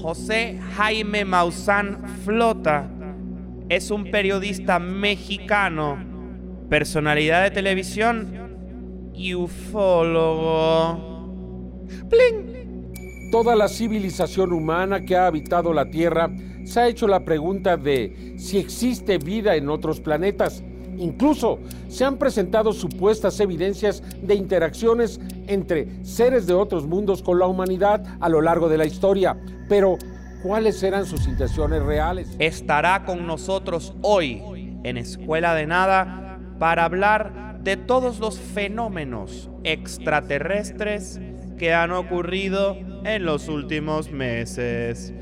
José 0.00 0.58
Jaime 0.76 1.24
Maussan 1.26 2.02
Flota 2.24 2.88
es 3.68 3.90
un 3.90 4.10
periodista 4.10 4.78
mexicano, 4.78 5.98
personalidad 6.70 7.42
de 7.42 7.50
televisión 7.50 9.12
y 9.14 9.34
ufólogo. 9.34 11.10
¡Pling! 12.08 13.30
Toda 13.30 13.54
la 13.54 13.68
civilización 13.68 14.54
humana 14.54 15.04
que 15.04 15.16
ha 15.16 15.26
habitado 15.26 15.74
la 15.74 15.90
Tierra 15.90 16.30
se 16.64 16.80
ha 16.80 16.88
hecho 16.88 17.06
la 17.06 17.22
pregunta 17.22 17.76
de 17.76 18.36
si 18.38 18.56
existe 18.56 19.18
vida 19.18 19.54
en 19.54 19.68
otros 19.68 20.00
planetas. 20.00 20.64
Incluso 20.96 21.58
se 21.88 22.06
han 22.06 22.16
presentado 22.16 22.72
supuestas 22.72 23.38
evidencias 23.40 24.02
de 24.22 24.34
interacciones 24.34 25.20
entre 25.50 26.04
seres 26.04 26.46
de 26.46 26.54
otros 26.54 26.86
mundos 26.86 27.22
con 27.22 27.38
la 27.38 27.46
humanidad 27.46 28.02
a 28.20 28.28
lo 28.28 28.40
largo 28.40 28.68
de 28.68 28.78
la 28.78 28.86
historia. 28.86 29.36
Pero, 29.68 29.98
¿cuáles 30.42 30.82
eran 30.82 31.06
sus 31.06 31.26
intenciones 31.26 31.82
reales? 31.82 32.34
Estará 32.38 33.04
con 33.04 33.26
nosotros 33.26 33.94
hoy 34.02 34.42
en 34.84 34.96
Escuela 34.96 35.54
de 35.54 35.66
Nada 35.66 36.38
para 36.58 36.84
hablar 36.84 37.58
de 37.62 37.76
todos 37.76 38.20
los 38.20 38.38
fenómenos 38.38 39.50
extraterrestres 39.64 41.20
que 41.58 41.74
han 41.74 41.92
ocurrido 41.92 42.76
en 43.04 43.24
los 43.24 43.48
últimos 43.48 44.10
meses. 44.10 45.12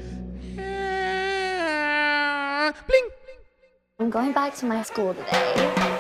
I'm 4.01 4.11
going 4.11 4.33
back 4.33 4.55
to 4.57 4.67
my 4.67 4.83
school 4.85 5.15
today. 5.15 5.98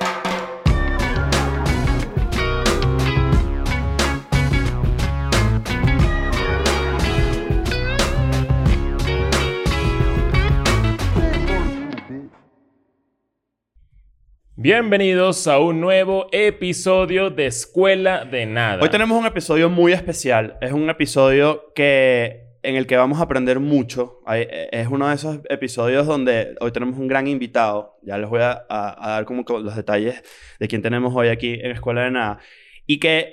Bienvenidos 14.60 15.46
a 15.46 15.60
un 15.60 15.80
nuevo 15.80 16.26
episodio 16.32 17.30
de 17.30 17.46
Escuela 17.46 18.24
de 18.24 18.44
Nada. 18.44 18.82
Hoy 18.82 18.88
tenemos 18.88 19.16
un 19.16 19.24
episodio 19.24 19.70
muy 19.70 19.92
especial. 19.92 20.58
Es 20.60 20.72
un 20.72 20.90
episodio 20.90 21.72
que 21.76 22.42
en 22.64 22.74
el 22.74 22.88
que 22.88 22.96
vamos 22.96 23.20
a 23.20 23.22
aprender 23.22 23.60
mucho. 23.60 24.18
Hay- 24.26 24.48
Es 24.72 24.88
uno 24.88 25.08
de 25.08 25.14
esos 25.14 25.38
episodios 25.48 26.08
donde 26.08 26.56
hoy 26.58 26.72
tenemos 26.72 26.98
un 26.98 27.06
gran 27.06 27.28
invitado. 27.28 28.00
Ya 28.02 28.18
les 28.18 28.28
voy 28.28 28.40
a, 28.40 28.66
a- 28.68 28.96
a 28.98 29.10
dar 29.12 29.24
como 29.26 29.44
co- 29.44 29.60
los 29.60 29.76
detalles 29.76 30.24
de 30.58 30.66
quién 30.66 30.82
tenemos 30.82 31.14
hoy 31.14 31.28
aquí 31.28 31.54
en 31.62 31.70
Escuela 31.70 32.02
de 32.02 32.10
Nada. 32.10 32.40
Y 32.84 32.98
que 32.98 33.18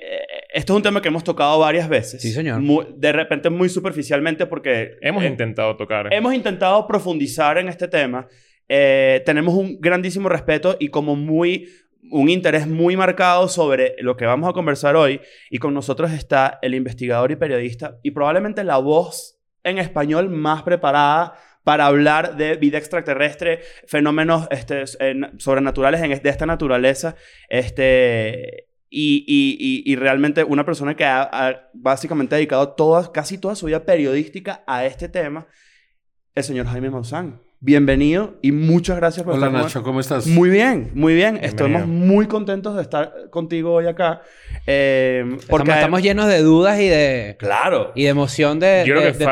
esto 0.54 0.74
es 0.74 0.76
un 0.76 0.82
tema 0.84 1.02
que 1.02 1.08
hemos 1.08 1.24
tocado 1.24 1.58
varias 1.58 1.88
veces. 1.88 2.22
Sí, 2.22 2.30
señor. 2.30 2.62
De 2.94 3.10
repente 3.12 3.50
muy 3.50 3.68
superficialmente 3.68 4.46
porque... 4.46 4.92
Hemos 5.00 5.24
eh, 5.24 5.26
intentado 5.26 5.76
tocar. 5.76 6.06
Hemos 6.14 6.32
intentado 6.34 6.86
profundizar 6.86 7.58
en 7.58 7.66
este 7.68 7.88
tema. 7.88 8.28
Eh, 8.68 9.22
tenemos 9.24 9.54
un 9.54 9.78
grandísimo 9.80 10.28
respeto 10.28 10.76
y 10.78 10.88
como 10.88 11.16
muy 11.16 11.68
un 12.10 12.28
interés 12.28 12.68
muy 12.68 12.96
marcado 12.96 13.48
sobre 13.48 13.96
lo 13.98 14.16
que 14.16 14.26
vamos 14.26 14.48
a 14.48 14.52
conversar 14.52 14.94
hoy. 14.96 15.20
Y 15.50 15.58
con 15.58 15.74
nosotros 15.74 16.12
está 16.12 16.58
el 16.62 16.74
investigador 16.74 17.32
y 17.32 17.36
periodista 17.36 17.98
y 18.02 18.12
probablemente 18.12 18.62
la 18.64 18.78
voz 18.78 19.38
en 19.64 19.78
español 19.78 20.30
más 20.30 20.62
preparada 20.62 21.34
para 21.64 21.86
hablar 21.86 22.36
de 22.36 22.54
vida 22.54 22.78
extraterrestre, 22.78 23.60
fenómenos 23.88 24.46
este, 24.52 24.84
en- 25.00 25.32
sobrenaturales 25.40 26.00
en, 26.00 26.22
de 26.22 26.30
esta 26.30 26.46
naturaleza. 26.46 27.16
Este, 27.48 28.68
y, 28.88 29.24
y- 29.26 29.56
y- 29.58 29.92
y 29.92 29.96
realmente 29.96 30.44
una 30.44 30.64
persona 30.64 30.94
que 30.94 31.04
ha, 31.04 31.22
ha 31.22 31.70
básicamente 31.74 32.36
dedicado 32.36 32.74
toda, 32.74 33.10
casi 33.10 33.38
toda 33.38 33.56
su 33.56 33.66
vida 33.66 33.84
periodística 33.84 34.62
a 34.68 34.84
este 34.86 35.08
tema, 35.08 35.48
el 36.36 36.44
señor 36.44 36.66
Jaime 36.66 36.90
Maussan. 36.90 37.40
Bienvenido 37.60 38.34
y 38.42 38.52
muchas 38.52 38.96
gracias 38.98 39.24
por 39.24 39.34
Hola 39.34 39.46
estar 39.46 39.62
Nacho, 39.62 39.82
¿cómo 39.82 39.98
estás? 39.98 40.26
Muy 40.26 40.50
bien, 40.50 40.90
muy 40.92 41.14
bien. 41.14 41.38
Bienvenido. 41.40 41.46
Estamos 41.48 41.86
muy 41.86 42.26
contentos 42.26 42.76
de 42.76 42.82
estar 42.82 43.30
contigo 43.30 43.72
hoy 43.72 43.86
acá. 43.86 44.20
Eh, 44.66 45.24
porque 45.48 45.62
Estamos, 45.70 45.76
estamos 45.76 46.02
llenos 46.02 46.26
de 46.28 46.42
dudas 46.42 46.78
y 46.78 46.86
de, 46.88 47.36
Claro. 47.38 47.92
y 47.94 48.02
de 48.02 48.08
emoción 48.10 48.60
de, 48.60 48.84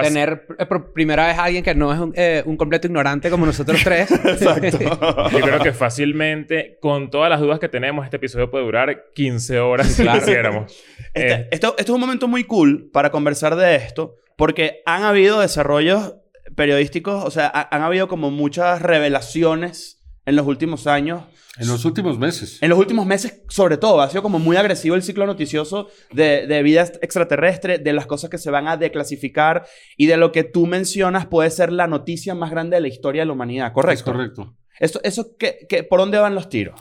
tener 0.03 0.47
eh, 0.59 0.65
por 0.65 0.95
primera 0.95 1.27
vez 1.27 1.37
a 1.39 1.45
alguien 1.45 1.63
que 1.63 1.75
no 1.75 1.93
es 1.93 1.99
un, 2.01 2.13
eh, 2.17 2.43
un 2.47 2.57
completo 2.57 2.87
ignorante 2.87 3.29
como 3.29 3.45
nosotros 3.45 3.79
tres. 3.85 4.11
Exacto. 4.25 5.29
Yo 5.31 5.41
creo 5.41 5.61
que 5.61 5.73
fácilmente, 5.75 6.79
con 6.81 7.11
todas 7.11 7.29
las 7.29 7.41
dudas 7.41 7.59
que 7.59 7.69
tenemos, 7.69 8.07
este 8.07 8.17
episodio 8.17 8.51
puede 8.51 8.65
durar 8.65 9.05
15 9.15 9.59
horas 9.61 9.89
si 9.89 10.03
Claro. 10.03 10.21
quisiéramos. 10.21 10.83
Este, 11.13 11.33
Eh, 11.35 11.49
esto, 11.51 11.75
esto 11.79 11.93
es 11.93 11.95
un 11.95 12.01
momento 12.01 12.27
muy 12.27 12.45
cool 12.45 12.89
para 12.91 13.11
conversar 13.11 13.55
de 13.55 13.77
esto, 13.77 14.17
porque 14.37 14.81
han 14.87 15.03
habido 15.03 15.41
desarrollos 15.41 16.15
periodísticos, 16.57 17.25
o 17.25 17.31
sea, 17.31 17.47
ha- 17.53 17.75
han 17.75 17.83
habido 17.83 18.09
como 18.09 18.31
muchas 18.31 18.83
revelaciones 18.83 20.01
en 20.27 20.37
los 20.37 20.47
últimos 20.47 20.87
años. 20.87 21.23
En 21.59 21.69
los 21.69 21.85
últimos 21.85 22.19
meses. 22.19 22.59
En 22.63 22.71
los 22.71 22.79
últimos 22.79 23.07
meses, 23.07 23.43
sobre 23.49 23.77
todo, 23.77 24.01
ha 24.01 24.09
sido 24.11 24.23
como 24.23 24.39
muy 24.39 24.57
agresivo 24.57 24.97
el 24.97 25.03
ciclo 25.03 25.27
noticioso 25.27 25.89
de, 26.13 26.47
de 26.47 26.63
vida 26.63 26.83
extraterrestre, 27.03 27.79
de 27.79 27.93
las 27.93 28.07
cosas 28.07 28.29
que 28.31 28.39
se 28.39 28.51
van 28.51 28.67
a 28.67 28.77
declasificar 28.77 29.65
y 29.97 30.07
de 30.07 30.17
lo 30.17 30.33
que 30.33 30.43
tú 30.45 30.67
mencionas 30.67 31.27
puede 31.27 31.51
ser 31.51 31.71
la 31.73 31.87
noticia 31.87 32.35
más 32.35 32.51
grande 32.51 32.77
de 32.77 32.81
la 32.81 32.89
historia 32.89 33.23
de 33.23 33.27
la 33.27 33.33
humanidad, 33.33 33.73
¿correcto? 33.73 33.95
Es 33.99 34.03
correcto. 34.03 34.57
Eso, 34.81 35.01
eso 35.05 35.37
¿qué- 35.39 35.59
qué- 35.69 35.85
¿Por 35.85 36.01
dónde 36.01 36.19
van 36.19 36.35
los 36.35 36.49
tiros? 36.49 36.81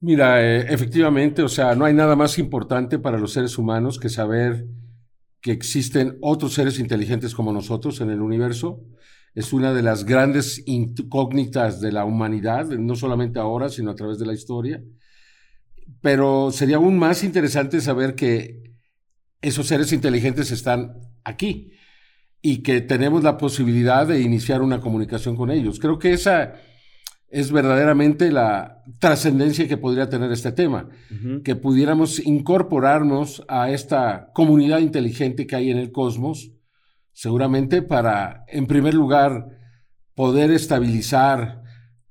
Mira, 0.00 0.42
eh, 0.42 0.66
efectivamente, 0.70 1.42
o 1.42 1.48
sea, 1.48 1.74
no 1.74 1.84
hay 1.84 1.94
nada 1.94 2.16
más 2.16 2.38
importante 2.38 2.98
para 2.98 3.18
los 3.18 3.32
seres 3.32 3.58
humanos 3.58 3.98
que 3.98 4.08
saber 4.08 4.64
que 5.46 5.52
existen 5.52 6.18
otros 6.22 6.54
seres 6.54 6.80
inteligentes 6.80 7.32
como 7.32 7.52
nosotros 7.52 8.00
en 8.00 8.10
el 8.10 8.20
universo. 8.20 8.82
Es 9.32 9.52
una 9.52 9.72
de 9.72 9.80
las 9.80 10.04
grandes 10.04 10.60
incógnitas 10.66 11.80
de 11.80 11.92
la 11.92 12.04
humanidad, 12.04 12.66
no 12.66 12.96
solamente 12.96 13.38
ahora, 13.38 13.68
sino 13.68 13.92
a 13.92 13.94
través 13.94 14.18
de 14.18 14.26
la 14.26 14.34
historia. 14.34 14.82
Pero 16.00 16.50
sería 16.50 16.78
aún 16.78 16.98
más 16.98 17.22
interesante 17.22 17.80
saber 17.80 18.16
que 18.16 18.74
esos 19.40 19.68
seres 19.68 19.92
inteligentes 19.92 20.50
están 20.50 20.96
aquí 21.22 21.70
y 22.42 22.64
que 22.64 22.80
tenemos 22.80 23.22
la 23.22 23.38
posibilidad 23.38 24.04
de 24.04 24.22
iniciar 24.22 24.62
una 24.62 24.80
comunicación 24.80 25.36
con 25.36 25.52
ellos. 25.52 25.78
Creo 25.78 26.00
que 26.00 26.12
esa 26.12 26.54
es 27.28 27.50
verdaderamente 27.50 28.30
la 28.30 28.82
trascendencia 28.98 29.66
que 29.68 29.76
podría 29.76 30.08
tener 30.08 30.30
este 30.30 30.52
tema, 30.52 30.88
que 31.44 31.56
pudiéramos 31.56 32.24
incorporarnos 32.24 33.44
a 33.48 33.70
esta 33.70 34.30
comunidad 34.32 34.78
inteligente 34.78 35.46
que 35.46 35.56
hay 35.56 35.70
en 35.70 35.78
el 35.78 35.92
cosmos, 35.92 36.52
seguramente 37.12 37.82
para, 37.82 38.44
en 38.48 38.66
primer 38.66 38.94
lugar, 38.94 39.48
poder 40.14 40.50
estabilizar 40.50 41.62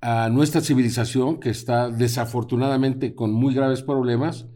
a 0.02 0.30
nuestra 0.30 0.62
civilización, 0.62 1.40
que 1.40 1.50
está 1.50 1.90
desafortunadamente 1.90 3.16
con 3.16 3.32
muy 3.32 3.54
graves 3.54 3.82
problemas, 3.82 4.48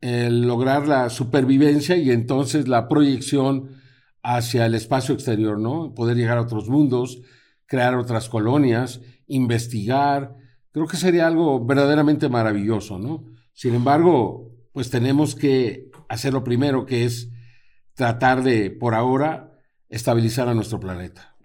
el 0.00 0.42
lograr 0.42 0.88
la 0.88 1.10
supervivencia 1.10 1.96
y 1.96 2.10
entonces 2.10 2.66
la 2.66 2.88
proyección 2.88 3.70
hacia 4.22 4.66
el 4.66 4.74
espacio 4.74 5.14
exterior, 5.14 5.58
¿no? 5.58 5.94
Poder 5.94 6.16
llegar 6.16 6.38
a 6.38 6.42
otros 6.42 6.68
mundos, 6.68 7.20
crear 7.66 7.94
otras 7.94 8.28
colonias, 8.28 9.00
investigar. 9.34 10.34
Creo 10.70 10.86
que 10.86 10.96
sería 10.96 11.26
algo 11.26 11.64
verdaderamente 11.64 12.28
maravilloso, 12.28 12.98
¿no? 12.98 13.26
Sin 13.52 13.74
embargo, 13.74 14.50
pues 14.72 14.90
tenemos 14.90 15.34
que 15.34 15.90
hacer 16.08 16.32
lo 16.32 16.44
primero, 16.44 16.86
que 16.86 17.04
es 17.04 17.30
tratar 17.94 18.42
de, 18.42 18.70
por 18.70 18.94
ahora, 18.94 19.52
estabilizar 19.88 20.48
a 20.48 20.54
nuestro 20.54 20.80
planeta. 20.80 21.36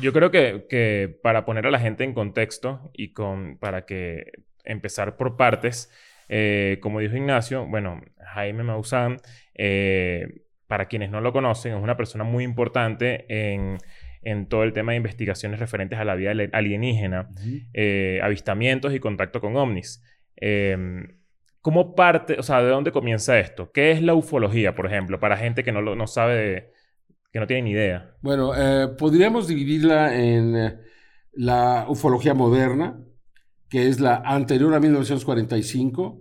Yo 0.00 0.12
creo 0.12 0.30
que, 0.30 0.66
que 0.68 1.18
para 1.22 1.44
poner 1.44 1.66
a 1.66 1.70
la 1.70 1.78
gente 1.78 2.04
en 2.04 2.12
contexto 2.12 2.90
y 2.92 3.12
con, 3.12 3.56
para 3.58 3.86
que 3.86 4.32
empezar 4.64 5.16
por 5.16 5.36
partes, 5.36 5.90
eh, 6.28 6.78
como 6.82 7.00
dijo 7.00 7.16
Ignacio, 7.16 7.66
bueno, 7.66 8.00
Jaime 8.34 8.62
Maussan, 8.62 9.18
eh, 9.54 10.42
para 10.66 10.86
quienes 10.86 11.10
no 11.10 11.20
lo 11.20 11.32
conocen, 11.32 11.74
es 11.74 11.82
una 11.82 11.96
persona 11.96 12.24
muy 12.24 12.44
importante 12.44 13.26
en, 13.28 13.78
en 14.24 14.46
todo 14.48 14.62
el 14.64 14.72
tema 14.72 14.92
de 14.92 14.96
investigaciones 14.98 15.60
referentes 15.60 15.98
a 15.98 16.04
la 16.04 16.14
vida 16.14 16.32
alienígena, 16.52 17.28
eh, 17.72 18.20
avistamientos 18.22 18.94
y 18.94 19.00
contacto 19.00 19.40
con 19.40 19.56
ovnis. 19.56 20.02
Eh, 20.40 20.76
¿Cómo 21.60 21.94
parte, 21.94 22.36
o 22.38 22.42
sea, 22.42 22.62
de 22.62 22.68
dónde 22.68 22.92
comienza 22.92 23.38
esto? 23.38 23.70
¿Qué 23.72 23.90
es 23.92 24.02
la 24.02 24.14
ufología, 24.14 24.74
por 24.74 24.84
ejemplo, 24.86 25.18
para 25.18 25.36
gente 25.38 25.64
que 25.64 25.72
no, 25.72 25.80
lo, 25.80 25.96
no 25.96 26.06
sabe, 26.06 26.34
de- 26.36 26.70
que 27.32 27.40
no 27.40 27.46
tiene 27.46 27.62
ni 27.62 27.70
idea? 27.70 28.14
Bueno, 28.20 28.52
eh, 28.54 28.88
podríamos 28.98 29.48
dividirla 29.48 30.14
en 30.14 30.56
eh, 30.56 30.76
la 31.32 31.86
ufología 31.88 32.34
moderna, 32.34 33.00
que 33.70 33.88
es 33.88 33.98
la 33.98 34.16
anterior 34.16 34.74
a 34.74 34.78
1945, 34.80 36.20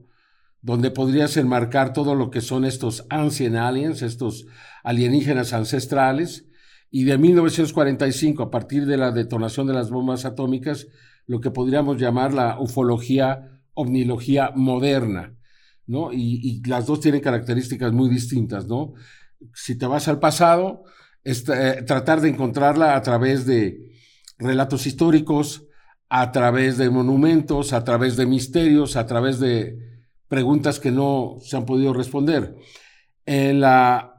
donde 0.61 0.91
podrías 0.91 1.35
enmarcar 1.35 1.91
todo 1.91 2.15
lo 2.15 2.31
que 2.31 2.39
son 2.39 2.63
estos 2.63 3.05
ancient 3.09 3.57
aliens, 3.57 4.01
estos 4.01 4.47
alienígenas 4.83 5.51
ancestrales, 5.51 6.47
y 6.95 7.05
de 7.05 7.17
1945, 7.17 8.43
a 8.43 8.51
partir 8.51 8.85
de 8.85 8.97
la 8.97 9.11
detonación 9.11 9.65
de 9.65 9.73
las 9.73 9.89
bombas 9.89 10.25
atómicas, 10.25 10.85
lo 11.25 11.41
que 11.41 11.49
podríamos 11.49 11.99
llamar 11.99 12.35
la 12.35 12.59
ufología, 12.59 13.63
ovnilogía 13.73 14.51
moderna, 14.53 15.35
¿no? 15.87 16.13
Y, 16.13 16.61
las 16.67 16.85
dos 16.85 16.99
tienen 16.99 17.21
características 17.21 17.91
muy 17.93 18.09
distintas, 18.09 18.67
¿no? 18.67 18.93
Si 19.55 19.75
te 19.75 19.87
vas 19.87 20.07
al 20.07 20.19
pasado, 20.19 20.83
esta- 21.23 21.79
eh, 21.79 21.81
tratar 21.81 22.21
de 22.21 22.29
encontrarla 22.29 22.95
a 22.95 23.01
través 23.01 23.47
de 23.47 23.91
relatos 24.37 24.85
históricos, 24.85 25.65
a 26.09 26.31
través 26.31 26.77
de 26.77 26.91
monumentos, 26.91 27.73
a 27.73 27.83
través 27.83 28.17
de 28.17 28.27
misterios, 28.27 28.97
a 28.97 29.07
través 29.07 29.39
de 29.39 29.79
preguntas 30.27 30.79
que 30.79 30.91
no 30.91 31.37
se 31.41 31.57
han 31.57 31.65
podido 31.65 31.91
responder. 31.91 32.55
En 33.25 33.61
la, 33.61 34.13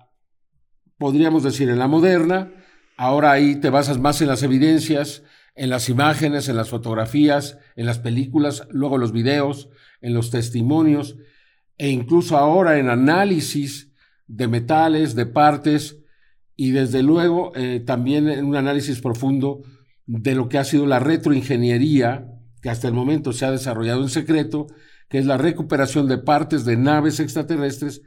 podríamos 0.99 1.44
decir, 1.44 1.69
en 1.69 1.79
la 1.79 1.87
moderna, 1.87 2.50
ahora 2.96 3.32
ahí 3.32 3.56
te 3.56 3.70
basas 3.70 3.99
más 3.99 4.20
en 4.20 4.29
las 4.29 4.43
evidencias, 4.43 5.23
en 5.55 5.70
las 5.70 5.88
imágenes, 5.88 6.49
en 6.49 6.56
las 6.56 6.69
fotografías, 6.69 7.58
en 7.76 7.87
las 7.87 7.99
películas, 7.99 8.67
luego 8.70 8.99
los 8.99 9.12
videos, 9.12 9.69
en 10.00 10.14
los 10.14 10.31
testimonios, 10.31 11.17
e 11.79 11.91
incluso 11.91 12.37
ahora 12.37 12.79
en 12.79 12.88
análisis 12.88 13.93
de 14.26 14.49
metales, 14.49 15.14
de 15.14 15.26
partes, 15.26 15.99
y 16.56 16.70
desde 16.70 17.02
luego 17.02 17.52
eh, 17.56 17.81
también 17.85 18.29
en 18.29 18.44
un 18.44 18.56
análisis 18.56 19.00
profundo 19.00 19.62
de 20.06 20.35
lo 20.35 20.49
que 20.49 20.58
ha 20.58 20.64
sido 20.64 20.87
la 20.87 20.99
retroingeniería, 21.00 22.31
que 22.62 22.70
hasta 22.70 22.88
el 22.88 22.94
momento 22.94 23.32
se 23.32 23.44
ha 23.44 23.50
desarrollado 23.50 24.02
en 24.02 24.08
secreto, 24.08 24.67
que 25.08 25.19
es 25.19 25.26
la 25.26 25.37
recuperación 25.37 26.08
de 26.08 26.19
partes 26.19 26.64
de 26.64 26.76
naves 26.76 27.20
extraterrestres 27.20 28.02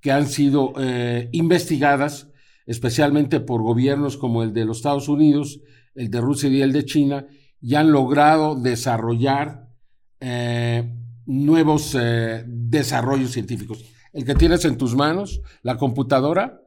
que 0.00 0.12
han 0.12 0.26
sido 0.26 0.74
eh, 0.78 1.28
investigadas 1.32 2.28
especialmente 2.66 3.40
por 3.40 3.62
gobiernos 3.62 4.16
como 4.16 4.42
el 4.42 4.52
de 4.52 4.64
los 4.64 4.78
Estados 4.78 5.08
Unidos, 5.08 5.60
el 5.94 6.10
de 6.10 6.20
Rusia 6.20 6.48
y 6.48 6.62
el 6.62 6.72
de 6.72 6.84
China, 6.84 7.26
y 7.60 7.74
han 7.74 7.92
logrado 7.92 8.54
desarrollar 8.56 9.68
eh, 10.20 10.92
nuevos 11.26 11.96
eh, 11.98 12.44
desarrollos 12.46 13.30
científicos. 13.32 13.84
El 14.12 14.24
que 14.24 14.34
tienes 14.34 14.64
en 14.64 14.78
tus 14.78 14.94
manos, 14.94 15.40
la 15.62 15.76
computadora, 15.76 16.60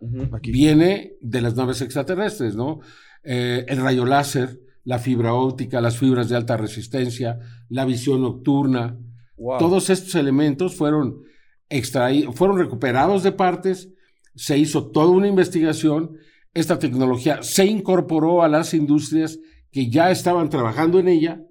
viene 0.44 1.13
de 1.21 1.41
las 1.41 1.55
naves 1.55 1.81
extraterrestres, 1.81 2.55
¿no? 2.55 2.79
Eh, 3.23 3.65
el 3.67 3.81
rayo 3.81 4.05
láser, 4.05 4.59
la 4.83 5.00
fibra 5.00 5.33
óptica, 5.33 5.79
las 5.81 5.97
fibras 5.97 6.29
de 6.29 6.35
alta 6.35 6.57
resistencia, 6.57 7.39
la 7.69 7.85
visión 7.85 8.21
nocturna, 8.21 8.97
Wow. 9.38 9.59
todos 9.59 9.91
estos 9.91 10.15
elementos 10.15 10.75
fueron 10.75 11.21
extraídos, 11.69 12.33
fueron 12.35 12.57
recuperados 12.57 13.21
de 13.21 13.31
partes, 13.31 13.93
se 14.38 14.57
hizo 14.57 14.89
toda 14.92 15.07
una 15.10 15.28
investigación, 15.28 16.12
esta 16.54 16.80
tecnología 16.80 17.44
se 17.44 17.66
incorporó 17.66 18.42
a 18.44 18.48
las 18.48 18.74
industrias 18.74 19.38
que 19.72 19.89
ya 19.89 20.10
estaban 20.12 20.50
trabajando 20.50 21.00
en 21.00 21.10
ella 21.10 21.42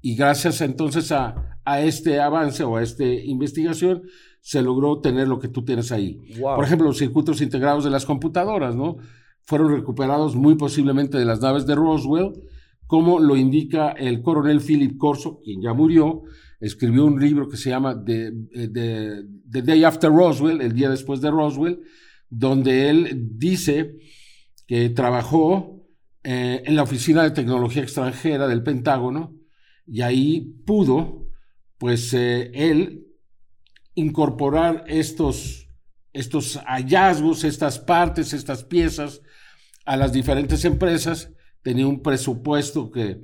y 0.00 0.16
gracias 0.16 0.60
entonces 0.60 1.12
a, 1.12 1.58
a 1.64 1.80
este 1.80 2.20
avance 2.20 2.64
o 2.64 2.76
a 2.76 2.82
esta 2.82 3.04
investigación 3.04 4.02
se 4.40 4.60
logró 4.60 5.00
tener 5.00 5.28
lo 5.28 5.38
que 5.38 5.46
tú 5.48 5.64
tienes 5.64 5.92
ahí. 5.92 6.18
Wow. 6.40 6.56
Por 6.56 6.64
ejemplo, 6.64 6.88
los 6.88 6.98
circuitos 6.98 7.40
integrados 7.40 7.84
de 7.84 7.90
las 7.90 8.04
computadoras, 8.04 8.74
¿no? 8.74 8.96
Fueron 9.44 9.72
recuperados 9.72 10.34
muy 10.34 10.56
posiblemente 10.56 11.16
de 11.18 11.24
las 11.24 11.40
naves 11.40 11.64
de 11.66 11.74
Roswell, 11.76 12.32
como 12.86 13.20
lo 13.20 13.36
indica 13.36 13.90
el 13.92 14.20
coronel 14.22 14.60
Philip 14.60 14.98
Corso, 14.98 15.40
quien 15.44 15.62
ya 15.62 15.72
murió, 15.72 16.22
escribió 16.60 17.06
un 17.06 17.18
libro 17.20 17.48
que 17.48 17.56
se 17.56 17.70
llama 17.70 18.04
The, 18.04 18.26
eh, 18.52 18.68
The- 18.72 19.22
The 19.50 19.62
Day 19.62 19.84
After 19.84 20.10
Roswell, 20.10 20.60
el 20.60 20.72
día 20.74 20.90
después 20.90 21.20
de 21.20 21.30
Roswell, 21.30 21.80
donde 22.34 22.88
él 22.88 23.28
dice 23.36 23.98
que 24.66 24.88
trabajó 24.88 25.84
eh, 26.24 26.62
en 26.64 26.76
la 26.76 26.82
Oficina 26.82 27.22
de 27.22 27.32
Tecnología 27.32 27.82
Extranjera 27.82 28.48
del 28.48 28.62
Pentágono 28.62 29.34
y 29.86 30.00
ahí 30.00 30.40
pudo, 30.64 31.26
pues 31.76 32.14
eh, 32.14 32.50
él 32.54 33.06
incorporar 33.94 34.84
estos, 34.86 35.68
estos 36.14 36.58
hallazgos, 36.64 37.44
estas 37.44 37.78
partes, 37.78 38.32
estas 38.32 38.64
piezas 38.64 39.20
a 39.84 39.98
las 39.98 40.14
diferentes 40.14 40.64
empresas. 40.64 41.30
Tenía 41.60 41.86
un 41.86 42.00
presupuesto 42.00 42.90
que 42.90 43.20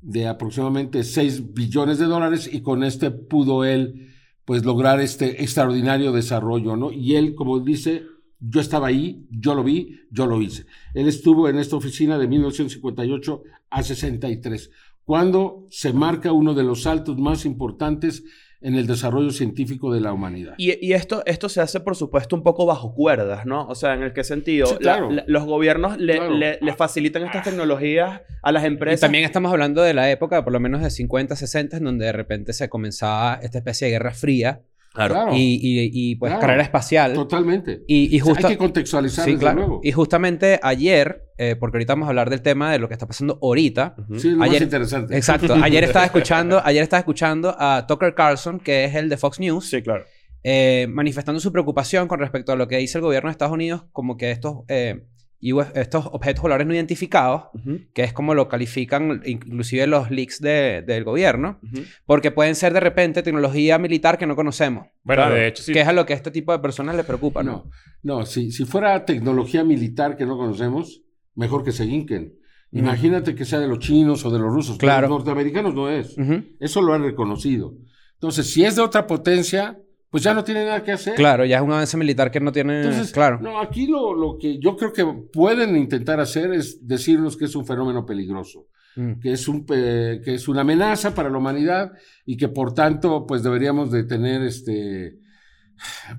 de 0.00 0.28
aproximadamente 0.28 1.02
6 1.02 1.52
billones 1.52 1.98
de 1.98 2.04
dólares 2.04 2.48
y 2.50 2.62
con 2.62 2.84
este 2.84 3.10
pudo 3.10 3.64
él 3.64 4.14
pues 4.44 4.64
lograr 4.64 5.00
este 5.00 5.42
extraordinario 5.42 6.12
desarrollo, 6.12 6.76
¿no? 6.76 6.92
Y 6.92 7.16
él, 7.16 7.34
como 7.34 7.58
dice, 7.58 8.04
yo 8.40 8.60
estaba 8.60 8.86
ahí, 8.88 9.26
yo 9.30 9.54
lo 9.54 9.62
vi, 9.62 10.00
yo 10.10 10.26
lo 10.26 10.40
hice. 10.40 10.64
Él 10.94 11.06
estuvo 11.08 11.48
en 11.48 11.58
esta 11.58 11.76
oficina 11.76 12.18
de 12.18 12.26
1958 12.26 13.42
a 13.70 13.82
63, 13.82 14.70
cuando 15.04 15.66
se 15.70 15.92
marca 15.92 16.32
uno 16.32 16.54
de 16.54 16.62
los 16.64 16.82
saltos 16.82 17.18
más 17.18 17.44
importantes 17.44 18.24
en 18.62 18.74
el 18.74 18.86
desarrollo 18.86 19.30
científico 19.30 19.90
de 19.92 20.00
la 20.02 20.12
humanidad. 20.12 20.52
Y, 20.58 20.86
y 20.86 20.92
esto, 20.92 21.22
esto 21.24 21.48
se 21.48 21.62
hace, 21.62 21.80
por 21.80 21.96
supuesto, 21.96 22.36
un 22.36 22.42
poco 22.42 22.66
bajo 22.66 22.94
cuerdas, 22.94 23.46
¿no? 23.46 23.66
O 23.68 23.74
sea, 23.74 23.94
¿en 23.94 24.02
el 24.02 24.12
qué 24.12 24.22
sentido? 24.22 24.66
Sí, 24.66 24.76
claro. 24.76 25.10
la- 25.10 25.24
los 25.26 25.44
gobiernos 25.46 25.98
le, 25.98 26.16
Claro. 26.16 26.34
le- 26.34 26.58
le 26.60 26.74
facilitan 26.74 27.22
estas 27.22 27.44
tecnologías 27.44 28.20
a 28.42 28.52
las 28.52 28.62
Y 28.64 28.66
empresas. 28.66 29.00
también 29.00 29.24
estamos 29.24 29.50
hablando 29.50 29.80
de 29.80 29.94
la 29.94 30.10
época, 30.10 30.44
por 30.44 30.52
lo 30.52 30.60
menos 30.60 30.82
de 30.82 30.90
50, 30.90 31.36
60, 31.36 31.78
en 31.78 31.84
donde 31.84 32.04
de 32.04 32.12
repente 32.12 32.52
se 32.52 32.68
comenzaba 32.68 33.40
esta 33.42 33.58
especie 33.58 33.86
de 33.86 33.92
guerra 33.94 34.10
fría 34.12 34.60
Claro, 34.92 35.28
y, 35.34 35.38
y, 35.62 35.90
y, 35.92 36.16
pues 36.16 36.30
Claro. 36.30 36.40
carrera 36.40 36.62
espacial. 36.64 37.12
totalmente. 37.14 37.84
Y, 37.86 38.14
y 38.16 38.20
O 38.20 38.24
sea, 38.24 38.34
justo... 38.34 38.46
hay 38.48 38.54
que 38.54 38.58
contextualizar 38.58 39.24
Sí, 39.24 39.30
desde 39.32 39.40
claro. 39.40 39.56
luego. 39.58 39.80
Y 39.84 39.92
justamente 39.92 40.58
ayer, 40.62 41.26
eh, 41.38 41.54
porque 41.54 41.76
ahorita 41.76 41.92
vamos 41.94 42.06
a 42.06 42.08
hablar 42.10 42.28
del 42.28 42.42
tema 42.42 42.72
de 42.72 42.78
lo 42.80 42.88
que 42.88 42.94
está 42.94 43.06
pasando 43.06 43.38
ahorita. 43.40 43.94
Ujú. 43.98 44.18
Sí, 44.18 44.30
lo 44.30 44.42
Ayer- 44.42 44.54
más 44.54 44.62
interesante. 44.62 45.16
Exacto. 45.16 45.54
Ayer 45.62 45.84
estaba 45.84 46.04
escuchando, 46.06 46.60
ayer 46.64 46.82
estaba 46.82 46.98
escuchando 46.98 47.54
a 47.58 47.86
Tucker 47.86 48.14
Carlson, 48.14 48.58
que 48.58 48.84
es 48.84 48.94
el 48.96 49.08
de 49.08 49.16
Fox 49.16 49.38
News, 49.38 49.68
Sí, 49.70 49.80
claro. 49.82 50.04
eh, 50.42 50.86
manifestando 50.90 51.38
su 51.40 51.52
preocupación 51.52 52.08
con 52.08 52.18
respecto 52.18 52.50
a 52.52 52.56
lo 52.56 52.66
que 52.66 52.78
dice 52.78 52.98
el 52.98 53.02
gobierno 53.02 53.28
de 53.28 53.32
Estados 53.32 53.54
Unidos, 53.54 53.84
como 53.92 54.16
que 54.16 54.32
estos, 54.32 54.64
eh, 54.68 55.04
UF 55.42 55.70
estos 55.74 56.06
objetos 56.12 56.42
voladores 56.42 56.66
no 56.66 56.74
identificados, 56.74 57.44
Ujú, 57.54 57.80
que 57.94 58.02
es 58.04 58.12
como 58.12 58.34
lo 58.34 58.48
califican 58.48 59.22
inclusive 59.24 59.86
los 59.86 60.10
leaks 60.10 60.40
de- 60.40 60.82
del 60.86 61.04
gobierno, 61.04 61.58
ujú. 61.62 61.82
porque 62.04 62.30
pueden 62.30 62.54
ser 62.54 62.72
de 62.74 62.80
repente 62.80 63.22
tecnología 63.22 63.78
militar 63.78 64.18
que 64.18 64.26
no 64.26 64.36
conocemos, 64.36 64.86
Bueno, 65.02 65.22
Claro. 65.22 65.34
de 65.36 65.46
hecho, 65.48 65.62
sí. 65.62 65.72
que 65.72 65.80
es 65.80 65.88
a 65.88 65.92
lo 65.94 66.04
que 66.04 66.12
a 66.12 66.16
este 66.16 66.30
tipo 66.30 66.52
de 66.52 66.58
personas 66.58 66.94
les 66.94 67.06
preocupa, 67.06 67.42
¿no? 67.42 67.70
No, 68.02 68.18
no, 68.20 68.26
si, 68.26 68.52
si 68.52 68.64
fuera 68.66 69.04
tecnología 69.06 69.64
militar 69.64 70.16
que 70.16 70.26
no 70.26 70.36
conocemos, 70.36 71.02
mejor 71.34 71.64
que 71.64 71.72
se 71.72 71.86
hinquen. 71.86 72.34
Ujú. 72.72 72.82
Imagínate 72.84 73.34
que 73.34 73.44
sea 73.44 73.58
de 73.60 73.66
los 73.66 73.78
chinos 73.78 74.24
o 74.26 74.30
de 74.30 74.38
los 74.38 74.52
rusos. 74.52 74.76
Claro. 74.78 75.06
De 75.06 75.08
los 75.10 75.18
norteamericanos 75.18 75.74
no 75.74 75.88
es. 75.90 76.14
Eso 76.60 76.82
lo 76.82 76.92
han 76.94 77.02
reconocido. 77.02 77.74
Entonces, 78.14 78.50
si 78.52 78.64
es 78.64 78.76
de 78.76 78.82
otra 78.82 79.06
potencia, 79.06 79.78
pues 80.10 80.22
ya 80.24 80.34
no 80.34 80.42
tiene 80.44 80.64
nada 80.64 80.82
que 80.82 80.92
hacer. 80.92 81.14
Claro, 81.14 81.44
ya 81.44 81.56
es 81.58 81.62
un 81.62 81.72
avance 81.72 81.96
militar 81.96 82.30
que 82.30 82.40
no 82.40 82.50
tiene... 82.52 82.78
Entonces, 82.82 83.12
claro. 83.12 83.38
no, 83.40 83.60
aquí 83.60 83.86
lo, 83.86 84.12
lo 84.14 84.36
que 84.38 84.58
yo 84.58 84.76
creo 84.76 84.92
que 84.92 85.04
pueden 85.32 85.76
intentar 85.76 86.18
hacer 86.20 86.52
es 86.52 86.86
decirnos 86.86 87.36
que 87.36 87.44
es 87.46 87.54
un 87.54 87.64
fenómeno 87.66 88.04
peligroso, 88.04 88.66
Mm. 88.96 89.20
que 89.20 89.30
es, 89.32 89.46
un, 89.46 89.64
que 89.66 90.20
es 90.34 90.48
una 90.48 90.62
amenaza 90.62 91.14
para 91.14 91.30
la 91.30 91.38
humanidad 91.38 91.92
y 92.26 92.36
que 92.36 92.48
por 92.48 92.74
tanto, 92.74 93.24
pues 93.24 93.44
deberíamos 93.44 93.92
de 93.92 94.02
tener 94.02 94.42
este, 94.42 95.14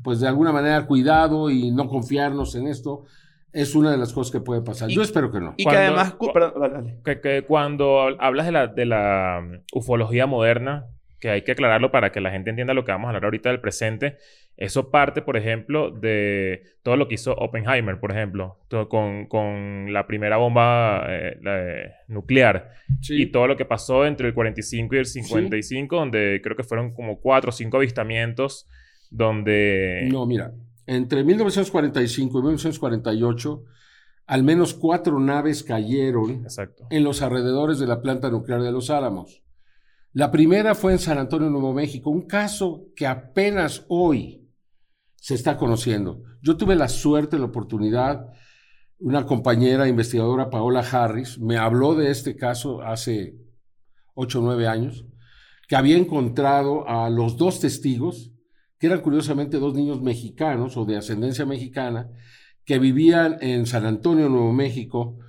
pues 0.06 0.22
de 0.22 0.28
alguna 0.30 0.54
manera 0.54 0.86
cuidado 0.88 1.50
y 1.50 1.72
no 1.72 1.88
confiarnos 1.90 2.56
en 2.56 2.68
esto. 2.68 3.04
Es 3.52 3.76
una 3.76 3.92
de 3.92 3.98
las 3.98 4.14
cosas 4.14 4.32
que 4.32 4.40
puede 4.40 4.62
pasar. 4.62 4.90
Y- 4.90 4.96
yo 4.96 5.02
espero 5.02 5.30
que 5.34 5.42
no. 5.42 5.54
Y 5.58 5.58
que 5.58 5.64
Cuando- 5.66 5.82
además... 5.82 6.14
cu- 6.14 6.28
cu- 6.28 6.34
perdón, 6.34 6.54
dale, 6.62 6.74
dale. 6.76 7.00
que, 7.04 7.20
que 7.20 7.44
cuando 7.46 8.00
hablas 8.22 8.46
de 8.46 8.52
la, 8.54 8.68
de 8.68 8.86
la 8.86 9.42
ufología 9.74 10.26
moderna, 10.26 10.86
que 11.22 11.30
hay 11.30 11.44
que 11.44 11.54
aclararlo 11.54 11.92
para 11.92 12.12
que 12.12 12.20
la 12.20 12.32
gente 12.32 12.50
entienda 12.50 12.74
lo 12.74 12.84
que 12.84 12.92
vamos 12.92 13.06
a 13.06 13.10
hablar 13.10 13.24
ahorita 13.26 13.50
del 13.50 13.62
presente, 13.62 14.18
eso 14.58 14.92
parte, 14.92 15.22
por 15.22 15.38
ejemplo, 15.38 15.92
de 15.92 16.64
todo 16.84 16.98
lo 16.98 17.08
que 17.08 17.16
hizo 17.16 17.34
Oppenheimer, 17.34 18.00
por 18.00 18.12
ejemplo, 18.12 18.58
con, 18.90 19.28
con 19.28 19.94
la 19.94 20.06
primera 20.08 20.38
bomba 20.38 21.06
eh, 21.08 21.38
la 21.42 21.56
de- 21.56 21.92
nuclear 22.08 22.72
y 23.08 23.28
todo 23.28 23.48
lo 23.48 23.56
que 23.56 23.66
pasó 23.66 24.06
entre 24.06 24.28
el 24.28 24.34
45 24.34 24.96
y 24.96 24.98
el 24.98 25.06
55, 25.06 25.96
donde 25.96 26.42
creo 26.44 26.58
que 26.58 26.64
fueron 26.64 26.94
como 26.94 27.22
cuatro 27.22 27.50
o 27.50 27.54
cinco 27.54 27.78
avistamientos, 27.78 28.68
donde... 29.12 30.08
No, 30.12 30.26
mira, 30.26 30.54
entre 30.88 31.24
1945 31.24 32.40
y 32.40 32.42
1948, 32.42 33.64
al 34.28 34.44
menos 34.44 34.74
cuatro 34.74 35.20
naves 35.20 35.64
cayeron 35.64 36.44
Exacto. 36.44 36.88
en 36.90 37.04
los 37.04 37.22
alrededores 37.22 37.80
de 37.80 37.88
la 37.88 38.02
planta 38.02 38.30
nuclear 38.30 38.62
de 38.62 38.72
Los 38.72 38.90
Álamos. 38.90 39.44
La 40.14 40.30
primera 40.30 40.76
fue 40.76 40.92
en 40.92 41.00
San 41.00 41.18
Antonio, 41.18 41.50
Nuevo 41.50 41.74
México, 41.74 42.10
un 42.10 42.28
caso 42.28 42.88
que 42.98 43.08
apenas 43.08 43.86
hoy 43.88 44.46
se 45.16 45.36
está 45.36 45.56
conociendo. 45.56 46.22
Yo 46.42 46.58
tuve 46.58 46.76
la 46.76 46.90
suerte, 46.90 47.40
la 47.40 47.46
oportunidad, 47.46 48.28
una 49.00 49.26
compañera 49.26 49.88
investigadora, 49.88 50.50
Paola 50.50 50.82
Harris, 50.82 51.40
me 51.40 51.56
habló 51.56 51.96
de 51.96 52.12
este 52.12 52.36
caso 52.36 52.82
hace 52.82 53.38
ocho 54.14 54.40
o 54.40 54.42
nueve 54.44 54.68
años, 54.68 55.06
que 55.70 55.78
había 55.78 55.96
encontrado 55.96 56.86
a 56.90 57.10
los 57.10 57.38
dos 57.38 57.62
testigos, 57.62 58.34
que 58.80 58.88
eran 58.88 59.00
curiosamente 59.00 59.60
dos 59.60 59.76
niños 59.76 60.02
mexicanos 60.02 60.76
o 60.76 60.84
de 60.84 60.98
ascendencia 60.98 61.46
mexicana, 61.46 62.10
que 62.66 62.80
vivían 62.80 63.38
en 63.40 63.66
San 63.66 63.86
Antonio, 63.86 64.28
Nuevo 64.28 64.52
México, 64.52 65.20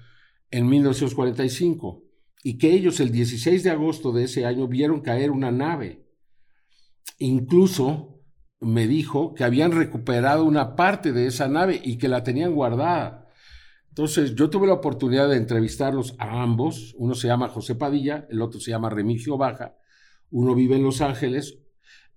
en 0.51 0.69
1945 0.69 2.01
y 2.43 2.59
que 2.59 2.73
ellos 2.73 3.01
el 3.01 3.13
16 3.13 3.63
de 3.63 3.71
agosto 3.71 4.13
de 4.13 4.25
ese 4.25 4.45
año 4.47 4.67
vieron 4.69 5.01
caer 5.01 5.31
una 5.31 5.51
nave. 5.51 6.07
Incluso 7.19 8.21
me 8.61 8.87
dijo 8.87 9.35
que 9.35 9.45
habían 9.45 9.73
recuperado 9.73 10.45
una 10.45 10.77
parte 10.77 11.13
de 11.13 11.27
esa 11.27 11.49
nave 11.49 11.81
y 11.83 11.99
que 11.99 12.09
la 12.09 12.23
tenían 12.23 12.55
guardada. 12.55 13.29
Entonces, 13.89 14.35
yo 14.35 14.49
tuve 14.49 14.67
la 14.67 14.75
oportunidad 14.75 15.29
de 15.29 15.37
entrevistarlos 15.37 16.15
a 16.19 16.43
ambos. 16.43 16.95
Uno 16.97 17.15
se 17.15 17.29
llama 17.29 17.49
José 17.49 17.75
Padilla, 17.75 18.27
el 18.31 18.41
otro 18.41 18.59
se 18.61 18.71
llama 18.71 18.89
Remigio 18.89 19.37
Baja. 19.37 19.77
Uno 20.31 20.55
vive 20.55 20.77
en 20.77 20.83
Los 20.85 21.01
Ángeles, 21.03 21.59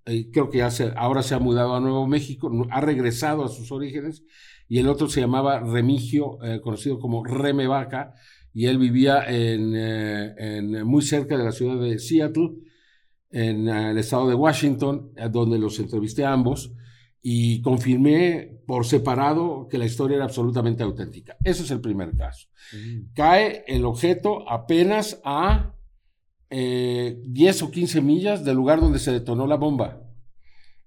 eh, 0.06 0.30
creo 0.32 0.48
que 0.48 0.58
ya 0.58 0.70
se- 0.70 0.92
ahora 0.96 1.22
se 1.22 1.34
ha 1.34 1.38
mudado 1.38 1.74
a 1.74 1.80
Nuevo 1.80 2.06
México, 2.06 2.50
ha 2.70 2.80
regresado 2.80 3.44
a 3.44 3.48
sus 3.48 3.70
orígenes. 3.72 4.24
Y 4.68 4.78
el 4.78 4.88
otro 4.88 5.08
se 5.08 5.20
llamaba 5.20 5.60
Remigio, 5.60 6.42
eh, 6.42 6.60
conocido 6.62 6.98
como 6.98 7.24
Reme 7.24 7.66
Vaca, 7.66 8.14
y 8.58 8.64
él 8.66 8.78
vivía 8.78 9.22
en, 9.28 9.72
eh, 9.76 10.34
en- 10.38 10.86
muy 10.86 11.02
cerca 11.02 11.36
de 11.36 11.44
la 11.44 11.52
ciudad 11.52 11.78
de 11.78 11.98
Seattle, 11.98 12.52
en 13.30 13.68
eh, 13.68 13.90
el 13.90 13.98
estado 13.98 14.26
de 14.28 14.34
Washington, 14.34 15.12
eh, 15.16 15.28
donde 15.30 15.58
los 15.58 15.78
entrevisté 15.78 16.24
a 16.24 16.32
ambos 16.32 16.72
y 17.20 17.60
confirmé 17.60 18.60
por 18.66 18.86
separado 18.86 19.66
que 19.68 19.76
la 19.78 19.84
historia 19.84 20.16
era 20.16 20.24
absolutamente 20.24 20.82
auténtica. 20.82 21.36
Ese 21.44 21.64
es 21.64 21.70
el 21.70 21.80
primer 21.80 22.16
caso. 22.16 22.48
Cae 23.14 23.62
el 23.66 23.84
objeto 23.84 24.48
apenas 24.48 25.20
a 25.24 25.74
eh, 26.48 27.20
10 27.26 27.62
o 27.62 27.70
15 27.70 28.00
millas 28.00 28.44
del 28.44 28.56
lugar 28.56 28.80
donde 28.80 29.00
se 29.00 29.12
detonó 29.12 29.46
la 29.46 29.56
bomba. 29.56 30.00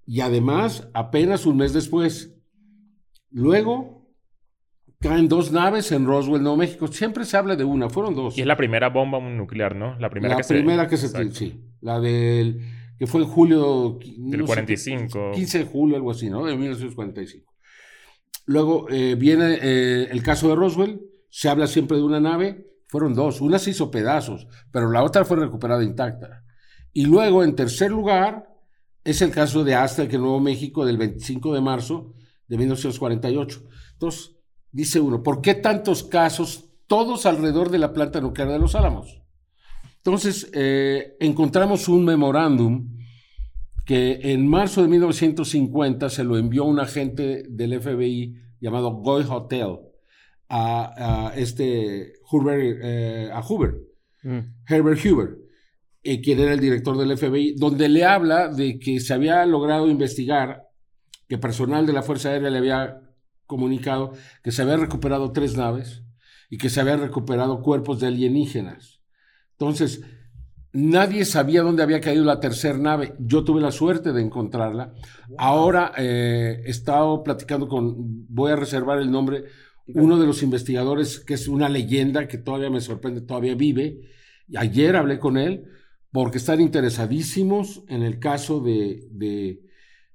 Y 0.06 0.20
además, 0.22 0.88
apenas 0.94 1.46
un 1.46 1.58
mes 1.58 1.72
después. 1.72 2.34
Luego, 3.30 3.99
caen 5.00 5.28
dos 5.28 5.50
naves 5.50 5.90
en 5.92 6.06
Roswell, 6.06 6.42
Nuevo 6.42 6.58
México. 6.58 6.86
Siempre 6.88 7.24
se 7.24 7.36
habla 7.36 7.56
de 7.56 7.64
una, 7.64 7.88
fueron 7.88 8.14
dos. 8.14 8.36
Y 8.36 8.42
es 8.42 8.46
la 8.46 8.56
primera 8.56 8.90
bomba 8.90 9.18
nuclear, 9.18 9.74
¿no? 9.74 9.98
La 9.98 10.10
primera 10.10 10.34
la 10.34 10.38
que 10.38 10.44
se... 10.44 10.54
primera 10.54 10.88
que 10.88 10.96
se... 10.96 11.06
Exacto. 11.06 11.34
Sí, 11.34 11.64
la 11.80 11.98
del... 12.00 12.60
que 12.98 13.06
fue 13.06 13.22
en 13.22 13.26
julio... 13.26 13.98
Del 14.00 14.40
no 14.40 14.46
sé, 14.46 14.52
45. 14.52 15.32
15 15.34 15.58
de 15.58 15.64
julio, 15.64 15.96
algo 15.96 16.10
así, 16.10 16.28
¿no? 16.28 16.44
De 16.44 16.54
1945. 16.54 17.50
Luego 18.46 18.88
eh, 18.90 19.14
viene 19.14 19.58
eh, 19.62 20.08
el 20.10 20.22
caso 20.22 20.48
de 20.48 20.56
Roswell, 20.56 21.00
se 21.30 21.48
habla 21.48 21.66
siempre 21.66 21.96
de 21.96 22.02
una 22.02 22.20
nave, 22.20 22.66
fueron 22.88 23.14
dos, 23.14 23.40
una 23.40 23.58
se 23.58 23.70
hizo 23.70 23.90
pedazos, 23.90 24.48
pero 24.72 24.90
la 24.90 25.02
otra 25.02 25.24
fue 25.24 25.36
recuperada 25.36 25.84
intacta. 25.84 26.42
Y 26.92 27.06
luego, 27.06 27.44
en 27.44 27.54
tercer 27.54 27.90
lugar, 27.90 28.48
es 29.04 29.22
el 29.22 29.30
caso 29.30 29.62
de 29.62 29.76
Aztec 29.76 30.12
en 30.12 30.22
Nuevo 30.22 30.40
México 30.40 30.84
del 30.84 30.98
25 30.98 31.54
de 31.54 31.60
marzo 31.60 32.14
de 32.48 32.58
1948. 32.58 33.62
Entonces, 33.92 34.39
dice 34.72 35.00
uno, 35.00 35.22
¿por 35.22 35.40
qué 35.40 35.54
tantos 35.54 36.04
casos, 36.04 36.66
todos 36.86 37.26
alrededor 37.26 37.70
de 37.70 37.78
la 37.78 37.92
planta 37.92 38.20
nuclear 38.20 38.50
de 38.50 38.58
Los 38.58 38.74
Álamos? 38.74 39.20
Entonces, 39.96 40.50
eh, 40.54 41.16
encontramos 41.20 41.88
un 41.88 42.04
memorándum 42.04 42.98
que 43.84 44.20
en 44.22 44.46
marzo 44.46 44.82
de 44.82 44.88
1950 44.88 46.08
se 46.08 46.24
lo 46.24 46.38
envió 46.38 46.64
un 46.64 46.80
agente 46.80 47.44
del 47.48 47.80
FBI 47.80 48.34
llamado 48.60 48.92
Goy 48.92 49.24
Hotel 49.28 49.78
a, 50.48 51.28
a 51.28 51.34
este 51.36 52.14
Hoover, 52.24 52.78
eh, 52.82 53.30
a 53.32 53.42
Hoover, 53.42 53.90
Mm. 54.22 54.38
Herbert 54.68 55.00
Hoover, 55.04 55.38
eh, 56.02 56.20
quien 56.20 56.40
era 56.40 56.52
el 56.52 56.60
director 56.60 56.96
del 56.96 57.16
FBI, 57.16 57.54
donde 57.56 57.88
le 57.88 58.04
habla 58.04 58.48
de 58.48 58.78
que 58.78 59.00
se 59.00 59.14
había 59.14 59.44
logrado 59.46 59.88
investigar, 59.88 60.68
que 61.28 61.38
personal 61.38 61.86
de 61.86 61.92
la 61.92 62.02
Fuerza 62.02 62.30
Aérea 62.30 62.50
le 62.50 62.58
había 62.58 63.00
comunicado 63.50 64.12
que 64.42 64.52
se 64.52 64.62
habían 64.62 64.80
recuperado 64.80 65.32
tres 65.32 65.56
naves 65.56 66.04
y 66.48 66.56
que 66.56 66.70
se 66.70 66.80
habían 66.80 67.00
recuperado 67.00 67.60
cuerpos 67.60 67.98
de 67.98 68.06
alienígenas. 68.06 69.02
Entonces, 69.52 70.02
nadie 70.72 71.24
sabía 71.24 71.62
dónde 71.62 71.82
había 71.82 72.00
caído 72.00 72.24
la 72.24 72.38
tercera 72.38 72.78
nave. 72.78 73.14
Yo 73.18 73.42
tuve 73.42 73.60
la 73.60 73.72
suerte 73.72 74.12
de 74.12 74.22
encontrarla. 74.22 74.94
Ahora 75.36 75.92
eh, 75.98 76.62
he 76.64 76.70
estado 76.70 77.22
platicando 77.24 77.66
con, 77.68 77.94
voy 78.28 78.52
a 78.52 78.56
reservar 78.56 79.00
el 79.00 79.10
nombre, 79.10 79.44
uno 79.88 80.16
de 80.16 80.26
los 80.26 80.42
investigadores, 80.44 81.18
que 81.18 81.34
es 81.34 81.48
una 81.48 81.68
leyenda 81.68 82.28
que 82.28 82.38
todavía 82.38 82.70
me 82.70 82.80
sorprende, 82.80 83.20
todavía 83.22 83.56
vive. 83.56 84.00
Ayer 84.56 84.94
hablé 84.94 85.18
con 85.18 85.36
él 85.36 85.64
porque 86.12 86.38
están 86.38 86.60
interesadísimos 86.60 87.82
en 87.88 88.02
el 88.02 88.20
caso 88.20 88.60
de, 88.60 89.08
de, 89.10 89.60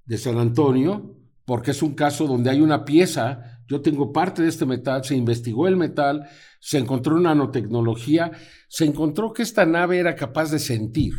de 0.05 0.17
San 0.17 0.37
Antonio, 0.37 1.17
porque 1.45 1.71
es 1.71 1.81
un 1.81 1.93
caso 1.93 2.27
donde 2.27 2.49
hay 2.49 2.61
una 2.61 2.85
pieza, 2.85 3.61
yo 3.67 3.81
tengo 3.81 4.11
parte 4.11 4.41
de 4.41 4.49
este 4.49 4.65
metal, 4.65 5.03
se 5.03 5.15
investigó 5.15 5.67
el 5.67 5.77
metal, 5.77 6.27
se 6.59 6.77
encontró 6.79 7.19
nanotecnología, 7.19 8.31
se 8.67 8.85
encontró 8.85 9.31
que 9.33 9.43
esta 9.43 9.65
nave 9.65 9.99
era 9.99 10.15
capaz 10.15 10.51
de 10.51 10.59
sentir. 10.59 11.13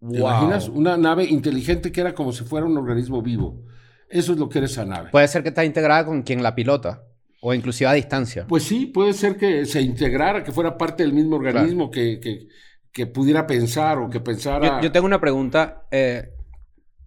¿Te 0.00 0.18
imaginas? 0.18 0.68
Una 0.68 0.96
nave 0.96 1.24
inteligente 1.24 1.92
que 1.92 2.00
era 2.00 2.14
como 2.14 2.32
si 2.32 2.44
fuera 2.44 2.66
un 2.66 2.76
organismo 2.76 3.22
vivo. 3.22 3.64
Eso 4.08 4.32
es 4.32 4.38
lo 4.38 4.48
que 4.48 4.58
era 4.58 4.66
esa 4.66 4.84
nave. 4.84 5.10
Puede 5.10 5.28
ser 5.28 5.42
que 5.42 5.50
está 5.50 5.64
integrada 5.64 6.04
con 6.04 6.22
quien 6.22 6.42
la 6.42 6.54
pilota. 6.54 7.04
O 7.42 7.54
inclusive 7.54 7.88
a 7.88 7.92
distancia. 7.94 8.46
Pues 8.46 8.64
sí, 8.64 8.86
puede 8.86 9.12
ser 9.12 9.36
que 9.36 9.64
se 9.64 9.80
integrara, 9.80 10.42
que 10.42 10.52
fuera 10.52 10.76
parte 10.76 11.02
del 11.04 11.12
mismo 11.12 11.36
organismo, 11.36 11.90
que, 11.90 12.18
que, 12.20 12.48
que 12.92 13.06
pudiera 13.06 13.46
pensar 13.46 13.98
o 13.98 14.10
que 14.10 14.20
pensara. 14.20 14.78
Yo, 14.78 14.82
yo 14.84 14.92
tengo 14.92 15.06
una 15.06 15.20
pregunta. 15.20 15.86
eh, 15.90 16.34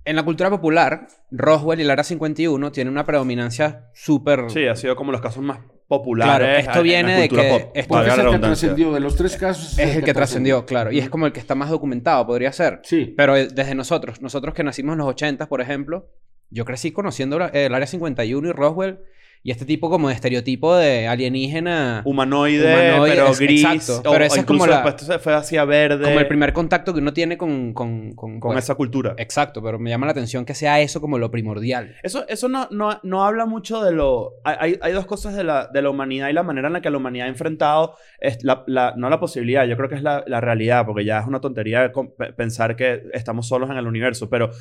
en 0.06 0.16
la 0.16 0.24
cultura 0.24 0.50
popular, 0.50 1.08
Roswell 1.32 1.80
y 1.80 1.84
el 1.84 1.90
Área 1.92 2.04
51 2.04 2.72
tienen 2.72 2.92
una 2.94 3.06
predominancia 3.06 3.90
súper... 3.94 4.50
Sí, 4.50 4.66
ha 4.68 4.76
sido 4.76 4.96
como 4.96 5.12
los 5.12 5.22
casos 5.22 5.44
más 5.44 5.60
populares. 5.88 6.38
Claro, 6.48 6.60
esto 6.60 6.72
en 6.72 6.76
la 6.78 6.82
viene 6.82 7.14
de 7.22 7.30
cultura 7.30 7.44
que 7.44 7.50
pop, 7.50 7.60
esto- 7.76 8.02
es 8.02 8.08
la 8.18 8.24
el 8.24 8.30
que 8.32 8.40
trascendió 8.40 8.92
de 8.94 9.00
los 9.00 9.16
tres 9.16 9.38
casos. 9.38 9.78
Es 9.80 9.96
el 9.96 10.04
que 10.04 10.14
trascendió, 10.14 10.66
claro. 10.66 10.92
Y 10.92 11.00
es 11.00 11.10
como 11.10 11.26
el 11.28 11.32
que 11.34 11.40
está 11.40 11.56
más 11.56 11.70
documentado, 11.70 12.26
podría 12.26 12.52
ser. 12.52 12.80
Sí. 12.84 13.14
Pero 13.16 13.36
eh, 13.36 13.48
desde 13.54 13.76
nosotros, 13.76 14.22
nosotros 14.22 14.54
que 14.54 14.64
nacimos 14.64 14.94
en 14.94 15.00
los 15.00 15.08
80, 15.08 15.48
por 15.48 15.62
ejemplo, 15.62 16.10
yo 16.50 16.66
crecí 16.66 16.92
conociendo 16.92 17.38
la- 17.40 17.48
el 17.48 17.74
Área 17.74 17.88
51 17.88 18.48
y 18.48 18.52
Roswell 18.52 19.00
y 19.46 19.52
este 19.52 19.66
tipo 19.66 19.90
como 19.90 20.08
de 20.08 20.14
estereotipo 20.16 20.76
de 20.76 21.08
alienígena. 21.08 22.02
Humanoide, 22.06 22.64
Humanoide, 22.94 23.14
pero 23.16 23.28
es- 23.28 23.40
gris. 23.40 23.64
exacto. 23.64 24.10
o- 24.10 24.14
Pero 24.14 24.24
o 24.24 24.28
esa 24.28 24.40
es 24.40 24.46
como 24.46 24.66
la- 24.66 24.82
después 24.82 25.02
se 25.06 25.20
fue 25.20 25.34
hacia 25.34 25.66
verde. 25.66 26.04
Como 26.06 26.20
el 26.20 26.28
primer 26.28 26.54
contacto 26.54 26.94
que 26.94 27.00
uno 27.00 27.12
tiene 27.14 27.38
con... 27.38 27.74
Con, 27.74 28.14
con, 28.14 28.40
Con 28.40 28.54
pues, 28.54 28.64
esa 28.64 28.76
cultura. 28.76 29.16
Exacto, 29.18 29.62
pero 29.62 29.80
me 29.80 29.90
llama 29.90 30.06
la 30.06 30.14
atención 30.14 30.46
que 30.46 30.54
sea 30.56 30.80
eso 30.80 31.02
como 31.02 31.18
lo 31.18 31.30
primordial. 31.30 31.96
Eso, 32.04 32.26
eso 32.30 32.48
no, 32.48 32.68
no, 32.72 33.00
no 33.04 33.26
habla 33.26 33.46
mucho 33.46 33.84
de 33.84 33.92
lo... 33.92 34.32
Hay, 34.46 34.78
hay- 34.82 34.94
dos 34.94 35.06
cosas 35.06 35.36
de 35.36 35.44
la, 35.44 35.68
de 35.68 35.82
la 35.82 35.90
humanidad 35.90 36.30
y 36.30 36.34
la 36.34 36.44
manera 36.44 36.68
en 36.68 36.74
la 36.74 36.82
que 36.82 36.90
la 36.90 36.98
humanidad 36.98 37.26
ha 37.28 37.30
enfrentado, 37.30 37.96
es 38.20 38.44
la, 38.44 38.64
la- 38.68 38.94
no 38.96 39.10
la 39.10 39.20
posibilidad, 39.20 39.66
yo 39.66 39.76
creo 39.76 39.90
que 39.90 39.96
es 39.96 40.04
la, 40.04 40.24
la 40.28 40.40
realidad, 40.40 40.86
porque 40.86 41.04
ya 41.04 41.20
es 41.20 41.28
una 41.28 41.42
tontería 41.42 41.92
pensar 42.38 42.76
que 42.76 43.04
estamos 43.14 43.48
solos 43.48 43.70
en 43.70 43.78
el 43.78 43.88
universo, 43.88 44.30
pero 44.30 44.52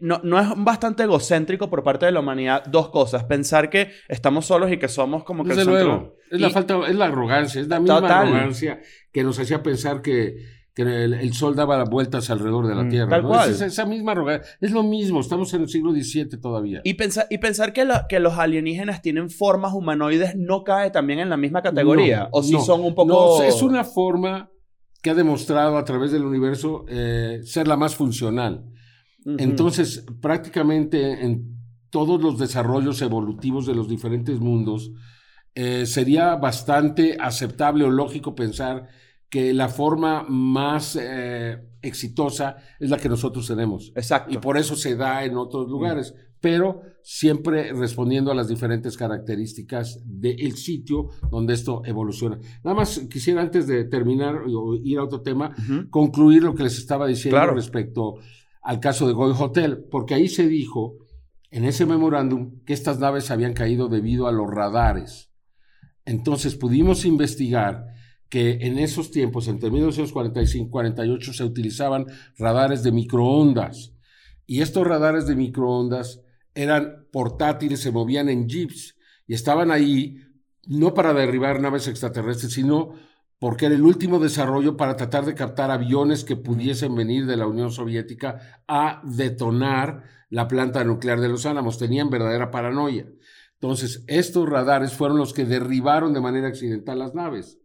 no, 0.00 0.20
no 0.24 0.38
es 0.40 0.48
bastante 0.56 1.04
egocéntrico 1.04 1.70
por 1.70 1.82
parte 1.84 2.06
de 2.06 2.12
la 2.12 2.20
humanidad 2.20 2.64
dos 2.66 2.88
cosas, 2.90 3.24
pensar 3.24 3.70
que 3.70 3.90
estamos 4.08 4.46
solos 4.46 4.70
y 4.72 4.78
que 4.78 4.88
somos 4.88 5.24
como 5.24 5.44
que 5.44 5.50
el 5.52 5.56
Desde 5.58 5.70
centro- 5.70 5.86
luego. 5.86 6.16
Es 6.30 6.40
la 6.40 6.50
falta, 6.50 6.78
es 6.88 6.94
la 6.96 7.04
arrogancia, 7.06 7.60
es 7.60 7.68
la 7.68 7.78
misma 7.80 8.00
Total. 8.00 8.26
arrogancia 8.28 8.80
que 9.12 9.22
nos 9.22 9.38
hacía 9.38 9.62
pensar 9.62 10.02
que, 10.02 10.36
que 10.74 10.82
el, 10.82 11.14
el 11.14 11.32
sol 11.32 11.54
daba 11.54 11.84
vueltas 11.84 12.28
alrededor 12.30 12.66
de 12.66 12.74
la 12.74 12.82
Mm, 12.82 12.88
Tierra. 12.90 13.08
tal 13.10 13.22
¿no? 13.22 13.28
cual. 13.28 13.48
Es 13.48 13.56
esa, 13.56 13.66
esa 13.66 13.86
misma 13.86 14.12
arrogancia. 14.12 14.56
Es 14.60 14.72
lo 14.72 14.82
mismo, 14.82 15.20
estamos 15.20 15.54
en 15.54 15.62
el 15.62 15.68
siglo 15.68 15.92
XVII 15.92 16.40
todavía. 16.40 16.80
Y 16.84 16.94
pensar, 16.94 17.26
y 17.30 17.38
pensar 17.38 17.72
que, 17.72 17.84
la- 17.84 18.06
que 18.08 18.18
los 18.18 18.34
alienígenas 18.38 19.02
tienen 19.02 19.30
formas 19.30 19.72
humanoides 19.72 20.34
no 20.36 20.64
cae 20.64 20.90
también 20.90 21.20
en 21.20 21.30
la 21.30 21.36
misma 21.36 21.62
categoría. 21.62 22.24
No, 22.24 22.28
o 22.32 22.42
si 22.42 22.52
no, 22.54 22.60
son 22.60 22.80
un 22.82 22.94
poco... 22.94 23.38
No, 23.38 23.42
es 23.44 23.62
una 23.62 23.84
forma 23.84 24.50
que 25.00 25.10
ha 25.10 25.14
demostrado 25.14 25.78
a 25.78 25.84
través 25.84 26.10
del 26.10 26.24
universo 26.24 26.84
eh, 26.88 27.40
ser 27.44 27.68
la 27.68 27.76
más 27.76 27.94
funcional. 27.94 28.64
Entonces, 29.38 30.04
prácticamente 30.20 31.24
en 31.24 31.56
todos 31.90 32.20
los 32.22 32.38
desarrollos 32.38 33.02
evolutivos 33.02 33.66
de 33.66 33.74
los 33.74 33.88
diferentes 33.88 34.38
mundos, 34.38 34.92
eh, 35.54 35.86
sería 35.86 36.36
bastante 36.36 37.16
aceptable 37.18 37.84
o 37.84 37.90
lógico 37.90 38.34
pensar 38.34 38.86
que 39.28 39.52
la 39.52 39.68
forma 39.68 40.24
más 40.28 40.98
eh, 41.00 41.56
exitosa 41.82 42.56
es 42.78 42.90
la 42.90 42.98
que 42.98 43.08
nosotros 43.08 43.46
tenemos. 43.46 43.92
Exacto. 43.96 44.32
Y 44.32 44.38
por 44.38 44.56
eso 44.58 44.76
se 44.76 44.94
da 44.96 45.24
en 45.24 45.36
otros 45.36 45.68
lugares, 45.68 46.14
pero 46.40 46.82
siempre 47.02 47.72
respondiendo 47.72 48.30
a 48.30 48.34
las 48.34 48.48
diferentes 48.48 48.96
características 48.96 50.00
del 50.04 50.56
sitio 50.56 51.08
donde 51.30 51.54
esto 51.54 51.82
evoluciona. 51.84 52.38
Nada 52.62 52.76
más 52.76 52.98
quisiera 53.10 53.40
antes 53.40 53.66
de 53.66 53.84
terminar 53.84 54.42
o 54.46 54.74
ir 54.74 54.98
a 54.98 55.04
otro 55.04 55.22
tema, 55.22 55.54
concluir 55.90 56.42
lo 56.42 56.54
que 56.54 56.64
les 56.64 56.78
estaba 56.78 57.06
diciendo 57.06 57.38
Claro. 57.38 57.54
respecto 57.54 58.16
al 58.66 58.80
caso 58.80 59.06
de 59.06 59.12
Goy 59.12 59.32
Hotel, 59.38 59.86
porque 59.92 60.14
ahí 60.14 60.26
se 60.26 60.48
dijo 60.48 60.96
en 61.52 61.64
ese 61.64 61.86
memorándum 61.86 62.64
que 62.64 62.72
estas 62.72 62.98
naves 62.98 63.30
habían 63.30 63.52
caído 63.52 63.86
debido 63.86 64.26
a 64.26 64.32
los 64.32 64.50
radares. 64.50 65.30
Entonces 66.04 66.56
pudimos 66.56 67.04
investigar 67.04 67.86
que 68.28 68.58
en 68.62 68.80
esos 68.80 69.12
tiempos, 69.12 69.46
entre 69.46 69.70
1945 69.70 70.66
y 70.66 70.70
48, 70.70 71.32
se 71.32 71.44
utilizaban 71.44 72.06
radares 72.38 72.82
de 72.82 72.90
microondas. 72.90 73.92
Y 74.46 74.62
estos 74.62 74.84
radares 74.84 75.28
de 75.28 75.36
microondas 75.36 76.22
eran 76.52 77.06
portátiles, 77.12 77.78
se 77.78 77.92
movían 77.92 78.28
en 78.28 78.48
jeeps 78.48 78.96
y 79.28 79.34
estaban 79.34 79.70
ahí 79.70 80.16
no 80.66 80.92
para 80.92 81.14
derribar 81.14 81.60
naves 81.60 81.86
extraterrestres, 81.86 82.54
sino 82.54 82.94
porque 83.38 83.66
era 83.66 83.74
el 83.74 83.82
último 83.82 84.18
desarrollo 84.18 84.76
para 84.76 84.96
tratar 84.96 85.24
de 85.24 85.34
captar 85.34 85.70
aviones 85.70 86.24
que 86.24 86.36
pudiesen 86.36 86.94
venir 86.94 87.26
de 87.26 87.36
la 87.36 87.46
Unión 87.46 87.70
Soviética 87.70 88.62
a 88.66 89.02
detonar 89.04 90.04
la 90.30 90.48
planta 90.48 90.84
nuclear 90.84 91.20
de 91.20 91.28
los 91.28 91.44
Álamos. 91.46 91.78
Tenían 91.78 92.10
verdadera 92.10 92.50
paranoia. 92.50 93.06
Entonces, 93.54 94.04
estos 94.06 94.48
radares 94.48 94.92
fueron 94.92 95.18
los 95.18 95.32
que 95.32 95.44
derribaron 95.44 96.12
de 96.12 96.20
manera 96.20 96.48
accidental 96.48 96.98
las 96.98 97.14
naves. 97.14 97.58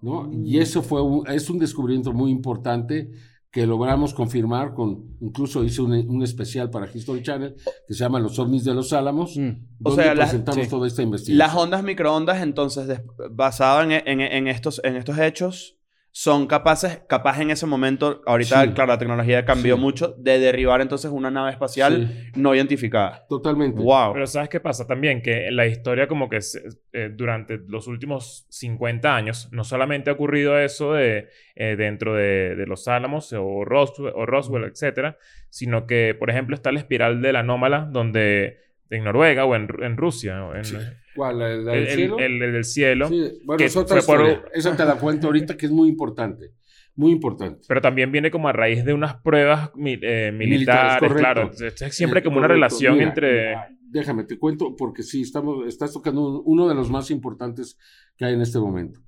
¿no? 0.00 0.30
Y 0.32 0.58
eso 0.58 0.82
fue 0.82 1.02
un, 1.02 1.26
es 1.28 1.50
un 1.50 1.58
descubrimiento 1.58 2.12
muy 2.12 2.30
importante 2.30 3.10
que 3.50 3.66
logramos 3.66 4.14
confirmar 4.14 4.74
con, 4.74 5.16
incluso 5.20 5.64
hice 5.64 5.82
un, 5.82 5.92
un 5.92 6.22
especial 6.22 6.70
para 6.70 6.88
History 6.92 7.22
Channel 7.22 7.56
que 7.88 7.94
se 7.94 7.98
llama 7.98 8.20
Los 8.20 8.38
ovnis 8.38 8.62
de 8.64 8.74
los 8.74 8.92
Álamos, 8.92 9.36
Mm. 9.36 9.48
O 9.82 9.90
donde 9.90 10.02
sea, 10.04 10.14
las- 10.14 10.28
presentamos 10.30 10.64
sí. 10.64 10.70
toda 10.70 10.86
esta 10.86 11.02
investigación. 11.02 11.38
Las 11.38 11.56
ondas 11.56 11.82
microondas, 11.82 12.42
entonces, 12.42 13.00
basado 13.32 13.82
en, 13.82 13.90
en- 13.92 14.20
en 14.20 14.46
estos, 14.46 14.80
en 14.84 14.94
estos 14.96 15.18
hechos, 15.18 15.76
son 16.12 16.48
capaces, 16.48 17.02
capaz 17.08 17.40
en 17.40 17.50
ese 17.50 17.66
momento, 17.66 18.20
ahorita, 18.26 18.64
Sí. 18.64 18.70
claro, 18.72 18.88
la 18.92 18.98
tecnología 18.98 19.44
cambió 19.44 19.76
Sí. 19.76 19.80
mucho, 19.80 20.14
de 20.18 20.40
derribar 20.40 20.80
entonces 20.80 21.10
una 21.10 21.30
nave 21.30 21.52
espacial 21.52 22.08
Sí, 22.08 22.30
no 22.40 22.52
identificada. 22.54 23.24
totalmente. 23.28 23.80
¡Wow! 23.80 24.12
Pero 24.14 24.26
¿sabes 24.26 24.48
qué 24.48 24.58
pasa? 24.58 24.86
También 24.88 25.22
que 25.22 25.46
en 25.46 25.56
la 25.56 25.66
historia 25.66 26.08
como 26.08 26.28
que 26.28 26.40
se- 26.40 26.62
eh, 26.92 27.10
durante 27.14 27.58
los 27.68 27.86
últimos 27.86 28.46
50 28.50 29.14
años 29.14 29.48
no 29.52 29.62
solamente 29.62 30.10
ha 30.10 30.14
ocurrido 30.14 30.58
eso 30.58 30.94
de 30.94 31.28
eh, 31.54 31.76
dentro 31.76 32.14
de, 32.14 32.56
de 32.56 32.66
los 32.66 32.88
Álamos 32.88 33.32
o 33.32 33.64
Roswell, 33.64 34.12
o 34.16 34.26
Roswell, 34.26 34.64
etcétera, 34.64 35.16
sino 35.50 35.86
que, 35.86 36.16
por 36.18 36.30
ejemplo, 36.30 36.54
está 36.54 36.72
la 36.72 36.80
espiral 36.80 37.22
del 37.22 37.36
anómala 37.36 37.88
donde 37.90 38.58
en 38.88 39.04
Noruega 39.04 39.44
o 39.44 39.54
en, 39.54 39.68
Ru- 39.68 39.84
en 39.84 39.96
Rusia, 39.96 40.42
en, 40.56 40.64
Sí. 40.64 40.76
¿Cuál? 41.14 41.38
¿La, 41.38 41.48
la 41.56 41.74
el, 41.74 41.84
del 41.86 41.94
cielo? 41.96 42.18
el- 42.18 42.42
el 42.42 42.52
del 42.52 42.64
cielo. 42.64 43.08
Sí, 43.08 43.22
bueno, 43.44 43.58
que 43.58 43.64
es 43.64 43.76
otra 43.76 44.00
por-. 44.02 44.50
Esa 44.54 44.76
te 44.76 44.84
la 44.84 44.94
cuento 44.96 45.26
ahorita 45.26 45.56
que 45.56 45.66
es 45.66 45.72
muy 45.72 45.88
importante. 45.88 46.52
Muy 46.96 47.12
importante. 47.12 47.60
Pero 47.68 47.80
también 47.80 48.10
viene 48.12 48.30
como 48.30 48.48
a 48.48 48.52
raíz 48.52 48.84
de 48.84 48.92
unas 48.92 49.16
pruebas 49.22 49.70
mi- 49.74 49.98
eh, 50.02 50.32
militares, 50.32 51.00
Militares, 51.00 51.18
claro. 51.20 51.50
Es 51.86 51.94
siempre 51.96 52.20
Eh, 52.20 52.22
como 52.22 52.38
una 52.38 52.48
correcto. 52.48 52.54
relación 52.76 52.94
Mira, 52.94 53.08
entre... 53.08 53.48
mira, 53.48 53.68
déjame, 53.80 54.24
te 54.24 54.38
cuento, 54.38 54.74
porque 54.76 55.02
sí, 55.02 55.22
estamos, 55.22 55.66
estás 55.66 55.92
tocando 55.92 56.20
un- 56.26 56.42
uno 56.44 56.68
de 56.68 56.74
los 56.74 56.90
más 56.90 57.10
importantes 57.10 57.78
que 58.16 58.24
hay 58.24 58.34
en 58.34 58.40
este 58.42 58.58
momento. 58.58 59.00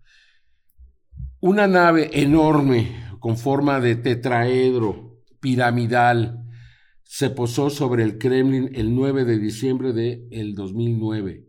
Una 1.40 1.66
nave 1.66 2.10
enorme, 2.14 2.88
con 3.18 3.36
forma 3.36 3.80
de 3.80 3.96
tetraedro, 3.96 5.18
piramidal, 5.40 6.38
se 7.02 7.30
posó 7.30 7.68
sobre 7.68 8.04
el 8.04 8.16
Kremlin 8.16 8.70
el 8.74 8.94
9 8.94 9.24
de 9.24 9.38
diciembre 9.38 9.92
del 9.92 10.28
el 10.30 10.54
2009. 10.54 11.44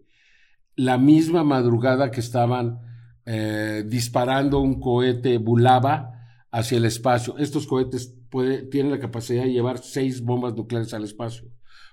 La 0.76 0.98
misma 0.98 1.44
madrugada 1.44 2.12
que 2.12 2.20
estaban 2.20 2.80
eh, 3.26 3.84
disparando 3.88 4.60
un 4.60 4.80
cohete 4.82 5.38
Bulava 5.38 6.12
hacia 6.52 6.78
el 6.78 6.86
espacio. 6.86 7.38
Estos 7.38 7.68
cohetes 7.68 8.14
puede- 8.30 8.64
tienen 8.64 8.92
la 8.92 9.00
capacidad 9.00 9.44
de 9.44 9.52
llevar 9.54 9.78
seis 9.78 10.22
bombas 10.22 10.56
nucleares 10.56 10.94
al 10.94 11.04
espacio. 11.06 11.48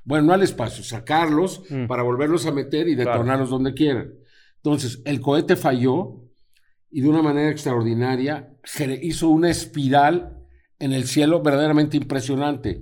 Bueno, 0.05 0.27
no 0.27 0.33
al 0.33 0.43
espacio, 0.43 0.83
sacarlos 0.83 1.63
Mm. 1.71 1.87
para 1.87 2.03
volverlos 2.03 2.47
a 2.47 2.51
meter 2.53 2.89
y 2.89 2.97
Claro. 2.97 3.11
detonarlos 3.13 3.51
donde 3.51 3.75
quieran. 3.75 4.13
Entonces, 4.57 5.03
el 5.05 5.21
cohete 5.21 5.55
falló 5.57 6.25
y 6.91 7.01
de 7.03 7.09
una 7.09 7.23
manera 7.23 7.51
extraordinaria 7.51 8.55
hizo 9.03 9.29
una 9.29 9.51
espiral 9.51 10.37
en 10.81 10.93
el 10.93 11.05
cielo 11.05 11.43
verdaderamente 11.43 11.97
impresionante. 11.97 12.81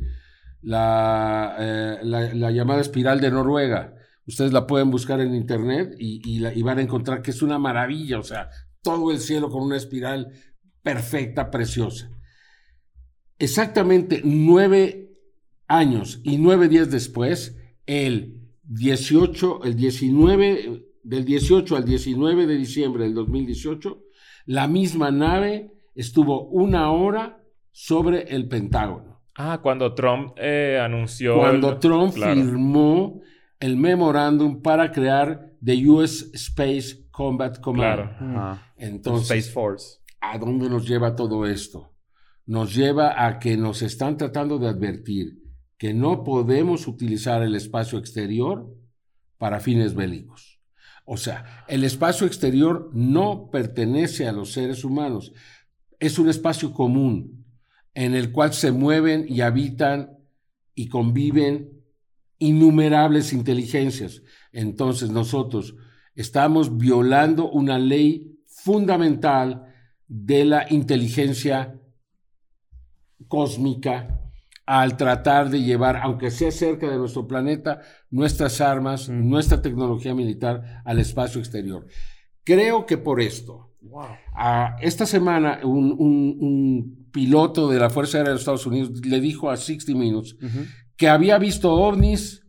La, 0.62 1.55
eh, 1.59 1.99
la- 2.02 2.35
la 2.35 2.50
llamada 2.50 2.81
espiral 2.81 3.21
de 3.21 3.31
Noruega. 3.31 3.95
Ustedes 4.28 4.52
la 4.52 4.66
pueden 4.66 4.90
buscar 4.92 5.20
en 5.20 5.35
internet 5.35 5.94
y, 5.99 6.20
y 6.25 6.38
la- 6.38 6.54
y 6.54 6.62
van 6.62 6.78
a 6.78 6.82
encontrar 6.82 7.23
que 7.23 7.32
es 7.32 7.42
una 7.42 7.58
maravilla, 7.58 8.18
o 8.20 8.23
sea, 8.23 8.49
todo 8.82 9.11
el 9.11 9.18
cielo 9.18 9.49
con 9.50 9.62
una 9.64 9.76
espiral 9.76 10.30
perfecta, 10.82 11.50
preciosa. 11.50 12.11
Exactamente 13.38 14.20
nueve 14.25 15.11
años 15.66 16.20
y 16.25 16.38
nueve 16.38 16.68
días 16.68 16.90
después, 16.90 17.56
el 17.86 18.41
18, 18.64 19.64
el 19.64 19.76
19, 19.76 20.84
del 21.02 21.25
18 21.25 21.76
al 21.76 21.84
19 21.84 22.47
de 22.47 22.56
diciembre 22.56 23.04
del 23.04 23.14
2018, 23.14 24.02
la 24.47 24.67
misma 24.67 25.10
nave 25.10 25.73
estuvo 25.95 26.49
una 26.49 26.91
hora 26.91 27.43
sobre 27.71 28.23
el 28.34 28.49
Pentágono. 28.49 29.23
Ah, 29.36 29.60
cuando 29.62 29.95
Trump 29.95 30.32
eh, 30.36 30.80
anunció... 30.82 31.36
Cuando 31.38 31.73
el- 31.73 31.78
Trump 31.78 32.14
claro. 32.14 32.34
firmó 32.34 33.21
el 33.60 33.76
memorándum 33.76 34.62
para 34.62 34.92
crear 34.92 35.52
the 35.64 35.88
US 35.88 36.30
Space 36.34 37.08
Combat 37.10 37.60
Command. 37.60 38.16
Claro. 38.18 38.60
Entonces, 38.76 39.30
Space 39.30 39.52
Force. 39.52 39.99
¿A 40.21 40.38
dónde 40.38 40.68
nos 40.68 40.86
lleva 40.86 41.16
todo 41.16 41.47
esto? 41.47 41.92
Nos 42.47 42.75
lleva 42.75 43.26
a 43.26 43.38
que 43.38 43.56
nos 43.56 43.82
están 43.82 44.16
tratando 44.16 44.58
de 44.58 44.68
advertir 44.68 45.38
que 45.76 45.94
no 45.94 46.25
podemos 46.25 46.88
utilizar 46.88 47.42
el 47.42 47.54
espacio 47.54 47.99
exterior 47.99 48.68
para 49.38 49.60
fines 49.60 49.94
bélicos. 49.94 50.60
O 51.04 51.16
sea, 51.16 51.64
el 51.68 51.84
espacio 51.84 52.26
exterior 52.26 52.90
no 52.92 53.49
pertenece 53.50 54.26
a 54.26 54.32
los 54.32 54.52
seres 54.52 54.84
humanos. 54.84 55.32
Es 56.00 56.18
un 56.18 56.28
espacio 56.28 56.73
común 56.73 57.47
en 57.94 58.14
el 58.14 58.32
cual 58.32 58.52
se 58.52 58.73
mueven 58.73 59.25
y 59.28 59.40
habitan 59.40 60.18
y 60.75 60.88
conviven 60.88 61.77
innumerables 62.38 63.32
inteligencias. 63.32 64.22
Entonces 64.52 65.10
nosotros 65.10 65.74
estamos 66.14 66.76
violando 66.78 67.50
una 67.50 67.78
ley 67.78 68.38
fundamental 68.46 69.64
de 70.06 70.44
la 70.44 70.66
inteligencia 70.70 71.78
cósmica 73.28 74.20
al 74.66 74.96
tratar 74.96 75.48
de 75.48 75.62
llevar, 75.62 75.96
aunque 75.96 76.30
sea 76.30 76.50
cerca 76.50 76.88
de 76.90 76.98
nuestro 76.98 77.26
planeta, 77.26 77.80
nuestras 78.10 78.60
armas, 78.60 79.08
nuestra 79.08 79.62
tecnología 79.62 80.14
militar 80.14 80.82
al 80.84 80.98
espacio 80.98 81.40
exterior. 81.40 81.86
Creo 82.44 82.84
que 82.84 82.98
por 82.98 83.20
esto, 83.20 83.72
esta 84.82 85.06
semana 85.06 85.60
un, 85.64 85.92
un- 85.98 86.36
un 86.40 87.08
piloto 87.10 87.68
de 87.70 87.78
la 87.78 87.88
Fuerza 87.90 88.18
Aérea 88.18 88.30
de 88.30 88.34
los 88.34 88.42
Estados 88.42 88.66
Unidos 88.66 88.90
le 89.06 89.20
dijo 89.20 89.50
a 89.50 89.56
60 89.56 89.92
Minutes. 89.98 90.36
Que 90.99 91.08
había 91.08 91.39
visto 91.39 91.73
ovnis 91.73 92.45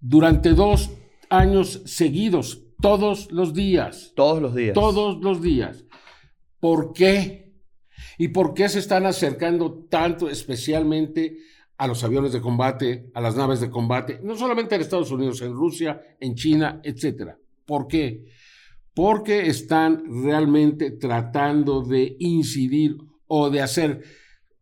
durante 0.00 0.50
dos 0.50 0.90
años 1.30 1.82
seguidos, 1.86 2.62
todos 2.82 3.30
los 3.32 3.54
días. 3.54 4.12
Todos 4.14 4.42
los 4.42 4.54
días. 4.54 4.74
Todos 4.74 5.22
los 5.22 5.40
días. 5.40 5.84
¿Por 6.60 6.92
qué? 6.92 7.54
¿Y 8.18 8.28
por 8.28 8.54
qué 8.54 8.68
se 8.68 8.80
están 8.80 9.06
acercando 9.06 9.86
tanto 9.88 10.28
especialmente 10.28 11.38
a 11.78 11.86
los 11.86 12.02
aviones 12.02 12.32
de 12.32 12.40
combate, 12.40 13.10
a 13.14 13.20
las 13.20 13.36
naves 13.36 13.60
de 13.60 13.70
combate? 13.70 14.18
No 14.22 14.36
solamente 14.36 14.74
en 14.74 14.80
Estados 14.80 15.12
Unidos, 15.12 15.40
en 15.42 15.52
Rusia, 15.52 16.02
en 16.18 16.34
China, 16.34 16.80
etcétera. 16.82 17.38
¿Por 17.64 17.86
qué? 17.86 18.24
Porque 18.94 19.46
están 19.46 20.24
realmente 20.24 20.90
tratando 20.90 21.82
de 21.82 22.16
incidir 22.18 22.96
o 23.28 23.48
de 23.48 23.62
hacer 23.62 24.02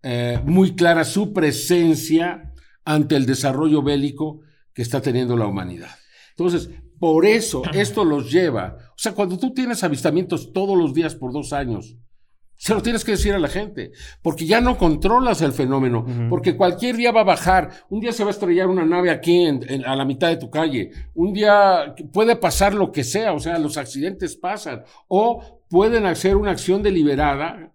eh, 0.03 0.41
muy 0.45 0.75
clara 0.75 1.05
su 1.05 1.33
presencia 1.33 2.51
ante 2.85 3.17
el 3.17 3.27
desarrollo 3.27 3.83
bélico 3.83 4.41
que 4.73 4.83
está 4.83 5.01
teniendo 5.01 5.37
la 5.37 5.47
humanidad. 5.47 5.91
Entonces, 6.31 6.71
por 6.99 7.27
eso 7.27 7.63
esto 7.73 8.05
los 8.05 8.31
lleva. 8.31 8.77
O 8.91 8.99
sea, 8.99 9.13
cuando 9.13 9.39
tú 9.39 9.53
tienes 9.55 9.83
avistamientos 9.85 10.53
todos 10.53 10.77
los 10.77 10.95
días 10.95 11.15
por 11.15 11.33
dos 11.33 11.53
años, 11.53 11.97
se 12.57 12.73
lo 12.73 12.81
tienes 12.83 13.05
que 13.05 13.11
decir 13.13 13.35
a 13.35 13.39
la 13.41 13.49
gente, 13.49 13.91
porque 14.23 14.47
ya 14.47 14.61
no 14.61 14.79
controlas 14.79 15.43
el 15.43 15.53
fenómeno, 15.53 16.07
porque 16.31 16.57
cualquier 16.57 16.97
día 16.97 17.11
va 17.11 17.23
a 17.23 17.25
bajar, 17.25 17.71
un 17.91 17.99
día 18.01 18.13
se 18.13 18.23
va 18.23 18.31
a 18.31 18.33
estrellar 18.33 18.69
una 18.69 18.85
nave 18.87 19.11
aquí 19.11 19.43
en- 19.43 19.69
en- 19.69 19.85
a 19.85 19.97
la 19.97 20.05
mitad 20.05 20.29
de 20.29 20.37
tu 20.37 20.51
calle, 20.51 20.91
un 21.15 21.33
día 21.33 21.95
puede 22.13 22.37
pasar 22.37 22.73
lo 22.73 22.93
que 22.93 23.03
sea, 23.03 23.33
o 23.33 23.41
sea, 23.41 23.59
los 23.59 23.77
accidentes 23.77 24.37
pasan, 24.37 24.85
o 25.09 25.63
pueden 25.69 26.07
hacer 26.07 26.37
una 26.37 26.53
acción 26.53 26.81
deliberada 26.83 27.73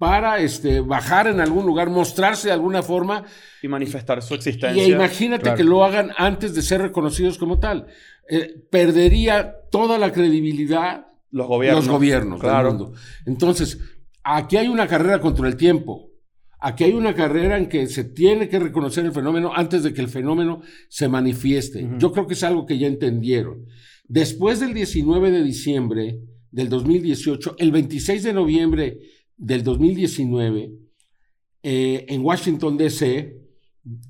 para 0.00 0.40
este, 0.40 0.80
bajar 0.80 1.26
en 1.26 1.40
algún 1.40 1.66
lugar, 1.66 1.90
mostrarse 1.90 2.48
de 2.48 2.54
alguna 2.54 2.82
forma 2.82 3.22
Y 3.62 3.68
manifestar 3.68 4.22
su 4.22 4.32
y 4.32 4.38
existencia. 4.38 4.82
imagínate 4.88 5.42
Claro. 5.42 5.56
que 5.58 5.64
lo 5.64 5.84
hagan 5.84 6.10
antes 6.16 6.54
de 6.54 6.62
ser 6.62 6.80
reconocidos 6.80 7.36
como 7.36 7.58
tal. 7.58 7.86
Eh, 8.26 8.64
perdería 8.70 9.56
toda 9.70 9.98
la 9.98 10.10
credibilidad 10.10 11.06
los 11.32 11.46
gobiernos. 11.46 11.84
los 11.84 11.92
gobiernos 11.92 12.40
Claro. 12.40 12.68
del 12.70 12.78
mundo. 12.78 12.98
Entonces, 13.26 13.78
aquí 14.24 14.56
hay 14.56 14.68
una 14.68 14.86
carrera 14.88 15.20
contra 15.20 15.46
el 15.46 15.56
tiempo. 15.56 16.08
Aquí 16.58 16.84
hay 16.84 16.92
una 16.94 17.14
carrera 17.14 17.58
en 17.58 17.68
que 17.68 17.86
se 17.86 18.04
tiene 18.04 18.48
que 18.48 18.58
reconocer 18.58 19.04
el 19.04 19.12
fenómeno 19.12 19.52
antes 19.54 19.82
de 19.82 19.92
que 19.92 20.00
el 20.00 20.08
fenómeno 20.08 20.62
se 20.88 21.08
manifieste. 21.08 21.86
Yo 21.98 22.10
creo 22.10 22.26
que 22.26 22.34
es 22.34 22.42
algo 22.42 22.64
que 22.64 22.78
ya 22.78 22.86
entendieron. 22.86 23.66
Después 24.08 24.60
del 24.60 24.72
19 24.72 25.30
de 25.30 25.42
diciembre 25.42 26.20
del 26.50 26.70
2018, 26.70 27.56
el 27.58 27.70
26 27.70 28.22
de 28.22 28.32
noviembre 28.32 28.98
del 29.40 29.64
2019, 29.64 30.70
eh, 31.62 32.04
en 32.08 32.22
Washington, 32.24 32.76
D.C., 32.76 33.36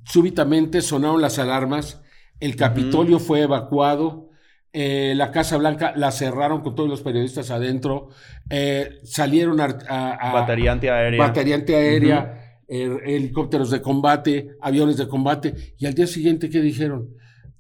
súbitamente 0.05 0.83
sonaron 0.83 1.21
las 1.23 1.39
alarmas, 1.39 2.03
el 2.41 2.57
Capitolio 2.57 3.19
fue 3.21 3.43
evacuado, 3.43 4.31
eh, 4.73 5.15
la 5.17 5.31
Casa 5.31 5.57
Blanca 5.57 5.93
la 5.97 6.11
cerraron 6.11 6.63
con 6.63 6.75
todos 6.75 6.89
los 6.89 7.03
periodistas 7.03 7.51
adentro, 7.51 8.09
eh, 8.51 8.99
salieron 9.05 9.61
a, 9.61 9.65
a- 9.89 10.15
a- 10.15 10.33
Batería 10.33 10.73
antiaérea. 10.73 11.27
batería 11.27 11.55
antiaérea, 11.55 12.61
eh, 12.69 12.99
helicópteros 13.07 13.71
de 13.71 13.81
combate, 13.83 14.57
aviones 14.61 14.97
de 14.97 15.07
combate, 15.09 15.75
y 15.79 15.87
al 15.87 15.95
día 15.95 16.07
siguiente, 16.07 16.51
¿qué 16.51 16.61
dijeron? 16.61 17.11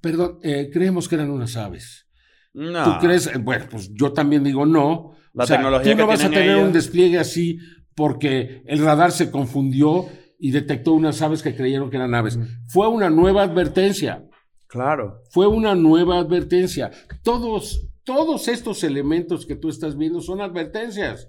Perdón, 0.00 0.38
creemos 0.72 1.08
que 1.08 1.14
eran 1.16 1.30
unas 1.30 1.56
aves. 1.56 2.06
No. 2.52 2.84
¿Tú 2.84 3.06
crees? 3.06 3.26
Eh, 3.28 3.38
Bueno, 3.38 3.66
pues 3.70 3.90
yo 3.92 4.12
también 4.12 4.44
digo 4.44 4.66
no. 4.66 5.12
La 5.32 5.44
O 5.44 5.46
sea, 5.46 5.56
tecnología 5.56 5.92
Tú 5.92 5.98
no 5.98 6.04
que 6.04 6.08
vas 6.08 6.24
a 6.24 6.30
tener 6.30 6.56
un 6.56 6.72
despliegue 6.72 7.18
así 7.18 7.58
porque 7.94 8.62
el 8.66 8.84
radar 8.84 9.12
se 9.12 9.30
confundió 9.30 10.06
y 10.38 10.50
detectó 10.50 10.94
unas 10.94 11.20
aves 11.22 11.42
que 11.42 11.54
creyeron 11.54 11.90
que 11.90 11.96
eran 11.96 12.14
aves. 12.14 12.38
Fue 12.68 12.88
una 12.88 13.10
nueva 13.10 13.42
advertencia. 13.42 14.24
Claro. 14.66 15.22
Fue 15.30 15.46
una 15.46 15.74
nueva 15.74 16.18
advertencia. 16.18 16.90
Todos, 17.22 17.88
todos 18.04 18.48
estos 18.48 18.82
elementos 18.84 19.44
que 19.46 19.56
tú 19.56 19.68
estás 19.68 19.96
viendo 19.96 20.20
son 20.20 20.40
advertencias. 20.40 21.28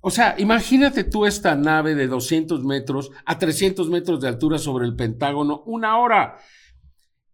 O 0.00 0.10
sea, 0.10 0.36
imagínate 0.38 1.02
tú 1.02 1.26
esta 1.26 1.56
nave 1.56 1.94
de 1.94 2.06
200 2.06 2.62
metros 2.64 3.10
a 3.24 3.38
300 3.38 3.88
metros 3.88 4.20
de 4.20 4.28
altura 4.28 4.58
sobre 4.58 4.86
el 4.86 4.94
Pentágono, 4.94 5.62
una 5.66 5.98
hora, 5.98 6.36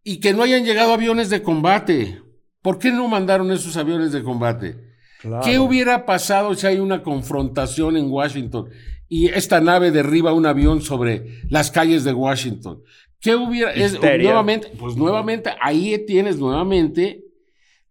y 0.02 0.20
que 0.20 0.32
no 0.32 0.42
hayan 0.42 0.64
llegado 0.64 0.94
aviones 0.94 1.28
de 1.28 1.42
combate. 1.42 2.21
¿Por 2.62 2.78
qué 2.78 2.90
no 2.92 3.08
mandaron 3.08 3.50
esos 3.50 3.76
aviones 3.76 4.12
de 4.12 4.22
combate? 4.22 4.76
claro. 5.20 5.44
¿Qué 5.44 5.58
hubiera 5.58 6.06
pasado 6.06 6.54
si 6.54 6.66
hay 6.66 6.78
una 6.78 7.02
confrontación 7.02 7.96
en 7.96 8.10
Washington 8.10 8.68
y 9.08 9.26
esta 9.28 9.60
nave 9.60 9.90
derriba 9.90 10.32
un 10.32 10.46
avión 10.46 10.80
sobre 10.80 11.42
las 11.50 11.70
calles 11.70 12.04
de 12.04 12.12
Washington? 12.12 12.82
¿Qué 13.20 13.36
hubiera? 13.36 13.72
Es, 13.72 14.00
nuevamente, 14.00 14.72
pues 14.78 14.96
nuevamente, 14.96 15.50
ahí 15.60 15.96
tienes 16.06 16.38
nuevamente 16.38 17.24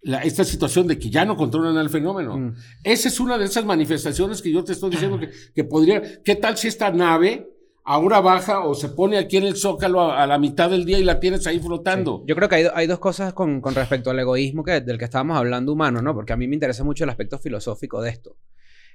la- 0.01 0.23
esta 0.23 0.43
situación 0.43 0.87
de 0.87 0.97
que 0.99 1.09
ya 1.09 1.23
no 1.23 1.37
controlan 1.37 1.77
el 1.77 1.89
fenómeno. 1.89 2.37
Mm. 2.37 2.55
Esa 2.83 3.07
es 3.07 3.19
una 3.19 3.37
de 3.37 3.45
esas 3.45 3.63
manifestaciones 3.63 4.41
que 4.41 4.51
yo 4.51 4.63
te 4.63 4.73
estoy 4.73 4.89
diciendo 4.89 5.19
que, 5.19 5.29
que 5.55 5.63
podría. 5.63 6.01
¿Qué 6.23 6.35
tal 6.35 6.57
si 6.57 6.67
esta 6.67 6.91
nave 6.91 7.47
ahora 7.83 8.19
baja 8.21 8.61
o 8.65 8.73
se 8.75 8.89
pone 8.89 9.17
aquí 9.17 9.37
en 9.37 9.43
el 9.43 9.55
zócalo 9.55 10.01
a, 10.01 10.23
a 10.23 10.27
la 10.27 10.37
mitad 10.37 10.69
del 10.69 10.85
día 10.85 10.99
y 10.99 11.03
la 11.03 11.19
tienes 11.19 11.45
ahí 11.47 11.59
flotando? 11.59 12.23
Yo 12.27 12.35
creo 12.35 12.47
que 12.49 12.55
hay, 12.55 12.67
hay 12.73 12.87
dos 12.87 12.99
cosas 12.99 13.33
con, 13.33 13.61
con 13.61 13.73
respecto 13.75 14.09
al 14.11 14.19
egoísmo 14.19 14.63
que, 14.63 14.81
del 14.81 14.97
que 14.97 15.05
estábamos 15.05 15.37
hablando 15.37 15.73
humano, 15.73 16.01
¿no? 16.01 16.13
Porque 16.13 16.33
a 16.33 16.37
mí 16.37 16.47
me 16.47 16.55
interesa 16.55 16.83
mucho 16.83 17.03
el 17.03 17.09
aspecto 17.09 17.39
filosófico 17.39 18.01
de 18.01 18.09
esto. 18.11 18.37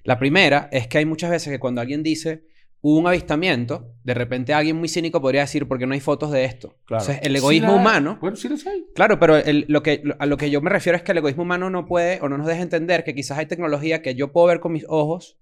La 0.04 0.18
primera 0.18 0.68
es 0.70 0.86
que 0.86 0.98
hay 0.98 1.04
muchas 1.06 1.30
veces 1.30 1.52
que 1.52 1.58
cuando 1.58 1.80
alguien 1.80 2.02
dice 2.02 2.44
hubo 2.82 2.98
un 3.00 3.06
avistamiento, 3.08 3.94
de 4.04 4.14
repente 4.14 4.54
alguien 4.54 4.76
muy 4.76 4.88
cínico 4.88 5.20
podría 5.20 5.40
decir, 5.40 5.66
¿por 5.66 5.76
qué 5.76 5.86
no 5.88 5.94
hay 5.94 6.00
fotos 6.00 6.30
de 6.30 6.44
esto? 6.44 6.76
Claro. 6.84 7.02
Entonces, 7.02 7.18
el 7.26 7.32
Sí 7.32 7.38
egoísmo 7.38 7.72
la 7.72 7.74
humano... 7.80 8.18
Bueno, 8.20 8.36
sí 8.36 8.48
las 8.48 8.64
hay. 8.64 8.86
Claro, 8.94 9.18
pero 9.18 9.36
el- 9.36 9.64
lo 9.66 9.82
que, 9.82 10.04
a 10.20 10.26
lo 10.26 10.36
que 10.36 10.50
yo 10.50 10.60
me 10.60 10.70
refiero 10.70 10.96
es 10.96 11.02
que 11.02 11.10
el 11.10 11.18
egoísmo 11.18 11.42
humano 11.42 11.68
no 11.68 11.86
puede 11.86 12.20
o 12.20 12.28
no 12.28 12.38
nos 12.38 12.46
deja 12.46 12.62
entender 12.62 13.02
que 13.02 13.12
quizás 13.14 13.38
hay 13.38 13.46
tecnología 13.46 14.02
que 14.02 14.14
yo 14.14 14.30
puedo 14.30 14.46
ver 14.46 14.60
con 14.60 14.70
mis 14.72 14.84
ojos, 14.88 15.36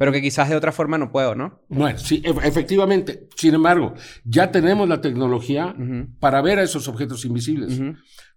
pero 0.00 0.12
que 0.12 0.22
quizás 0.22 0.48
de 0.48 0.56
otra 0.56 0.72
forma 0.72 0.96
no 0.96 1.12
puedo, 1.12 1.34
¿no? 1.34 1.60
Bueno, 1.68 1.98
sí, 1.98 2.22
ef- 2.24 2.42
efectivamente. 2.42 3.28
Sin 3.36 3.52
embargo, 3.52 3.92
ya 4.24 4.50
tenemos 4.50 4.88
la 4.88 5.02
tecnología 5.02 5.76
para 6.18 6.40
ver 6.40 6.58
a 6.58 6.62
esos 6.62 6.88
objetos 6.88 7.26
invisibles. 7.26 7.78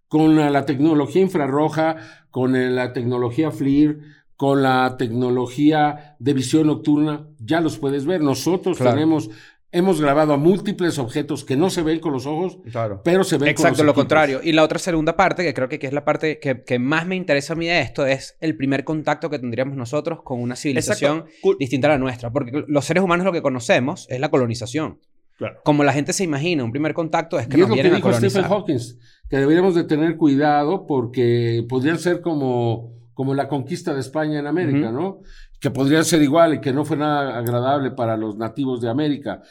Con 0.09 0.35
la, 0.35 0.49
la 0.49 0.65
tecnología 0.65 1.21
infrarroja, 1.21 1.95
con 2.29 2.57
el- 2.57 2.75
la 2.75 2.91
tecnología 2.91 3.47
FLIR, 3.49 4.01
con 4.35 4.61
la 4.61 4.97
tecnología 4.97 6.17
de 6.19 6.33
visión 6.33 6.67
nocturna, 6.67 7.27
ya 7.39 7.61
los 7.61 7.77
puedes 7.77 8.05
ver. 8.05 8.19
Nosotros 8.21 8.77
Claro. 8.77 8.93
tenemos, 8.95 9.29
hemos 9.73 9.99
grabado 9.99 10.31
a 10.33 10.37
múltiples 10.37 10.97
objetos 10.99 11.43
que 11.43 11.57
no 11.57 11.69
se 11.69 11.81
ven 11.81 11.99
con 11.99 12.13
los 12.13 12.25
ojos, 12.25 12.59
Claro. 12.71 13.01
pero 13.03 13.23
se 13.25 13.35
ven 13.37 13.47
con 13.55 13.65
Exacto, 13.65 13.77
los 13.79 13.85
lo 13.87 13.91
equipos. 13.91 14.01
contrario. 14.03 14.39
Y 14.43 14.53
la 14.53 14.63
otra 14.63 14.79
segunda 14.79 15.15
parte, 15.17 15.43
que 15.43 15.53
creo 15.53 15.67
que, 15.67 15.79
que 15.79 15.87
es 15.87 15.93
la 15.93 16.05
parte 16.05 16.39
que, 16.39 16.63
que 16.63 16.79
más 16.79 17.05
me 17.05 17.15
interesa 17.15 17.53
a 17.53 17.55
mí 17.57 17.67
de 17.67 17.81
esto, 17.81 18.05
es 18.05 18.37
el 18.39 18.55
primer 18.55 18.83
contacto 18.85 19.29
que 19.29 19.39
tendríamos 19.39 19.75
nosotros 19.75 20.19
con 20.23 20.39
una 20.41 20.55
civilización 20.55 21.25
Exacto. 21.27 21.57
Distinta 21.59 21.87
a 21.87 21.91
la 21.91 21.97
nuestra. 21.97 22.31
Porque 22.31 22.63
los 22.67 22.85
seres 22.85 23.03
humanos 23.03 23.25
lo 23.25 23.31
que 23.33 23.41
conocemos 23.41 24.05
es 24.09 24.19
la 24.19 24.29
colonización. 24.29 24.99
Claro. 25.37 25.59
Como 25.65 25.83
la 25.83 25.91
gente 25.93 26.13
se 26.13 26.23
imagina, 26.23 26.63
un 26.63 26.71
primer 26.71 26.93
contacto 26.93 27.39
es 27.39 27.47
que 27.47 27.57
Y 27.57 27.61
es 27.61 27.67
nos 27.67 27.69
lo 27.69 27.75
que 27.75 27.81
vienen 27.81 27.93
a 27.93 28.05
dijo 28.07 28.13
Stephen. 28.13 28.43
Hawking, 28.43 28.77
que 29.29 29.37
deberíamos 29.37 29.73
de 29.73 29.83
tener 29.83 30.15
cuidado 30.15 30.85
porque 30.85 31.65
podrían 31.67 31.97
ser 31.97 32.21
como, 32.21 32.93
como 33.15 33.33
la 33.33 33.47
conquista 33.47 33.95
de 33.95 33.99
España 34.01 34.37
en 34.39 34.45
América, 34.45 34.89
Ujú. 34.91 35.01
¿no? 35.01 35.19
Que 35.63 35.71
podrían 35.71 36.03
ser 36.03 36.21
igual 36.21 36.55
y 36.55 36.59
que 36.59 36.73
no 36.73 36.83
fue 36.83 36.97
nada 36.97 37.37
agradable 37.37 37.91
para 37.91 38.17
los 38.17 38.35
nativos 38.35 38.81
de 38.81 38.89
América 38.89 39.41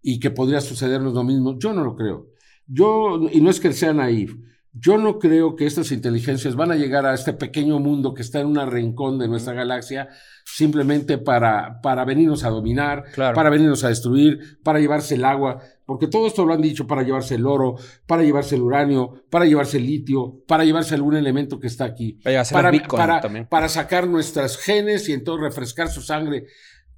y 0.00 0.18
que 0.18 0.30
podría 0.30 0.62
sucedernos 0.62 1.12
lo 1.12 1.22
mismo. 1.24 1.58
Yo 1.58 1.74
no 1.74 1.84
lo 1.84 1.94
creo. 1.94 2.28
Yo, 2.66 3.20
y 3.30 3.42
no 3.42 3.50
es 3.50 3.60
que 3.60 3.74
sea 3.74 3.92
naif, 3.92 4.34
yo 4.72 4.98
no 4.98 5.18
creo 5.18 5.56
que 5.56 5.66
estas 5.66 5.90
inteligencias 5.92 6.54
van 6.54 6.70
a 6.70 6.76
llegar 6.76 7.06
a 7.06 7.14
este 7.14 7.32
pequeño 7.32 7.78
mundo 7.78 8.14
que 8.14 8.22
está 8.22 8.40
en 8.40 8.46
un 8.46 8.70
rincón 8.70 9.18
de 9.18 9.26
nuestra 9.28 9.54
galaxia 9.54 10.08
simplemente 10.44 11.18
para, 11.18 11.80
para 11.82 12.04
venirnos 12.04 12.44
a 12.44 12.50
dominar, 12.50 13.04
Claro. 13.12 13.34
para 13.34 13.50
venirnos 13.50 13.84
a 13.84 13.88
destruir, 13.88 14.58
para 14.62 14.78
llevarse 14.80 15.14
el 15.14 15.24
agua, 15.24 15.60
porque 15.84 16.06
todo 16.06 16.26
esto 16.26 16.44
lo 16.44 16.54
han 16.54 16.62
dicho 16.62 16.86
para 16.86 17.02
llevarse 17.02 17.34
el 17.34 17.46
oro, 17.46 17.76
para 18.06 18.22
llevarse 18.22 18.54
el 18.56 18.62
uranio, 18.62 19.24
para 19.30 19.46
llevarse 19.46 19.78
el 19.78 19.86
litio, 19.86 20.42
para 20.46 20.64
llevarse 20.64 20.94
algún 20.94 21.16
elemento 21.16 21.58
que 21.58 21.66
está 21.66 21.84
aquí. 21.84 22.18
Para 22.52 22.70
para, 22.96 23.20
para 23.48 23.68
sacar 23.68 24.06
nuestras 24.06 24.56
genes 24.58 25.08
y 25.08 25.12
entonces 25.12 25.44
refrescar 25.44 25.88
su 25.88 26.02
sangre. 26.02 26.46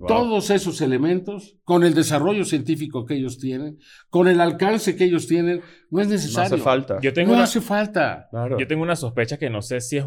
Wow. 0.00 0.08
Todos 0.08 0.50
esos 0.50 0.80
elementos, 0.80 1.58
con 1.62 1.84
el 1.84 1.92
desarrollo 1.94 2.44
científico 2.46 3.04
que 3.04 3.14
ellos 3.14 3.38
tienen, 3.38 3.78
con 4.08 4.28
el 4.28 4.40
alcance 4.40 4.96
que 4.96 5.04
ellos 5.04 5.26
tienen, 5.26 5.60
no 5.90 6.00
es 6.00 6.08
No 6.08 6.14
necesario. 6.14 6.54
hace 6.54 6.56
falta. 6.64 6.98
Yo 7.02 7.12
tengo 7.12 7.28
No 7.28 7.34
una, 7.34 7.44
hace 7.44 7.60
falta. 7.60 8.26
Claro. 8.30 8.58
Yo 8.58 8.66
tengo 8.66 8.82
una 8.82 8.96
sospecha 8.96 9.36
que 9.38 9.50
no 9.50 9.60
sé 9.60 9.80
si 9.82 9.98
es, 9.98 10.04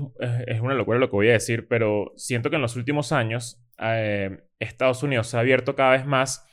es- 0.48 0.60
una 0.62 0.74
locura 0.74 0.98
lo 0.98 1.10
que 1.10 1.16
voy 1.16 1.30
a 1.30 1.34
decir, 1.34 1.68
pero 1.70 2.12
siento 2.18 2.50
que 2.50 2.56
en 2.56 2.64
los 2.64 2.76
últimos 2.76 3.12
años 3.12 3.62
eh, 3.80 4.40
Estados 4.60 5.04
Unidos 5.04 5.28
se 5.28 5.38
ha 5.38 5.42
abierto 5.42 5.76
cada 5.76 5.92
vez 5.92 6.06
más 6.08 6.44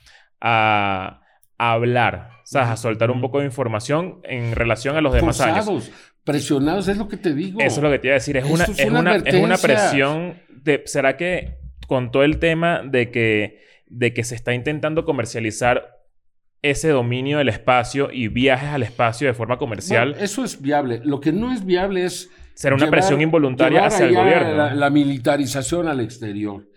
a, 0.41 1.23
a 1.59 1.73
hablar, 1.73 2.31
o 2.43 2.47
sea, 2.47 2.73
a 2.73 2.77
soltar 2.77 3.11
un 3.11 3.21
poco 3.21 3.39
de 3.41 3.47
información 3.47 4.21
en 4.25 4.55
relación 4.55 4.97
a 4.97 5.01
los 5.01 5.13
demás 5.15 5.41
años. 5.41 5.65
Forzados, 5.65 5.91
presionados, 6.25 6.89
es 6.89 6.97
lo 6.99 7.09
que 7.09 7.17
te 7.17 7.35
digo. 7.35 7.61
Eso 7.61 7.77
es 7.77 7.83
lo 7.83 7.91
que 7.91 7.99
te 7.99 8.09
iba 8.09 8.15
a 8.15 8.19
decir. 8.19 8.37
Es, 8.37 8.45
Esto 8.45 8.55
una, 8.55 8.65
es 8.65 8.71
es, 8.79 8.91
una 8.91 9.17
es 9.17 9.35
una 9.35 9.57
presión 9.57 10.43
de... 10.63 10.83
¿Será 10.85 11.17
que 11.17 11.60
con 11.91 12.13
todo 12.13 12.23
el 12.23 12.39
tema 12.39 12.83
de 12.85 13.11
que, 13.11 13.59
de 13.89 14.15
que 14.15 14.23
se 14.23 14.37
está 14.37 14.55
intentando 14.55 15.05
comercializar 15.05 15.99
ese 16.63 16.91
dominio 16.91 17.39
del 17.39 17.49
espacio 17.49 18.11
y 18.13 18.29
viajes 18.29 18.69
al 18.69 18.85
espacio 18.85 19.27
de 19.27 19.35
forma 19.35 19.59
comercial, 19.59 20.11
Bueno, 20.11 20.25
eso 20.25 20.45
es 20.45 20.63
viable. 20.63 21.01
Lo 21.05 21.19
que 21.21 21.33
no 21.33 21.53
es 21.53 21.65
viable 21.65 22.05
es 22.05 22.31
será 22.55 22.77
una 22.77 22.85
llevar- 22.85 23.01
presión 23.01 23.21
involuntaria 23.21 23.85
hacia 23.87 24.07
el 24.07 24.15
gobierno? 24.15 24.55
La, 24.55 24.73
la 24.75 24.89
militarización 24.91 25.89
al 25.89 25.99
exterior. 25.99 26.69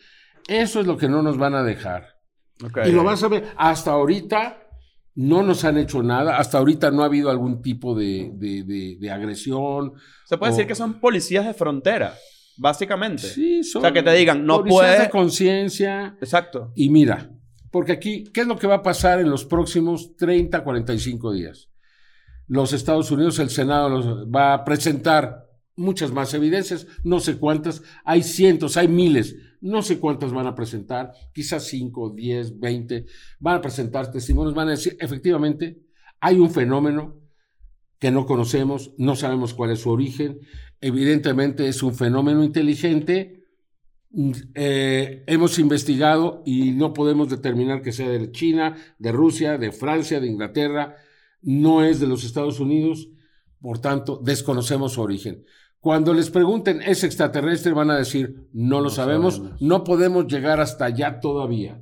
Eso 0.47 0.79
es 0.79 0.87
lo 0.87 0.97
que 0.97 1.07
no 1.07 1.21
nos 1.21 1.37
van 1.37 1.53
a 1.53 1.63
dejar. 1.63 2.07
Y 2.85 2.91
lo 2.91 3.03
vas 3.03 3.21
a 3.23 3.27
ver. 3.27 3.43
Hasta 3.55 3.91
ahorita 3.91 4.57
no 5.15 5.43
nos 5.43 5.63
han 5.63 5.77
hecho 5.77 6.01
nada. 6.01 6.37
Hasta 6.37 6.57
ahorita 6.57 6.89
no 6.89 7.03
ha 7.03 7.05
habido 7.05 7.29
algún 7.29 7.61
tipo 7.61 7.93
de, 7.93 8.31
de- 8.33 8.63
de- 8.63 8.97
de 8.99 9.11
agresión. 9.11 9.93
Se 10.25 10.39
puede 10.39 10.53
o- 10.53 10.55
decir 10.55 10.67
que 10.67 10.73
son 10.75 10.99
policías 10.99 11.45
de 11.45 11.53
frontera, 11.53 12.15
básicamente. 12.57 13.23
Sí, 13.27 13.63
son 13.63 13.81
O 13.81 13.83
sea, 13.85 13.93
que 13.93 14.03
te 14.03 14.13
digan, 14.13 14.45
no 14.45 14.57
policías 14.59 14.79
puede- 14.81 15.01
de 15.03 15.09
conciencia. 15.09 16.17
Exacto. 16.21 16.71
Y 16.75 16.89
mira, 16.89 17.31
porque 17.71 17.93
aquí, 17.93 18.23
¿qué 18.33 18.41
es 18.41 18.47
lo 18.47 18.57
que 18.57 18.67
va 18.67 18.75
a 18.75 18.83
pasar 18.83 19.19
en 19.19 19.29
los 19.29 19.45
próximos 19.45 20.15
30, 20.15 20.63
45 20.63 21.33
días? 21.33 21.69
Los 22.47 22.73
Estados 22.73 23.09
Unidos, 23.11 23.39
el 23.39 23.49
Senado 23.49 23.89
los 23.89 24.05
va 24.29 24.53
a 24.53 24.63
presentar 24.65 25.47
muchas 25.75 26.11
más 26.11 26.33
evidencias, 26.35 26.85
no 27.03 27.19
sé 27.19 27.37
cuántas, 27.37 27.81
hay 28.05 28.21
cientos, 28.21 28.77
hay 28.77 28.87
miles, 28.87 29.35
no 29.59 29.81
sé 29.81 29.97
cuántas 29.97 30.31
van 30.31 30.45
a 30.45 30.53
presentar, 30.53 31.13
quizás 31.33 31.63
5, 31.63 32.11
10, 32.15 32.59
20, 32.59 33.05
van 33.39 33.55
a 33.55 33.61
presentar 33.61 34.11
testimonios, 34.11 34.53
van 34.53 34.67
a 34.67 34.71
decir, 34.71 34.95
efectivamente, 34.99 35.79
hay 36.19 36.37
un 36.37 36.51
fenómeno 36.51 37.19
que 37.97 38.11
no 38.11 38.25
conocemos, 38.25 38.93
no 38.97 39.15
sabemos 39.15 39.53
cuál 39.53 39.71
es 39.71 39.79
su 39.79 39.89
origen, 39.89 40.39
evidentemente 40.83 41.67
es 41.67 41.81
un 41.81 41.95
fenómeno 41.95 42.43
inteligente, 42.43 43.43
Mm, 44.15 44.31
eh, 44.53 45.23
hemos 45.25 45.57
investigado 45.57 46.43
y 46.45 46.71
no 46.71 46.93
podemos 46.93 47.29
determinar 47.29 47.81
que 47.81 47.91
sea 47.91 48.09
de 48.09 48.31
China, 48.31 48.77
de 48.99 49.11
Rusia, 49.11 49.57
de 49.57 49.71
Francia, 49.71 50.19
de 50.19 50.27
Inglaterra, 50.27 50.95
no 51.41 51.83
es 51.83 51.99
de 51.99 52.05
los 52.07 52.23
Estados 52.23 52.59
Unidos, 52.59 53.09
por 53.59 53.79
tanto, 53.79 54.21
desconocemos 54.23 54.93
su 54.93 55.01
origen. 55.01 55.45
Cuando 55.79 56.13
les 56.13 56.29
pregunten, 56.29 56.81
¿es 56.83 57.03
extraterrestre? 57.03 57.73
Van 57.73 57.89
a 57.89 57.97
decir, 57.97 58.47
no 58.53 58.77
lo 58.81 58.83
No 58.83 58.89
sabemos, 58.91 59.35
sabemos. 59.37 59.61
no 59.61 59.83
podemos 59.83 60.27
llegar 60.27 60.59
hasta 60.59 60.85
allá 60.85 61.19
todavía. 61.19 61.81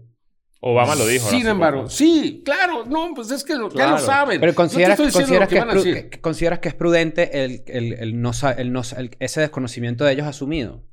Obama 0.64 0.96
lo 0.96 1.08
dijo. 1.08 1.28
Sin 1.30 1.48
embargo, 1.48 1.80
poco. 1.82 1.90
sí, 1.92 2.44
claro, 2.46 2.86
no, 2.86 3.14
pues 3.16 3.32
es 3.32 3.44
que 3.44 3.56
lo, 3.56 3.70
ya 3.74 3.88
lo 3.90 3.98
saben. 3.98 4.40
Pero 4.40 4.52
No 4.52 4.56
consideras, 4.56 4.92
estoy 5.00 5.08
diciendo 5.08 5.40
consideras, 5.40 5.76
lo 5.76 5.84
que, 5.84 5.90
decir. 5.90 6.10
que- 6.12 6.22
consideras 6.22 6.60
que 6.60 6.70
es 6.70 6.76
prudente 6.76 7.44
el, 7.44 7.64
el- 7.66 7.94
el 7.94 8.22
no, 8.22 8.32
no 8.66 8.82
ese 9.20 9.42
desconocimiento 9.42 10.06
de 10.06 10.14
ellos 10.14 10.28
asumido. 10.28 10.84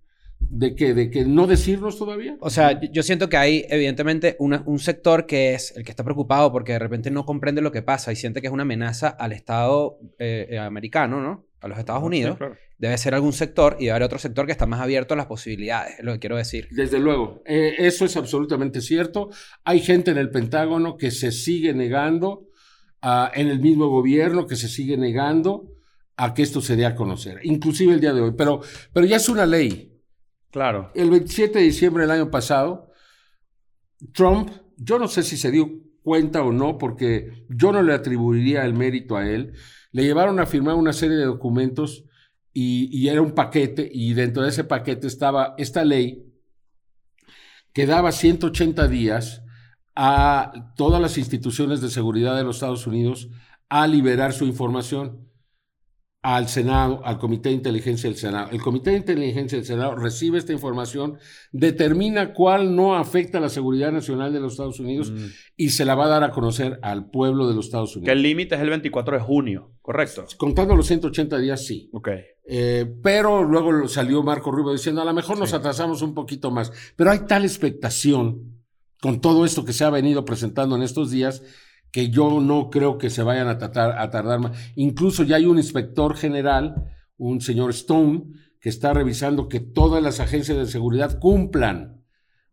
¿De 0.41 0.75
qué? 0.75 0.95
¿De 0.95 1.11
que 1.11 1.25
no 1.27 1.47
decirnos 1.47 1.99
todavía? 1.99 2.37
O 2.41 2.49
sea, 2.49 2.81
yo- 2.81 2.89
yo 2.93 3.03
siento 3.03 3.29
que 3.29 3.37
hay 3.37 3.67
evidentemente 3.69 4.37
una- 4.39 4.63
un 4.67 4.79
sector 4.79 5.27
que 5.27 5.53
es 5.55 5.77
el 5.77 5.85
que 5.85 5.91
está 5.91 6.03
preocupado 6.05 6.51
porque 6.53 6.73
de 6.73 6.79
repente 6.79 7.11
no 7.11 7.27
comprende 7.27 7.61
lo 7.61 7.71
que 7.73 7.83
pasa 7.83 8.11
y 8.13 8.17
siente 8.17 8.41
que 8.41 8.47
es 8.47 8.53
una 8.53 8.63
amenaza 8.63 9.09
al 9.09 9.33
Estado 9.33 9.99
eh, 10.19 10.47
eh, 10.51 10.59
americano, 10.59 11.21
¿no? 11.21 11.45
A 11.61 11.69
los 11.69 11.79
Estados 11.79 12.03
Unidos. 12.03 12.35
Sí, 12.35 12.39
claro. 12.39 12.57
Debe 12.79 12.99
ser 12.99 13.15
algún 13.15 13.33
sector 13.33 13.77
y 13.79 13.85
debe 13.85 13.93
haber 13.93 14.03
otro 14.05 14.19
sector 14.19 14.47
que 14.47 14.53
está 14.53 14.67
más 14.67 14.81
abierto 14.81 15.15
a 15.15 15.17
las 15.17 15.27
posibilidades, 15.27 15.99
es 15.99 16.05
lo 16.05 16.13
que 16.13 16.21
quiero 16.21 16.37
decir. 16.37 16.69
Desde 16.71 17.01
luego, 17.01 17.43
eh, 17.45 17.75
eso 17.79 18.05
es 18.05 18.17
absolutamente 18.17 18.81
cierto. 18.81 19.31
Hay 19.65 19.81
gente 19.81 20.13
en 20.13 20.19
el 20.19 20.31
Pentágono 20.31 20.97
que 20.97 21.11
se 21.11 21.33
sigue 21.33 21.75
negando, 21.75 22.47
ah, 23.03 23.33
en 23.35 23.49
el 23.49 23.59
mismo 23.59 23.89
gobierno 23.89 24.47
que 24.47 24.55
se 24.55 24.69
sigue 24.69 24.97
negando 24.97 25.73
a 26.17 26.35
que 26.35 26.43
esto 26.43 26.61
se 26.61 26.77
dé 26.77 26.87
a 26.87 26.95
conocer, 26.95 27.41
inclusive 27.43 27.95
el 27.95 28.01
día 28.01 28.13
de 28.13 28.21
hoy, 28.21 28.33
pero, 28.37 28.61
pero 28.93 29.07
ya 29.07 29.17
es 29.17 29.29
una 29.29 29.47
ley. 29.47 30.01
Claro. 30.51 30.91
El 30.95 31.11
27 31.11 31.59
de 31.59 31.65
diciembre 31.65 32.03
del 32.03 32.11
año 32.11 32.31
pasado, 32.31 32.93
Trump, 34.13 34.51
yo 34.77 34.99
no 34.99 35.09
sé 35.09 35.23
si 35.23 35.37
se 35.37 35.51
dio 35.51 35.71
cuenta 36.03 36.43
o 36.43 36.53
no, 36.53 36.79
porque 36.79 37.45
yo 37.49 37.71
no 37.71 37.83
le 37.83 37.93
atribuiría 37.93 38.65
el 38.65 38.75
mérito 38.75 39.17
a 39.17 39.29
él, 39.29 39.53
le 39.93 40.03
llevaron 40.03 40.39
a 40.41 40.47
firmar 40.47 40.75
una 40.75 40.93
serie 40.93 41.17
de 41.17 41.25
documentos 41.25 42.05
y, 42.53 43.07
era 43.07 43.23
un 43.23 43.33
paquete, 43.33 43.89
y 43.93 44.15
dentro 44.15 44.43
de 44.43 44.49
ese 44.49 44.65
paquete 44.65 45.07
estaba 45.07 45.55
esta 45.59 45.85
ley 45.85 46.25
que 47.73 47.87
daba 47.87 48.11
180 48.11 48.89
días 48.89 49.45
a 49.95 50.73
todas 50.77 51.01
las 51.01 51.19
instituciones 51.19 51.81
de 51.81 51.91
seguridad 51.91 52.37
de 52.37 52.43
los 52.43 52.57
Estados 52.57 52.87
Unidos 52.87 53.29
a 53.69 53.87
liberar 53.87 54.33
su 54.33 54.45
información 54.45 55.28
al 56.21 56.49
Senado, 56.49 57.01
al 57.05 57.19
Comité 57.19 57.49
de 57.51 57.55
Inteligencia 57.55 58.11
del 58.11 58.19
Senado. 58.19 58.51
El 58.51 58.61
Comité 58.61 58.91
de 58.91 58.97
Inteligencia 58.97 59.57
del 59.57 59.65
Senado 59.67 59.95
recibe 59.95 60.37
esta 60.39 60.53
información, 60.53 61.17
determina 61.53 62.33
cuál 62.35 62.75
no 62.75 62.97
afecta 62.97 63.39
a 63.39 63.41
la 63.41 63.49
seguridad 63.49 63.93
nacional 63.93 64.33
de 64.33 64.41
los 64.41 64.53
Estados 64.55 64.81
Unidos 64.81 65.11
Mm. 65.13 65.27
y 65.57 65.69
se 65.71 65.85
la 65.85 65.95
va 65.95 66.07
a 66.07 66.09
dar 66.09 66.25
a 66.25 66.31
conocer 66.33 66.81
al 66.83 67.09
pueblo 67.11 67.47
de 67.49 67.55
los 67.55 67.67
Estados 67.67 67.93
Que 67.93 67.99
Unidos. 68.01 68.13
el 68.17 68.23
límite 68.23 68.57
es 68.57 68.61
el 68.61 68.69
24 68.71 69.17
de 69.17 69.23
junio, 69.23 69.73
¿correcto? 69.81 70.27
Contando 70.37 70.75
los 70.75 70.87
180 70.87 71.39
días, 71.39 71.65
sí. 71.65 71.89
Ok. 71.93 72.09
Eh, 72.51 72.87
pero 73.03 73.45
luego 73.45 73.87
salió 73.89 74.23
Marco 74.23 74.51
Rubio 74.51 74.73
diciendo, 74.73 75.01
a 75.03 75.05
lo 75.05 75.13
mejor 75.15 75.39
nos 75.39 75.53
atrasamos 75.53 76.03
un 76.03 76.15
poquito 76.15 76.51
más. 76.51 76.73
Pero 76.97 77.11
hay 77.11 77.21
tal 77.29 77.45
expectación 77.45 78.55
con 79.01 79.21
todo 79.21 79.45
esto 79.45 79.65
que 79.65 79.73
se 79.73 79.85
ha 79.85 79.91
venido 79.91 80.25
presentando 80.25 80.75
en 80.75 80.83
estos 80.83 81.11
días 81.13 81.43
que 81.91 82.11
yo 82.11 82.41
no 82.41 82.71
creo 82.71 82.99
que 82.99 83.11
se 83.11 83.23
vayan 83.23 83.49
a, 83.49 83.59
tratar, 83.59 83.99
a 83.99 84.11
tardar 84.11 84.41
más. 84.41 84.59
Incluso 84.75 85.23
ya 85.23 85.37
hay 85.37 85.47
un 85.47 85.59
inspector 85.59 86.17
general, 86.17 86.85
un 87.17 87.41
señor 87.41 87.71
Stone, 87.71 88.25
que 88.61 88.69
está 88.69 88.93
revisando 88.93 89.49
que 89.49 89.61
todas 89.61 90.03
las 90.03 90.21
agencias 90.21 90.59
de 90.59 90.67
seguridad 90.67 91.19
cumplan, 91.19 92.05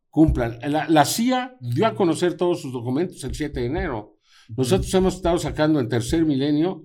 cumplan. 0.10 0.60
La, 0.64 0.88
la 0.88 1.06
CIA 1.06 1.58
dio 1.60 1.88
a 1.88 1.96
conocer 1.96 2.36
todos 2.38 2.62
sus 2.62 2.72
documentos 2.72 3.24
el 3.24 3.36
7 3.36 3.60
de 3.60 3.66
enero. 3.66 4.18
Nosotros 4.56 4.94
hemos 4.94 5.16
estado 5.16 5.38
sacando 5.38 5.80
en 5.80 5.90
tercer 5.90 6.24
milenio 6.26 6.84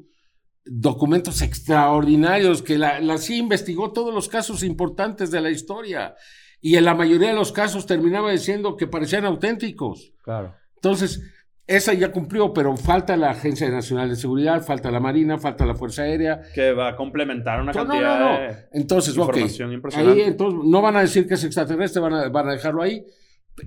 documentos 0.64 1.42
extraordinarios 1.42 2.62
que 2.62 2.78
la, 2.78 3.00
la 3.00 3.18
CIA 3.18 3.36
investigó 3.36 3.92
todos 3.92 4.14
los 4.14 4.28
casos 4.28 4.62
importantes 4.62 5.30
de 5.30 5.40
la 5.40 5.50
historia 5.50 6.14
y 6.60 6.76
en 6.76 6.84
la 6.84 6.94
mayoría 6.94 7.28
de 7.28 7.34
los 7.34 7.52
casos 7.52 7.86
terminaba 7.86 8.30
diciendo 8.30 8.76
que 8.76 8.86
parecían 8.86 9.24
auténticos. 9.24 10.12
Claro. 10.22 10.54
Entonces, 10.76 11.22
esa 11.66 11.92
ya 11.94 12.10
cumplió, 12.10 12.52
pero 12.52 12.76
falta 12.76 13.16
la 13.16 13.30
Agencia 13.30 13.68
Nacional 13.70 14.08
de 14.08 14.16
Seguridad, 14.16 14.62
falta 14.64 14.90
la 14.90 14.98
Marina, 15.00 15.38
falta 15.38 15.64
la 15.64 15.74
Fuerza 15.74 16.02
Aérea. 16.02 16.40
Que 16.54 16.72
va 16.72 16.88
a 16.88 16.96
complementar 16.96 17.60
una 17.60 17.72
cantidad 17.72 18.18
no, 18.18 18.32
no. 18.32 18.40
de 18.40 18.56
Entonces, 18.72 19.16
ok. 19.16 19.28
información 19.28 19.72
impresionante. 19.72 20.20
Ahí, 20.22 20.28
entonces, 20.28 20.60
no 20.64 20.82
van 20.82 20.96
a 20.96 21.00
decir 21.02 21.26
que 21.28 21.34
es 21.34 21.44
extraterrestre, 21.44 22.00
van 22.00 22.14
a, 22.14 22.28
van 22.28 22.48
a 22.48 22.52
dejarlo 22.52 22.82
ahí. 22.82 23.04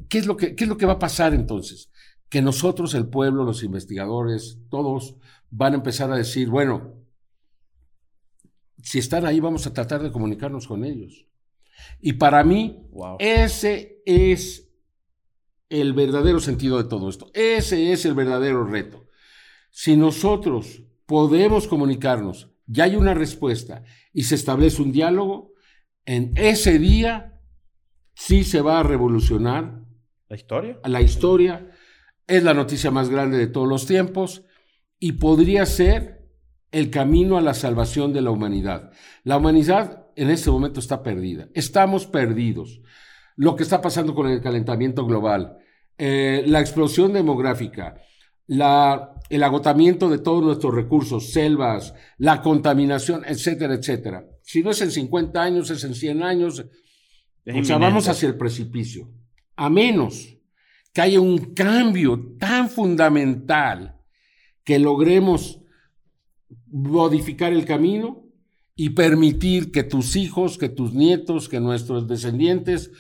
¿Qué 0.10 0.18
es, 0.18 0.26
lo 0.26 0.36
que, 0.36 0.56
¿Qué 0.56 0.66
es 0.66 0.70
lo 0.70 0.78
que 0.78 0.86
va 0.86 0.94
a 0.94 1.00
pasar 1.00 1.34
entonces? 1.34 1.90
Que 2.30 2.42
nosotros, 2.42 2.94
el 2.96 3.08
pueblo, 3.08 3.44
los 3.46 3.64
investigadores, 3.64 4.60
todos 4.70 5.16
van 5.50 5.74
a 5.74 5.76
empezar 5.78 6.12
a 6.12 6.16
decir, 6.18 6.50
bueno, 6.50 6.96
si 8.82 9.00
están 9.00 9.26
ahí, 9.26 9.40
vamos 9.40 9.66
a 9.68 9.74
tratar 9.74 10.02
de 10.04 10.12
comunicarnos 10.12 10.68
con 10.68 10.84
ellos. 10.84 11.26
Y 12.02 12.14
para 12.14 12.44
mí, 12.44 12.86
Wow. 12.92 13.18
ese 13.20 14.02
es 14.06 14.63
el 15.82 15.94
verdadero 15.94 16.40
sentido 16.40 16.78
de 16.78 16.88
todo 16.88 17.10
esto. 17.10 17.32
Ese 17.34 17.92
es 17.92 18.06
el 18.06 18.14
verdadero 18.14 18.64
reto. 18.64 19.08
Si 19.72 19.98
nosotros 19.98 20.84
podemos 21.08 21.68
comunicarnos, 21.68 22.52
ya 22.68 22.84
hay 22.84 22.96
una 22.96 23.16
respuesta 23.16 23.84
y 24.14 24.24
se 24.24 24.36
establece 24.36 24.84
un 24.84 24.92
diálogo, 24.92 25.54
en 26.06 26.34
ese 26.36 26.78
día 26.78 27.40
sí 28.14 28.44
se 28.44 28.62
va 28.62 28.80
a 28.80 28.84
revolucionar 28.84 29.82
¿La 30.30 30.36
historia? 30.36 30.80
la 30.86 31.02
historia, 31.02 31.72
es 32.28 32.44
la 32.44 32.54
noticia 32.54 32.92
más 32.92 33.10
grande 33.10 33.40
de 33.40 33.48
todos 33.48 33.68
los 33.68 33.88
tiempos 33.88 34.44
y 35.00 35.14
podría 35.14 35.66
ser 35.66 36.30
el 36.72 36.92
camino 36.92 37.38
a 37.38 37.42
la 37.42 37.56
salvación 37.56 38.14
de 38.14 38.22
la 38.22 38.30
humanidad. 38.30 38.92
La 39.24 39.38
humanidad 39.38 40.08
en 40.16 40.30
este 40.30 40.52
momento 40.52 40.80
está 40.80 41.02
perdida, 41.02 41.50
estamos 41.56 42.06
perdidos. 42.06 42.82
Lo 43.36 43.56
que 43.56 43.64
está 43.64 43.82
pasando 43.82 44.14
con 44.14 44.28
el 44.28 44.42
calentamiento 44.42 45.06
global, 45.06 45.58
eh, 45.98 46.44
la 46.48 46.60
explosión 46.60 47.14
demográfica, 47.14 47.96
la, 48.48 49.14
el 49.30 49.44
agotamiento 49.44 50.10
de 50.10 50.20
todos 50.20 50.44
nuestros 50.44 50.74
recursos, 50.74 51.32
selvas, 51.32 51.94
la 52.18 52.42
contaminación, 52.42 53.24
etcétera, 53.26 53.76
etcétera. 53.76 54.26
Si 54.42 54.62
no 54.62 54.72
es 54.72 54.82
en 54.82 54.92
50 54.92 55.42
años, 55.42 55.70
es 55.70 55.84
en 55.84 55.96
100 55.96 56.24
años, 56.24 56.66
Es 57.46 57.56
o 57.56 57.64
sea, 57.64 57.78
vamos 57.78 58.08
hacia 58.08 58.28
el 58.28 58.38
precipicio. 58.38 59.10
A 59.56 59.70
menos 59.70 60.38
que 60.94 61.02
haya 61.02 61.20
un 61.20 61.54
cambio 61.54 62.36
tan 62.40 62.70
fundamental 62.70 63.98
que 64.64 64.80
logremos 64.80 65.60
modificar 66.68 67.54
el 67.54 67.66
camino 67.66 68.24
y 68.76 68.92
permitir 68.92 69.72
que 69.72 69.84
tus 69.84 70.16
hijos, 70.16 70.58
que 70.58 70.70
tus 70.70 70.94
nietos, 70.94 71.50
que 71.50 71.60
nuestros 71.60 72.08
descendientes 72.08 72.92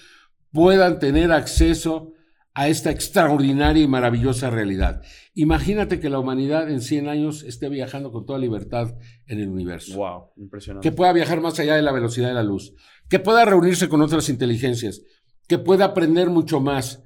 puedan 0.51 0.99
tener 0.99 1.31
acceso 1.31 2.12
a 2.55 2.67
esta 2.67 2.91
extraordinaria 2.91 3.83
y 3.83 3.87
maravillosa 3.87 4.49
realidad. 4.49 5.01
Imagínate 5.33 5.99
que 5.99 6.09
la 6.09 6.19
humanidad 6.19 6.69
en 6.69 6.81
100 6.81 7.09
años 7.09 7.43
esté 7.43 7.67
viajando 7.67 8.11
con 8.11 8.25
toda 8.25 8.37
libertad 8.37 8.95
en 9.25 9.39
el 9.39 9.49
universo 9.49 9.95
Wow, 9.95 10.33
impresionante. 10.37 10.87
que 10.87 10.95
pueda 10.95 11.13
viajar 11.13 11.41
más 11.41 11.59
allá 11.59 11.75
de 11.75 11.81
la 11.81 11.91
velocidad 11.91 12.27
de 12.27 12.35
la 12.35 12.43
luz, 12.43 12.73
que 13.09 13.19
pueda 13.19 13.43
reunirse 13.43 13.89
con 13.89 14.01
otras 14.01 14.29
inteligencias, 14.29 15.01
que 15.47 15.57
pueda 15.57 15.85
aprender 15.85 16.29
mucho 16.29 16.59
más, 16.59 17.03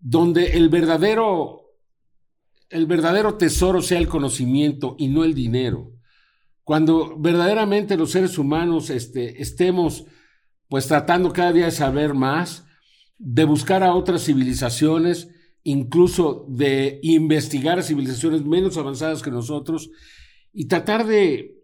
donde 0.00 0.56
el 0.56 0.70
verdadero, 0.70 1.74
el 2.70 2.86
verdadero 2.86 3.34
tesoro 3.34 3.82
sea 3.82 3.98
el 3.98 4.08
conocimiento 4.08 4.96
y 4.98 5.08
no 5.08 5.24
el 5.24 5.34
dinero. 5.34 5.92
Cuando 6.64 7.16
verdaderamente 7.18 7.96
los 7.96 8.10
seres 8.12 8.38
humanos 8.38 8.90
este, 8.90 9.40
estemos 9.42 10.06
pues 10.68 10.88
tratando 10.88 11.32
cada 11.32 11.52
día 11.52 11.66
de 11.66 11.70
saber 11.70 12.14
más, 12.14 12.65
de 13.18 13.44
buscar 13.44 13.82
a 13.82 13.94
otras 13.94 14.24
civilizaciones, 14.24 15.28
incluso 15.62 16.46
de 16.48 17.00
investigar 17.02 17.78
a 17.78 17.82
civilizaciones 17.82 18.44
menos 18.44 18.76
avanzadas 18.76 19.22
que 19.22 19.30
nosotros 19.30 19.90
y 20.52 20.66
tratar 20.66 21.06
de, 21.06 21.56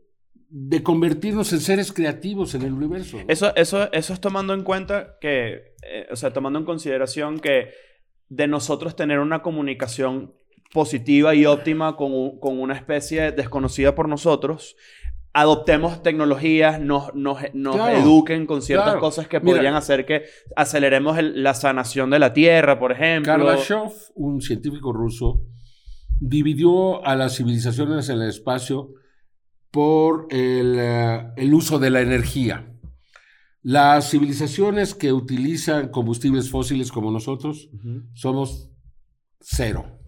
de 0.48 0.82
convertirnos 0.82 1.52
en 1.52 1.60
seres 1.60 1.92
creativos 1.92 2.54
en 2.54 2.62
el 2.62 2.72
universo. 2.72 3.18
Eso, 3.28 3.54
eso, 3.54 3.92
eso 3.92 4.12
es 4.12 4.20
tomando 4.20 4.54
en 4.54 4.64
cuenta 4.64 5.16
que, 5.20 5.74
eh, 5.82 6.08
o 6.10 6.16
sea, 6.16 6.32
tomando 6.32 6.58
en 6.58 6.64
consideración 6.64 7.38
que 7.38 7.70
de 8.28 8.46
nosotros 8.46 8.96
tener 8.96 9.18
una 9.18 9.42
comunicación 9.42 10.34
positiva 10.72 11.34
y 11.34 11.44
óptima 11.46 11.96
con, 11.96 12.38
con 12.40 12.58
una 12.58 12.74
especie 12.74 13.30
desconocida 13.30 13.94
por 13.94 14.08
nosotros, 14.08 14.74
adoptemos 15.34 16.02
tecnologías, 16.02 16.78
nos, 16.80 17.14
nos, 17.14 17.38
nos 17.54 17.76
Claro, 17.76 17.98
eduquen 17.98 18.44
con 18.46 18.60
ciertas 18.60 18.86
claro. 18.88 19.00
cosas 19.00 19.28
que 19.28 19.40
Mira. 19.40 19.54
podrían 19.56 19.74
hacer 19.74 20.04
que 20.04 20.24
aceleremos 20.56 21.16
el- 21.18 21.42
la 21.42 21.54
sanación 21.54 22.10
de 22.10 22.18
la 22.18 22.32
Tierra, 22.32 22.78
por 22.78 22.92
ejemplo. 22.92 23.32
Kardashev, 23.32 23.90
un 24.14 24.40
científico 24.42 24.92
ruso, 24.92 25.42
dividió 26.20 27.04
a 27.06 27.16
las 27.16 27.36
civilizaciones 27.36 28.08
en 28.10 28.20
el 28.20 28.28
espacio 28.28 28.90
por 29.70 30.26
el, 30.30 30.76
eh, 30.78 31.28
el 31.36 31.54
uso 31.54 31.78
de 31.78 31.90
la 31.90 32.00
energía. 32.02 32.68
Las 33.62 34.10
civilizaciones 34.10 34.94
que 34.94 35.12
utilizan 35.12 35.88
combustibles 35.88 36.50
fósiles 36.50 36.92
como 36.92 37.10
nosotros 37.10 37.70
somos 38.12 38.68
cero. 39.40 39.98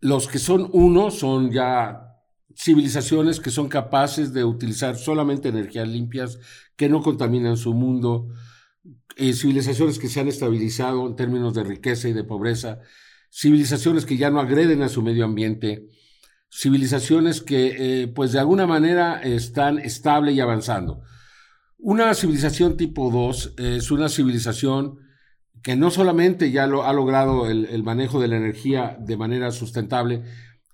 Los 0.00 0.28
que 0.28 0.38
son 0.38 0.68
uno 0.72 1.10
son 1.10 1.50
ya 1.50 2.11
civilizaciones 2.56 3.40
que 3.40 3.50
son 3.50 3.68
capaces 3.68 4.32
de 4.32 4.44
utilizar 4.44 4.96
solamente 4.96 5.48
energías 5.48 5.88
limpias, 5.88 6.38
que 6.76 6.88
no 6.88 7.02
contaminan 7.02 7.56
su 7.56 7.74
mundo, 7.74 8.28
eh, 9.16 9.34
civilizaciones 9.34 9.98
que 9.98 10.08
se 10.08 10.20
han 10.20 10.28
estabilizado 10.28 11.06
en 11.06 11.16
términos 11.16 11.54
de 11.54 11.64
riqueza 11.64 12.08
y 12.08 12.12
de 12.12 12.24
pobreza, 12.24 12.80
civilizaciones 13.30 14.06
que 14.06 14.16
ya 14.16 14.30
no 14.30 14.40
agreden 14.40 14.82
a 14.82 14.88
su 14.88 15.02
medio 15.02 15.24
ambiente, 15.24 15.88
civilizaciones 16.50 17.40
que 17.40 18.02
eh, 18.02 18.08
pues 18.08 18.32
de 18.32 18.38
alguna 18.38 18.66
manera 18.66 19.22
están 19.22 19.78
estable 19.78 20.32
y 20.32 20.40
avanzando. 20.40 21.02
Una 21.78 22.14
civilización 22.14 22.76
tipo 22.76 23.10
2 23.10 23.54
es 23.58 23.90
una 23.90 24.08
civilización 24.08 24.98
que 25.62 25.76
no 25.76 25.90
solamente 25.90 26.50
ya 26.50 26.66
lo, 26.66 26.84
ha 26.84 26.92
logrado 26.92 27.48
el, 27.48 27.66
el 27.66 27.82
manejo 27.82 28.20
de 28.20 28.28
la 28.28 28.36
energía 28.36 28.96
de 29.00 29.16
manera 29.16 29.50
sustentable, 29.52 30.24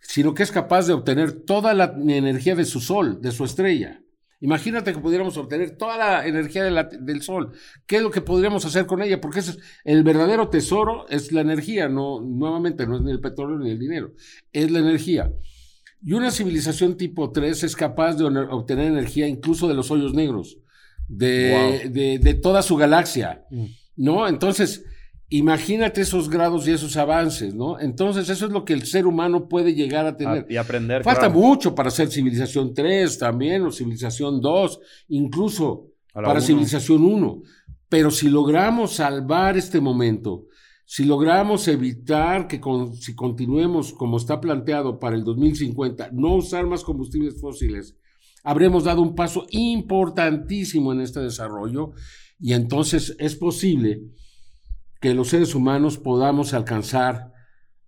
sino 0.01 0.35
que 0.35 0.43
es 0.43 0.53
capaz 0.53 0.87
de 0.87 0.93
obtener 0.93 1.33
toda 1.33 1.75
la 1.75 1.95
energía 2.09 2.55
de 2.55 2.65
su 2.65 2.81
sol, 2.81 3.21
de 3.21 3.31
su 3.33 3.45
estrella. 3.45 4.01
Imagínate 4.41 4.93
que 4.93 5.01
pudiéramos 5.01 5.37
obtener 5.37 5.77
toda 5.77 5.97
la 5.99 6.25
energía 6.27 6.63
de 6.63 6.71
la- 6.71 6.85
del 6.85 7.23
sol. 7.23 7.51
¿Qué 7.87 7.97
es 7.97 8.03
lo 8.03 8.11
que 8.13 8.21
podríamos 8.21 8.65
hacer 8.65 8.87
con 8.87 9.03
ella? 9.03 9.21
Porque 9.21 9.41
ese 9.41 9.51
es, 9.53 9.59
el 9.85 10.05
verdadero 10.05 10.49
tesoro 10.49 11.09
es 11.09 11.33
la 11.33 11.41
energía, 11.41 11.89
no, 11.89 12.21
nuevamente 12.21 12.87
no 12.87 12.97
es 12.97 13.03
ni 13.03 13.11
el 13.11 13.21
petróleo 13.21 13.59
ni 13.59 13.71
el 13.71 13.79
dinero, 13.81 14.13
es 14.53 14.71
la 14.71 14.79
energía. 14.79 15.33
Y 16.01 16.13
una 16.13 16.31
civilización 16.31 16.97
tipo 16.97 17.33
3 17.33 17.65
es 17.65 17.75
capaz 17.75 18.15
de 18.15 18.25
obtener 18.27 18.87
energía 18.87 19.27
incluso 19.27 19.67
de 19.67 19.75
los 19.75 19.91
hoyos 19.91 20.15
negros, 20.15 20.59
de, 21.09 21.89
de- 21.91 22.19
de 22.21 22.35
toda 22.35 22.63
su 22.63 22.77
galaxia, 22.77 23.45
Mm. 23.51 23.65
¿no? 23.97 24.29
Entonces, 24.29 24.85
imagínate 25.31 26.01
esos 26.01 26.31
grados 26.31 26.67
y 26.67 26.73
esos 26.73 26.97
avances, 26.97 27.55
¿no? 27.55 27.79
Entonces, 27.79 28.29
eso 28.29 28.47
es 28.47 28.53
lo 28.53 28.65
que 28.65 28.73
el 28.73 28.85
ser 28.87 29.07
humano 29.07 29.49
puede 29.49 29.75
llegar 29.75 30.07
a 30.07 30.17
tener. 30.17 30.47
Y 30.49 30.57
aprender. 30.57 31.03
Falta 31.05 31.27
claro. 31.27 31.35
mucho 31.35 31.75
para 31.75 31.91
ser 31.91 32.09
civilización 32.11 32.73
3 32.75 33.19
también, 33.19 33.63
o 33.63 33.71
civilización 33.71 34.41
2, 34.41 34.81
incluso 35.09 35.89
para 36.13 36.31
uno. 36.33 36.41
civilización 36.41 37.05
1. 37.05 37.43
Pero 37.89 38.11
si 38.11 38.29
logramos 38.29 38.93
salvar 38.95 39.57
este 39.57 39.81
momento, 39.81 40.47
si 40.85 41.05
logramos 41.05 41.69
evitar 41.69 42.49
que 42.49 42.61
con- 42.61 42.95
si 42.97 43.15
continuemos 43.15 43.93
como 43.93 44.17
está 44.17 44.41
planteado 44.41 44.99
para 44.99 45.17
el 45.17 45.25
2050, 45.25 46.11
no 46.13 46.35
usar 46.37 46.67
más 46.67 46.83
combustibles 46.85 47.39
fósiles, 47.41 47.97
habremos 48.45 48.85
dado 48.85 49.03
un 49.03 49.15
paso 49.15 49.47
importantísimo 49.51 50.93
en 50.93 51.01
este 51.01 51.21
desarrollo 51.21 51.93
y 52.41 52.53
entonces 52.55 53.15
es 53.19 53.35
posible 53.37 54.01
que 55.01 55.15
los 55.15 55.29
seres 55.29 55.55
humanos 55.55 55.99
podamos 55.99 56.55
alcanzar 56.55 57.33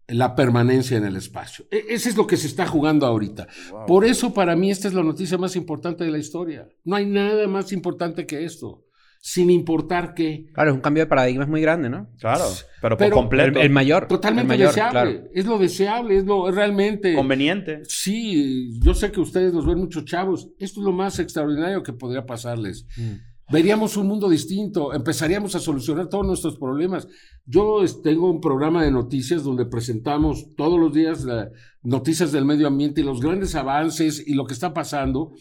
la 0.07 0.35
permanencia 0.35 0.97
en 0.97 1.05
el 1.05 1.17
espacio. 1.17 1.67
E- 1.71 1.87
Ese 1.91 2.09
es 2.09 2.17
lo 2.17 2.27
que 2.27 2.37
se 2.37 2.47
está 2.49 2.67
jugando 2.67 3.07
ahorita. 3.07 3.47
Por 3.87 4.05
eso 4.05 4.35
para 4.35 4.57
mí 4.57 4.71
esta 4.71 4.89
es 4.89 4.95
la 4.95 5.03
noticia 5.05 5.39
más 5.39 5.55
importante 5.57 6.05
de 6.05 6.11
la 6.11 6.19
historia. 6.19 6.69
No 6.85 6.97
hay 6.97 7.07
nada 7.07 7.47
más 7.47 7.73
importante 7.73 8.27
que 8.27 8.45
esto, 8.45 8.85
sin 9.21 9.51
importar 9.51 10.15
qué. 10.15 10.47
Claro, 10.53 10.71
es 10.71 10.75
un 10.75 10.81
cambio 10.81 11.05
de 11.05 11.09
paradigma 11.09 11.47
muy 11.47 11.61
grande, 11.61 11.89
¿no? 11.91 12.09
Claro, 12.19 12.45
pero 12.83 12.97
por 12.97 13.05
Pero- 13.07 13.17
completo. 13.17 13.59
El, 13.61 13.67
el 13.67 13.71
mayor. 13.71 14.09
Totalmente 14.09 14.43
el 14.55 14.59
mayor, 14.59 14.69
deseable. 14.71 14.91
claro. 15.13 15.29
Es 15.33 15.47
lo 15.47 15.59
deseable, 15.59 16.17
es 16.17 16.25
lo 16.25 16.51
realmente... 16.51 17.15
Conveniente. 17.15 17.83
Sí, 17.87 18.81
yo 18.81 18.95
sé 18.95 19.13
que 19.13 19.21
ustedes 19.21 19.53
nos 19.53 19.65
ven 19.67 19.79
muchos 19.79 20.05
chavos. 20.07 20.49
Esto 20.59 20.81
es 20.81 20.85
lo 20.85 20.93
más 20.93 21.21
extraordinario 21.21 21.83
que 21.85 21.93
podría 21.93 22.27
pasarles. 22.27 22.87
Mm. 22.97 23.30
Veríamos 23.51 23.97
un 23.97 24.07
mundo 24.07 24.29
distinto, 24.29 24.95
empezaríamos 24.95 25.57
a 25.57 25.59
solucionar 25.61 26.09
todos 26.09 26.25
nuestros 26.25 26.57
problemas. 26.57 27.09
Yo 27.45 27.83
tengo 28.03 28.31
un 28.31 28.41
programa 28.41 28.85
de 28.85 28.93
noticias 28.93 29.43
donde 29.43 29.67
presentamos 29.67 30.55
todos 30.57 30.79
los 30.79 30.93
días 30.93 31.25
la- 31.25 31.51
noticias 31.83 32.31
del 32.31 32.45
medio 32.45 32.69
ambiente 32.69 33.01
y 33.01 33.05
los 33.05 33.21
grandes 33.21 33.57
avances 33.57 34.23
y 34.25 34.35
lo 34.35 34.45
que 34.47 34.53
está 34.55 34.73
pasando. 34.73 35.33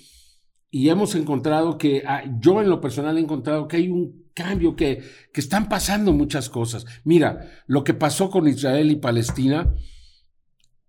Y 0.72 0.90
hemos 0.90 1.14
encontrado 1.14 1.78
que, 1.78 2.04
ah, 2.08 2.24
yo 2.42 2.62
en 2.62 2.70
lo 2.70 2.82
personal 2.82 3.18
he 3.18 3.22
encontrado 3.22 3.68
que 3.68 3.78
hay 3.78 3.90
un 3.90 4.26
cambio, 4.34 4.76
que, 4.76 5.04
que 5.32 5.42
están 5.42 5.70
pasando 5.70 6.12
muchas 6.12 6.50
cosas. 6.50 6.86
Mira, 7.04 7.48
lo 7.68 7.84
que 7.84 7.94
pasó 7.94 8.30
con 8.32 8.48
Israel 8.48 8.90
y 8.90 8.96
Palestina, 8.96 9.74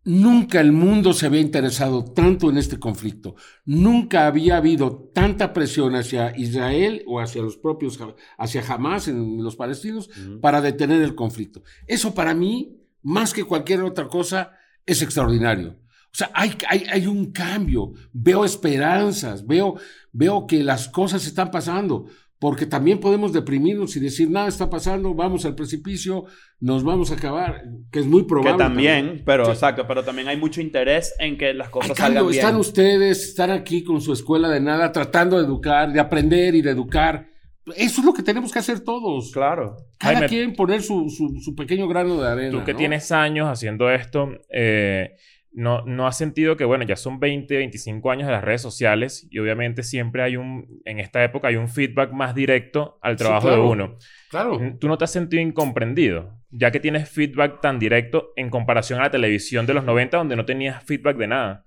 Nunca 0.04 0.60
el 0.60 0.72
mundo 0.72 1.12
se 1.12 1.26
había 1.26 1.40
interesado 1.42 2.04
tanto 2.04 2.48
en 2.48 2.56
este 2.56 2.78
conflicto. 2.78 3.34
Nunca 3.66 4.26
había 4.26 4.56
habido 4.56 5.10
tanta 5.14 5.52
presión 5.52 5.94
hacia 5.94 6.34
Israel 6.38 7.02
o 7.06 7.20
hacia 7.20 7.42
los 7.42 7.58
propios, 7.58 8.00
Ha- 8.00 8.14
hacia 8.38 8.62
Hamas, 8.66 9.08
en 9.08 9.42
los 9.44 9.56
palestinos, 9.56 10.08
para 10.40 10.62
detener 10.62 11.02
el 11.02 11.14
conflicto. 11.14 11.62
Eso 11.86 12.14
para 12.14 12.34
mí, 12.34 12.78
más 13.02 13.34
que 13.34 13.44
cualquier 13.44 13.82
otra 13.82 14.08
cosa, 14.08 14.52
es 14.86 15.02
extraordinario. 15.02 15.76
O 16.12 16.16
sea, 16.16 16.30
hay, 16.34 16.56
hay, 16.68 16.84
hay 16.90 17.06
un 17.06 17.30
cambio, 17.30 17.92
veo 18.12 18.44
esperanzas, 18.44 19.46
veo, 19.46 19.76
veo 20.12 20.46
que 20.46 20.64
las 20.64 20.88
cosas 20.88 21.24
están 21.26 21.50
pasando, 21.50 22.06
porque 22.40 22.66
también 22.66 22.98
podemos 22.98 23.32
deprimirnos 23.32 23.94
y 23.96 24.00
decir, 24.00 24.28
nada 24.30 24.48
está 24.48 24.68
pasando, 24.68 25.14
vamos 25.14 25.44
al 25.44 25.54
precipicio, 25.54 26.24
nos 26.58 26.82
vamos 26.82 27.12
a 27.12 27.14
acabar, 27.14 27.62
que 27.92 28.00
es 28.00 28.06
muy 28.06 28.24
probable. 28.24 28.52
Que 28.52 28.58
también, 28.58 29.22
pero 29.24 29.44
Sí. 29.44 29.50
exacto, 29.52 29.86
pero 29.86 30.02
también 30.02 30.26
hay 30.26 30.36
mucho 30.38 30.60
interés 30.60 31.14
en 31.20 31.36
que 31.38 31.54
las 31.54 31.68
cosas 31.68 31.96
cambio, 31.96 32.20
salgan 32.22 32.26
bien. 32.32 32.40
están 32.44 32.56
ustedes, 32.58 33.28
están 33.28 33.50
aquí 33.50 33.84
con 33.84 34.00
su 34.00 34.12
escuela 34.12 34.48
de 34.48 34.58
nada, 34.60 34.90
tratando 34.90 35.38
de 35.38 35.44
educar, 35.44 35.92
de 35.92 36.00
aprender 36.00 36.54
y 36.56 36.62
de 36.62 36.70
educar. 36.70 37.28
Eso 37.76 38.00
es 38.00 38.06
lo 38.06 38.14
que 38.14 38.22
tenemos 38.22 38.50
que 38.50 38.58
hacer 38.58 38.80
todos. 38.80 39.30
Claro. 39.32 39.76
Cada 39.98 40.14
Jaime, 40.14 40.28
quien 40.28 40.54
poner 40.56 40.82
su, 40.82 41.08
su- 41.10 41.38
su 41.40 41.54
pequeño 41.54 41.86
grano 41.86 42.20
de 42.20 42.26
arena. 42.26 42.58
Tú 42.58 42.64
que 42.64 42.72
¿no? 42.72 42.78
tienes 42.78 43.12
años 43.12 43.46
haciendo 43.48 43.90
esto, 43.90 44.28
eh, 44.50 45.10
no, 45.52 45.82
no 45.84 46.06
has 46.06 46.16
sentido 46.16 46.56
que, 46.56 46.64
bueno, 46.64 46.84
ya 46.84 46.96
son 46.96 47.18
20, 47.18 47.56
25 47.56 48.10
años 48.10 48.26
de 48.26 48.32
las 48.32 48.44
redes 48.44 48.62
sociales 48.62 49.26
y 49.30 49.38
obviamente 49.40 49.82
siempre 49.82 50.22
hay 50.22 50.36
un, 50.36 50.80
en 50.84 51.00
esta 51.00 51.24
época 51.24 51.48
hay 51.48 51.56
un 51.56 51.68
feedback 51.68 52.12
más 52.12 52.34
directo 52.34 52.98
al 53.02 53.18
Sí, 53.18 53.24
trabajo 53.24 53.48
claro. 53.48 53.62
de 53.62 53.68
uno. 53.68 53.96
Claro. 54.30 54.60
¿Tú 54.78 54.86
no 54.88 54.96
te 54.96 55.04
has 55.04 55.12
sentido 55.12 55.42
incomprendido? 55.42 56.38
Ya 56.50 56.70
que 56.70 56.80
tienes 56.80 57.08
feedback 57.10 57.60
tan 57.60 57.78
directo 57.78 58.32
en 58.36 58.48
comparación 58.50 59.00
a 59.00 59.04
la 59.04 59.10
televisión 59.10 59.66
de 59.66 59.74
los 59.74 59.84
90 59.84 60.16
donde 60.16 60.36
no 60.36 60.44
tenías 60.44 60.82
feedback 60.84 61.16
de 61.16 61.26
nada. 61.26 61.66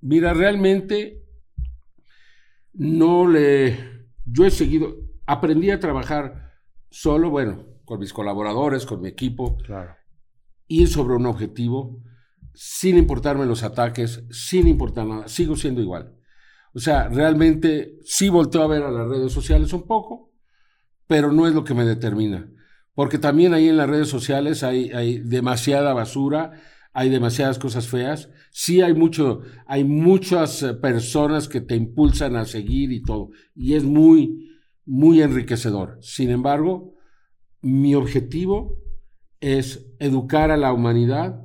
Mira, 0.00 0.34
realmente 0.34 1.22
no 2.74 3.26
le. 3.28 3.76
Yo 4.24 4.44
he 4.44 4.50
seguido. 4.50 4.94
Aprendí 5.26 5.70
a 5.70 5.80
trabajar 5.80 6.52
solo, 6.90 7.30
bueno, 7.30 7.64
con 7.84 7.98
mis 7.98 8.12
colaboradores, 8.12 8.86
con 8.86 9.00
mi 9.00 9.08
equipo, 9.08 9.56
Claro. 9.58 9.96
Ir 10.68 10.88
sobre 10.88 11.14
un 11.14 11.26
objetivo, 11.26 12.02
sin 12.54 12.96
importarme 12.96 13.46
los 13.46 13.62
ataques, 13.62 14.24
sin 14.30 14.66
importar 14.66 15.06
nada. 15.06 15.28
Sigo 15.28 15.56
siendo 15.56 15.80
igual. 15.80 16.14
O 16.74 16.78
sea, 16.78 17.08
realmente 17.08 17.98
sí 18.04 18.28
volteo 18.28 18.62
a 18.62 18.66
ver 18.66 18.82
a 18.82 18.90
las 18.90 19.08
redes 19.08 19.32
sociales 19.32 19.72
un 19.72 19.86
poco, 19.86 20.32
pero 21.06 21.32
no 21.32 21.46
es 21.46 21.54
lo 21.54 21.64
que 21.64 21.74
me 21.74 21.84
determina. 21.84 22.50
Porque 22.94 23.18
también 23.18 23.54
ahí 23.54 23.68
en 23.68 23.76
las 23.76 23.88
redes 23.88 24.08
sociales 24.08 24.62
hay, 24.62 24.90
hay 24.90 25.18
demasiada 25.18 25.92
basura, 25.92 26.52
hay 26.92 27.10
demasiadas 27.10 27.58
cosas 27.58 27.88
feas. 27.88 28.30
Sí 28.50 28.80
hay 28.80 28.94
mucho, 28.94 29.42
hay 29.66 29.84
muchas 29.84 30.62
eh, 30.62 30.72
personas 30.72 31.46
que 31.46 31.60
te 31.60 31.76
impulsan 31.76 32.36
a 32.36 32.46
seguir 32.46 32.90
y 32.90 33.02
todo. 33.02 33.30
Y 33.54 33.74
es 33.74 33.84
muy, 33.84 34.50
muy 34.86 35.20
enriquecedor. 35.20 35.98
Sin 36.00 36.30
embargo, 36.30 36.94
mi 37.60 37.94
objetivo 37.94 38.78
es 39.40 39.86
educar 39.98 40.50
a 40.50 40.56
la 40.56 40.72
humanidad 40.72 41.40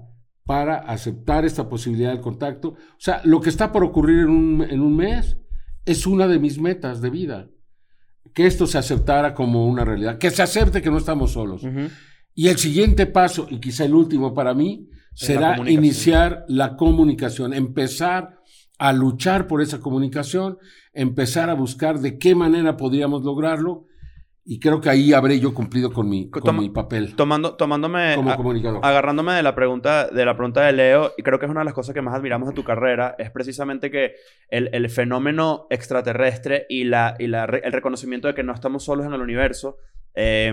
para 0.45 0.77
aceptar 0.77 1.45
esta 1.45 1.69
posibilidad 1.69 2.11
del 2.11 2.21
contacto. 2.21 2.69
O 2.69 2.99
sea, 2.99 3.21
lo 3.23 3.39
que 3.41 3.49
está 3.49 3.71
por 3.71 3.83
ocurrir 3.83 4.19
en 4.19 4.29
un, 4.29 4.67
en 4.69 4.81
un 4.81 4.95
mes 4.95 5.37
es 5.85 6.05
una 6.05 6.27
de 6.27 6.39
mis 6.39 6.59
metas 6.59 7.01
de 7.01 7.09
vida. 7.09 7.49
Que 8.33 8.47
esto 8.47 8.65
se 8.65 8.77
aceptara 8.77 9.33
como 9.33 9.67
una 9.67 9.83
realidad, 9.83 10.17
que 10.17 10.31
se 10.31 10.41
acepte 10.41 10.81
que 10.81 10.89
no 10.89 10.97
estamos 10.97 11.31
solos. 11.31 11.63
Y 12.33 12.47
el 12.47 12.57
siguiente 12.57 13.05
paso, 13.05 13.47
y 13.49 13.59
quizá 13.59 13.83
el 13.83 13.93
último 13.93 14.33
para 14.33 14.53
mí, 14.53 14.89
será 15.13 15.57
iniciar 15.69 16.45
la 16.47 16.77
comunicación, 16.77 17.53
empezar 17.53 18.39
a 18.77 18.93
luchar 18.93 19.47
por 19.47 19.61
esa 19.61 19.79
comunicación, 19.79 20.57
empezar 20.93 21.49
a 21.49 21.53
buscar 21.53 21.99
de 21.99 22.17
qué 22.17 22.33
manera 22.33 22.77
podríamos 22.77 23.23
lograrlo, 23.23 23.85
y 24.43 24.59
creo 24.59 24.81
que 24.81 24.89
ahí 24.89 25.13
habré 25.13 25.39
yo 25.39 25.53
cumplido 25.53 25.91
con 25.93 26.09
mi, 26.09 26.29
con 26.29 26.41
Toma- 26.41 26.61
mi 26.61 26.69
papel 26.69 27.15
Tomando, 27.15 27.55
tomándome, 27.55 28.15
como 28.15 28.31
a- 28.31 28.37
comunicador. 28.37 28.79
agarrándome 28.83 29.33
de 29.33 29.43
la 29.43 29.53
pregunta 29.55 30.07
de 30.07 30.25
la 30.25 30.35
pregunta 30.35 30.65
de 30.65 30.71
Leo, 30.73 31.11
y 31.17 31.23
creo 31.23 31.37
que 31.39 31.45
es 31.45 31.51
una 31.51 31.61
de 31.61 31.65
las 31.65 31.73
cosas 31.73 31.93
que 31.93 32.01
más 32.01 32.15
admiramos 32.15 32.49
de 32.49 32.55
tu 32.55 32.63
carrera, 32.63 33.15
es 33.19 33.29
precisamente 33.31 33.91
que 33.91 34.15
el, 34.49 34.69
el 34.73 34.89
fenómeno 34.89 35.67
extraterrestre 35.69 36.65
y, 36.69 36.85
la, 36.85 37.15
y 37.19 37.27
la 37.27 37.45
el 37.45 37.71
reconocimiento 37.71 38.27
de 38.27 38.33
que 38.33 38.43
no 38.43 38.53
estamos 38.53 38.83
solos 38.83 39.05
en 39.05 39.13
el 39.13 39.21
universo 39.21 39.77
eh, 40.15 40.51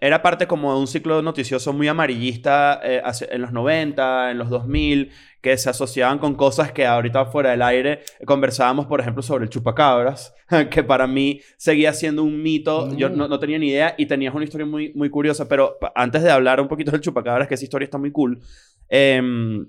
era 0.00 0.22
parte 0.22 0.46
como 0.46 0.72
de 0.72 0.80
un 0.80 0.86
ciclo 0.86 1.20
noticioso 1.22 1.72
muy 1.72 1.86
amarillista 1.88 2.80
eh, 2.82 3.02
en 3.30 3.42
los 3.42 3.52
90, 3.52 4.30
en 4.30 4.38
los 4.38 4.48
2000, 4.48 5.10
que 5.42 5.56
se 5.56 5.70
asociaban 5.70 6.18
con 6.18 6.34
cosas 6.34 6.72
que 6.72 6.86
ahorita 6.86 7.26
fuera 7.26 7.50
del 7.50 7.62
aire 7.62 8.00
conversábamos, 8.24 8.86
por 8.86 9.00
ejemplo, 9.00 9.22
sobre 9.22 9.44
el 9.44 9.50
chupacabras, 9.50 10.34
que 10.70 10.82
para 10.82 11.06
mí 11.06 11.40
seguía 11.56 11.92
siendo 11.92 12.22
un 12.24 12.42
mito, 12.42 12.94
yo 12.96 13.10
Mm. 13.10 13.16
no, 13.16 13.28
no 13.28 13.38
tenía 13.38 13.58
ni 13.58 13.68
idea 13.68 13.94
y 13.98 14.06
tenías 14.06 14.34
una 14.34 14.44
historia 14.44 14.66
muy, 14.66 14.92
muy 14.94 15.10
curiosa, 15.10 15.48
pero 15.48 15.76
antes 15.94 16.22
de 16.22 16.30
hablar 16.30 16.60
un 16.60 16.68
poquito 16.68 16.90
del 16.90 17.00
chupacabras, 17.00 17.46
que 17.48 17.54
esa 17.54 17.64
historia 17.64 17.84
está 17.84 17.98
muy 17.98 18.10
cool, 18.10 18.40
em, 18.88 19.66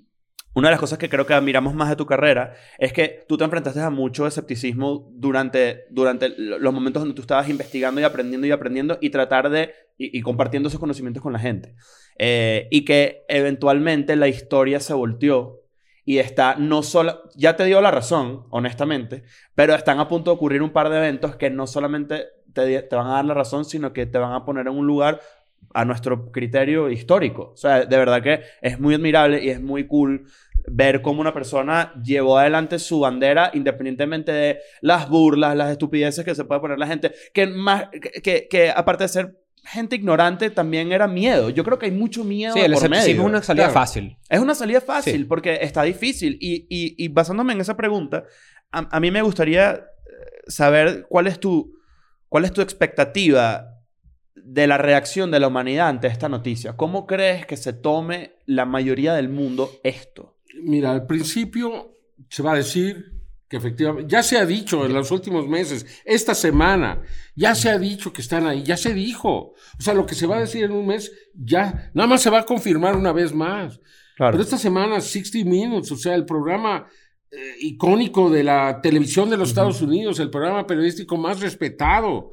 una 0.54 0.68
de 0.68 0.72
las 0.72 0.80
cosas 0.80 0.98
que 0.98 1.10
creo 1.10 1.26
que 1.26 1.34
admiramos 1.34 1.74
más 1.74 1.90
de 1.90 1.96
tu 1.96 2.06
carrera 2.06 2.54
es 2.78 2.92
que 2.92 3.26
tú 3.28 3.38
te 3.38 3.44
enfrentaste 3.44 3.80
a 3.80 3.90
mucho 3.90 4.28
escepticismo 4.28 5.10
durante, 5.14 5.86
durante 5.90 6.30
los 6.38 6.74
momentos 6.74 7.02
donde 7.02 7.16
tú 7.16 7.22
estabas 7.22 7.48
investigando 7.50 8.02
y 8.02 8.04
aprendiendo 8.04 8.48
y 8.48 8.52
aprendiendo 8.52 8.98
y 9.00 9.10
tratar 9.10 9.50
de 9.50 9.74
y, 9.98 10.22
compartiendo 10.22 10.68
esos 10.68 10.80
conocimientos 10.80 11.22
con 11.22 11.34
la 11.34 11.40
gente. 11.40 11.76
Eh, 12.18 12.68
y 12.72 12.86
que 12.86 13.24
eventualmente 13.30 14.16
la 14.16 14.28
historia 14.28 14.80
se 14.80 14.94
volteó 14.94 15.62
y 16.04 16.18
está 16.18 16.56
no 16.56 16.82
solo, 16.82 17.22
ya 17.36 17.56
te 17.56 17.66
dio 17.66 17.80
la 17.82 17.92
razón, 17.92 18.46
honestamente, 18.50 19.24
pero 19.54 19.76
están 19.76 20.00
a 20.00 20.08
punto 20.08 20.32
de 20.32 20.36
ocurrir 20.36 20.64
un 20.64 20.72
par 20.72 20.90
de 20.90 20.98
eventos 20.98 21.36
que 21.36 21.50
no 21.50 21.68
solamente 21.68 22.26
te, 22.54 22.82
te 22.82 22.96
van 22.96 23.08
a 23.08 23.14
dar 23.14 23.26
la 23.26 23.36
razón, 23.36 23.64
sino 23.64 23.94
que 23.94 24.08
te 24.08 24.18
van 24.18 24.34
a 24.34 24.44
poner 24.44 24.68
en 24.68 24.74
un 24.74 24.88
lugar 24.88 25.22
a 25.74 25.86
nuestro 25.86 26.32
criterio 26.32 26.90
histórico. 26.90 27.52
O 27.54 27.58
sea, 27.58 27.86
de 27.86 27.98
verdad 27.98 28.22
que 28.22 28.42
es 28.62 28.80
muy 28.80 28.94
admirable 28.96 29.44
y 29.44 29.50
es 29.50 29.62
muy 29.62 29.88
cool 29.88 30.26
ver 30.68 31.02
cómo 31.02 31.22
una 31.22 31.34
persona 31.34 31.94
llevó 32.04 32.38
adelante 32.38 32.78
su 32.78 33.00
bandera 33.00 33.50
independientemente 33.54 34.32
de 34.32 34.60
las 34.82 35.10
burlas, 35.10 35.56
las 35.56 35.72
estupideces 35.72 36.24
que 36.26 36.36
se 36.36 36.44
puede 36.46 36.62
poner 36.62 36.78
la 36.78 36.88
gente, 36.88 37.12
que, 37.34 37.48
más, 37.48 37.86
que, 38.22 38.48
que, 38.50 38.70
aparte 38.70 39.06
de 39.06 39.08
ser 39.08 39.38
gente 39.64 39.96
ignorante 39.96 40.50
también 40.50 40.92
era 40.92 41.08
miedo. 41.08 41.50
Yo 41.50 41.64
creo 41.64 41.80
que 41.80 41.86
hay 41.86 41.92
mucho 41.92 42.24
miedo 42.24 42.54
Sí, 42.54 42.60
el 42.60 42.74
por 42.74 42.90
medio. 42.90 43.14
es 43.14 43.20
una 43.20 43.42
salida 43.42 43.66
Claro. 43.66 43.74
fácil. 43.80 44.18
Es 44.30 44.40
una 44.40 44.54
salida 44.56 44.82
fácil 44.82 45.14
Sí. 45.22 45.24
porque 45.26 45.60
está 45.62 45.84
difícil. 45.84 46.38
Y, 46.42 46.68
y- 46.70 46.96
y 46.98 47.08
basándome 47.08 47.54
en 47.54 47.62
esa 47.62 47.78
pregunta, 47.78 48.26
a, 48.72 48.96
a 48.96 49.00
mí 49.00 49.10
me 49.12 49.22
gustaría 49.22 49.72
eh, 49.74 49.82
saber 50.48 51.06
cuál 51.10 51.28
es 51.28 51.40
tu, 51.40 51.76
cuál 52.28 52.46
es 52.46 52.52
tu 52.54 52.62
expectativa 52.62 53.81
de 54.36 54.68
la 54.68 54.78
reacción 54.78 55.32
de 55.32 55.40
la 55.40 55.48
humanidad 55.48 55.90
ante 55.90 56.08
esta 56.08 56.30
noticia. 56.30 56.78
¿Cómo 56.78 57.06
crees 57.06 57.46
que 57.46 57.58
se 57.58 57.74
tome 57.74 58.36
la 58.46 58.66
mayoría 58.66 59.14
del 59.14 59.30
mundo 59.30 59.72
esto? 59.84 60.38
Mira, 60.64 60.92
al 60.92 61.06
principio 61.06 61.98
se 62.30 62.44
va 62.44 62.54
a 62.54 62.58
decir 62.58 63.22
que 63.48 63.58
efectivamente, 63.58 64.10
ya 64.10 64.24
se 64.24 64.38
ha 64.38 64.46
dicho 64.46 64.86
en 64.86 64.94
los 64.94 65.12
últimos 65.12 65.46
meses, 65.46 65.86
esta 66.06 66.34
semana, 66.34 67.02
ya 67.36 67.54
se 67.54 67.70
ha 67.70 67.78
dicho 67.78 68.14
que 68.14 68.22
están 68.22 68.48
ahí, 68.48 68.64
ya 68.64 68.78
se 68.78 68.94
dijo. 68.94 69.54
O 69.78 69.82
sea, 69.82 69.94
lo 69.94 70.06
que 70.06 70.16
se 70.16 70.26
va 70.26 70.38
a 70.38 70.40
decir 70.40 70.64
en 70.64 70.72
un 70.72 70.88
mes, 70.88 71.12
ya, 71.34 71.92
nada 71.94 72.08
más 72.08 72.22
se 72.22 72.30
va 72.30 72.40
a 72.40 72.46
confirmar 72.46 72.96
una 72.96 73.12
vez 73.12 73.34
más. 73.34 73.82
Claro. 74.16 74.32
Pero 74.32 74.44
esta 74.44 74.58
semana, 74.58 75.02
60 75.02 75.50
Minutes, 75.50 75.92
o 75.92 75.98
sea, 75.98 76.16
el 76.16 76.26
programa 76.26 76.88
eh, 77.30 77.56
icónico 77.60 78.30
de 78.30 78.44
la 78.46 78.80
televisión 78.82 79.30
de 79.30 79.36
los 79.36 79.50
Estados 79.50 79.82
Unidos, 79.82 80.20
el 80.20 80.30
programa 80.30 80.66
periodístico 80.66 81.18
más 81.18 81.42
respetado, 81.42 82.32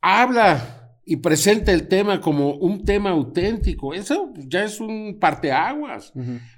habla 0.00 0.77
y 1.10 1.16
presenta 1.16 1.72
el 1.72 1.88
tema 1.88 2.20
como 2.20 2.52
un 2.56 2.84
tema 2.84 3.10
auténtico. 3.10 3.94
Eso 3.94 4.30
ya 4.46 4.64
es 4.64 4.78
un 4.78 5.16
parteaguas. 5.18 6.12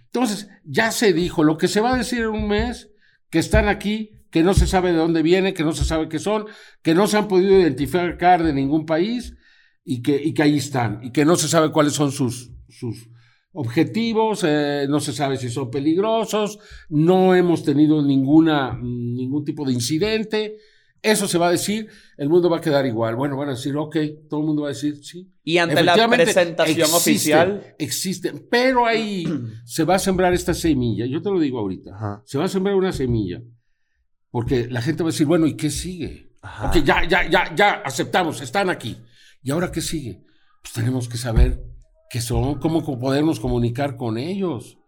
Entonces, 0.06 0.48
ya 0.64 0.90
se 0.90 1.12
dijo, 1.12 1.44
lo 1.44 1.56
que 1.56 1.68
se 1.68 1.80
va 1.80 1.94
a 1.94 1.96
decir 1.96 2.22
en 2.22 2.30
un 2.30 2.48
mes, 2.48 2.90
que 3.30 3.38
están 3.38 3.68
aquí, 3.68 4.10
que 4.32 4.42
no 4.42 4.52
se 4.52 4.66
sabe 4.66 4.90
de 4.90 4.98
dónde 4.98 5.22
vienen, 5.22 5.54
que 5.54 5.62
no 5.62 5.70
se 5.70 5.84
sabe 5.84 6.08
qué 6.08 6.18
son, 6.18 6.46
que 6.82 6.96
no 6.96 7.06
se 7.06 7.16
han 7.16 7.28
podido 7.28 7.60
identificar 7.60 8.42
de 8.42 8.52
ningún 8.52 8.86
país 8.86 9.36
y 9.84 10.02
que, 10.02 10.20
y 10.20 10.34
que 10.34 10.42
ahí 10.42 10.56
están, 10.56 10.98
y 11.00 11.12
que 11.12 11.24
no 11.24 11.36
se 11.36 11.46
sabe 11.46 11.70
cuáles 11.70 11.92
son 11.92 12.10
sus, 12.10 12.50
sus 12.68 13.08
objetivos, 13.52 14.44
eh, 14.44 14.86
no 14.88 14.98
se 14.98 15.12
sabe 15.12 15.36
si 15.36 15.48
son 15.48 15.70
peligrosos, 15.70 16.58
no 16.88 17.36
hemos 17.36 17.62
tenido 17.62 18.02
ninguna, 18.02 18.76
ningún 18.82 19.44
tipo 19.44 19.64
de 19.64 19.74
incidente. 19.74 20.56
Eso 21.02 21.26
se 21.26 21.38
va 21.38 21.48
a 21.48 21.50
decir, 21.50 21.88
el 22.18 22.28
mundo 22.28 22.50
va 22.50 22.58
a 22.58 22.60
quedar 22.60 22.84
igual. 22.84 23.16
Bueno, 23.16 23.36
van 23.36 23.48
a 23.48 23.52
decir, 23.52 23.74
ok, 23.76 23.96
todo 24.28 24.40
el 24.40 24.46
mundo 24.46 24.62
va 24.62 24.68
a 24.68 24.72
decir, 24.72 25.02
sí, 25.02 25.32
Y 25.42 25.56
ante 25.56 25.82
la 25.82 25.94
presentación 26.08 26.80
existen, 26.80 26.94
oficial... 26.94 27.74
Existen, 27.78 28.46
pero 28.50 28.84
ahí 28.84 29.24
se 29.64 29.84
va 29.84 29.94
a 29.94 29.98
sembrar 29.98 30.34
esta 30.34 30.52
semilla. 30.52 31.06
Yo 31.06 31.22
te 31.22 31.30
lo 31.30 31.40
digo 31.40 31.58
ahorita. 31.58 31.94
Ajá. 31.94 32.22
Se 32.26 32.36
va 32.36 32.44
a 32.44 32.48
sembrar 32.48 32.74
una 32.74 32.92
semilla. 32.92 33.40
Porque 34.30 34.68
la 34.68 34.82
gente 34.82 35.02
va 35.02 35.08
a 35.08 35.12
decir, 35.12 35.26
bueno, 35.26 35.46
¿y 35.46 35.56
qué 35.56 35.70
sigue? 35.70 36.34
Ajá. 36.42 36.68
Ok, 36.68 36.84
ya, 36.84 37.08
ya, 37.08 37.28
ya, 37.28 37.54
ya, 37.54 37.70
aceptamos, 37.84 38.40
están 38.42 38.68
aquí. 38.68 38.98
¿Y 39.42 39.50
ahora 39.50 39.72
qué 39.72 39.80
sigue? 39.80 40.22
Pues 40.62 40.74
tenemos 40.74 41.08
que 41.08 41.16
saber 41.16 41.62
qué 42.10 42.20
son, 42.20 42.58
cómo 42.58 42.84
podernos 42.98 43.40
comunicar 43.40 43.96
con 43.96 44.18
ellos. 44.18 44.78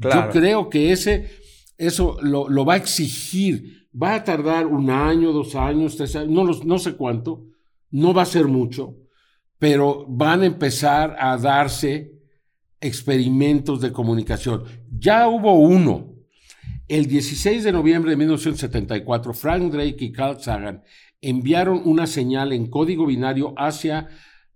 Claro. 0.00 0.32
Yo 0.32 0.40
creo 0.40 0.70
que 0.70 0.92
ese, 0.92 1.30
eso 1.78 2.18
lo, 2.20 2.48
lo 2.48 2.64
va 2.64 2.74
a 2.74 2.78
exigir. 2.78 3.88
Va 4.00 4.16
a 4.16 4.24
tardar 4.24 4.66
un 4.66 4.90
año, 4.90 5.32
dos 5.32 5.54
años, 5.54 5.96
tres 5.96 6.14
años, 6.16 6.30
no, 6.30 6.44
no 6.64 6.78
sé 6.78 6.94
cuánto. 6.94 7.46
No 7.90 8.12
va 8.12 8.22
a 8.22 8.26
ser 8.26 8.46
mucho, 8.46 8.96
pero 9.58 10.04
van 10.06 10.42
a 10.42 10.46
empezar 10.46 11.16
a 11.18 11.38
darse 11.38 12.12
experimentos 12.80 13.80
de 13.80 13.92
comunicación. 13.92 14.64
Ya 14.90 15.28
hubo 15.28 15.54
uno. 15.54 16.14
El 16.86 17.06
16 17.06 17.64
de 17.64 17.72
noviembre 17.72 18.10
de 18.10 18.16
1974, 18.16 19.34
Frank 19.34 19.72
Drake 19.72 20.04
y 20.04 20.12
Carl 20.12 20.40
Sagan 20.40 20.82
enviaron 21.20 21.82
una 21.84 22.06
señal 22.06 22.52
en 22.52 22.68
código 22.68 23.06
binario 23.06 23.52
hacia 23.56 24.08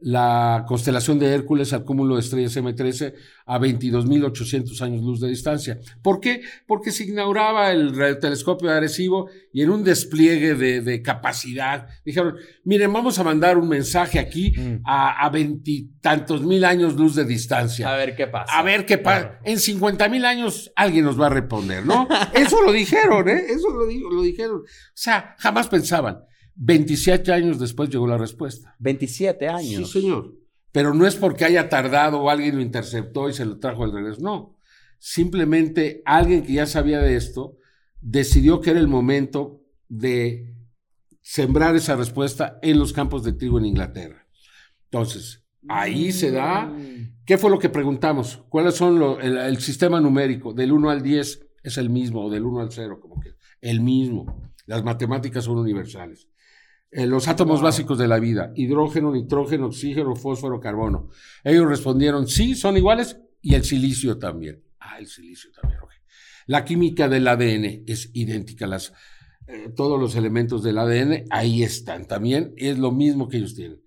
la 0.02 0.64
constelación 0.66 1.18
de 1.18 1.32
Hércules 1.32 1.72
al 1.72 1.84
cúmulo 1.84 2.14
de 2.16 2.20
estrellas 2.20 2.56
M13 2.56 3.14
a 3.46 3.58
22.800 3.58 4.80
años 4.82 5.02
luz 5.02 5.20
de 5.20 5.28
distancia. 5.28 5.78
¿Por 6.02 6.20
qué? 6.20 6.42
porque 6.66 6.90
se 6.90 7.04
inauguraba 7.04 7.70
el 7.70 7.94
radiotelescopio 7.94 8.70
de 8.70 8.76
Arecibo 8.76 9.28
y 9.52 9.62
en 9.62 9.70
un 9.70 9.84
despliegue 9.84 10.54
de, 10.54 10.80
de 10.80 11.02
capacidad 11.02 11.86
dijeron, 12.04 12.36
miren, 12.64 12.92
vamos 12.92 13.18
a 13.18 13.24
mandar 13.24 13.58
un 13.58 13.68
mensaje 13.68 14.18
aquí 14.18 14.54
a 14.84 15.12
a 15.22 15.28
veintitantos 15.30 16.42
mil 16.42 16.64
años 16.64 16.94
luz 16.94 17.14
de 17.14 17.24
distancia. 17.24 17.92
A 17.92 17.96
ver 17.96 18.16
qué 18.16 18.26
pasa. 18.26 18.58
A 18.58 18.62
ver 18.62 18.86
qué 18.86 18.98
pasa. 18.98 19.38
En 19.44 19.58
50 19.58 20.08
mil 20.08 20.24
años 20.24 20.72
alguien 20.74 21.04
nos 21.04 21.20
va 21.20 21.26
a 21.26 21.30
responder, 21.30 21.84
¿no? 21.84 22.08
Eso 22.34 22.60
lo 22.62 22.72
dijeron, 22.72 23.28
¿eh? 23.28 23.42
Eso 23.48 23.68
lo, 23.70 23.86
lo 23.86 24.22
dijeron. 24.22 24.58
O 24.58 24.64
sea, 24.94 25.36
jamás 25.38 25.68
pensaban. 25.68 26.24
27 26.54 27.32
años 27.32 27.58
después 27.58 27.88
llegó 27.90 28.06
la 28.06 28.18
respuesta. 28.18 28.74
27 28.78 29.48
años. 29.48 29.90
Sí, 29.92 30.00
señor. 30.00 30.34
Pero 30.70 30.94
no 30.94 31.06
es 31.06 31.16
porque 31.16 31.44
haya 31.44 31.68
tardado 31.68 32.20
o 32.20 32.30
alguien 32.30 32.56
lo 32.56 32.62
interceptó 32.62 33.28
y 33.28 33.32
se 33.34 33.44
lo 33.44 33.58
trajo 33.58 33.84
al 33.84 33.92
regreso. 33.92 34.20
No. 34.22 34.56
Simplemente 34.98 36.02
alguien 36.06 36.42
que 36.42 36.54
ya 36.54 36.66
sabía 36.66 37.00
de 37.00 37.16
esto 37.16 37.58
decidió 38.00 38.60
que 38.60 38.70
era 38.70 38.80
el 38.80 38.88
momento 38.88 39.60
de 39.88 40.54
sembrar 41.20 41.76
esa 41.76 41.96
respuesta 41.96 42.58
en 42.62 42.78
los 42.78 42.92
campos 42.92 43.22
de 43.24 43.32
trigo 43.32 43.58
en 43.58 43.66
Inglaterra. 43.66 44.26
Entonces, 44.84 45.44
ahí 45.68 46.12
se 46.12 46.30
da. 46.30 46.72
¿Qué 47.26 47.36
fue 47.38 47.50
lo 47.50 47.58
que 47.58 47.68
preguntamos? 47.68 48.42
¿Cuáles 48.48 48.74
son 48.74 48.98
lo- 48.98 49.20
el, 49.20 49.36
el 49.38 49.58
sistema 49.58 50.00
numérico? 50.00 50.52
Del 50.54 50.72
1 50.72 50.90
al 50.90 51.02
10 51.02 51.40
es 51.62 51.76
el 51.78 51.90
mismo, 51.90 52.24
o 52.24 52.30
del 52.30 52.44
1 52.44 52.60
al 52.60 52.72
0, 52.72 52.98
como 53.00 53.20
que 53.20 53.34
el 53.60 53.80
mismo. 53.80 54.50
Las 54.66 54.82
matemáticas 54.82 55.44
son 55.44 55.58
universales. 55.58 56.28
Eh, 56.94 57.06
los 57.06 57.26
átomos 57.26 57.62
básicos 57.62 57.96
de 57.96 58.06
la 58.06 58.20
vida, 58.20 58.52
hidrógeno, 58.54 59.12
nitrógeno, 59.12 59.68
oxígeno, 59.68 60.14
fósforo, 60.14 60.60
carbono. 60.60 61.08
Ellos 61.42 61.66
respondieron, 61.66 62.28
sí, 62.28 62.54
son 62.54 62.76
iguales, 62.76 63.18
y 63.40 63.54
el 63.54 63.64
silicio 63.64 64.18
también. 64.18 64.62
Ah, 64.78 64.98
el 64.98 65.06
silicio 65.06 65.50
también. 65.52 65.80
ok. 65.80 65.90
La 66.46 66.66
química 66.66 67.08
del 67.08 67.26
ADN 67.26 67.84
es 67.86 68.10
idéntica. 68.12 68.66
Las, 68.66 68.92
eh, 69.46 69.72
todos 69.74 69.98
los 69.98 70.16
elementos 70.16 70.62
del 70.62 70.76
ADN 70.76 71.24
ahí 71.30 71.62
están 71.62 72.06
también. 72.06 72.52
Es 72.58 72.78
lo 72.78 72.92
mismo 72.92 73.26
que 73.26 73.38
ellos 73.38 73.54
tienen. 73.54 73.80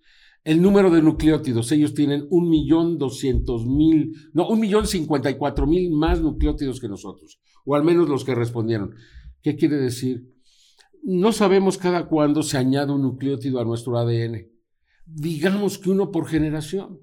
El 0.43 0.61
número 0.61 0.89
de 0.89 1.03
nucleótidos, 1.03 1.71
ellos 1.71 1.93
tienen 1.93 2.25
un 2.31 2.49
millón 2.49 2.97
doscientos 2.97 3.67
mil, 3.67 4.13
no, 4.33 4.47
un 4.47 4.59
millón 4.59 4.87
cincuenta 4.87 5.29
y 5.29 5.35
cuatro 5.35 5.67
mil 5.67 5.91
más 5.91 6.21
nucleótidos 6.21 6.79
que 6.79 6.87
nosotros, 6.87 7.39
o 7.65 7.75
al 7.75 7.83
menos 7.83 8.09
los 8.09 8.23
que 8.23 8.35
respondieron. 8.35 8.95
¿Qué 9.41 9.55
quiere 9.55 9.77
decir? 9.77 10.34
No 11.07 11.31
sabemos 11.31 11.77
cada 11.77 12.07
cuándo 12.07 12.41
se 12.41 12.57
añade 12.57 12.91
un 12.91 13.03
nucleótido 13.03 13.59
a 13.59 13.63
nuestro 13.63 13.95
ADN. 13.99 14.47
Digamos 15.05 15.77
que 15.77 15.91
uno 15.91 16.09
por 16.11 16.27
generación. 16.27 16.99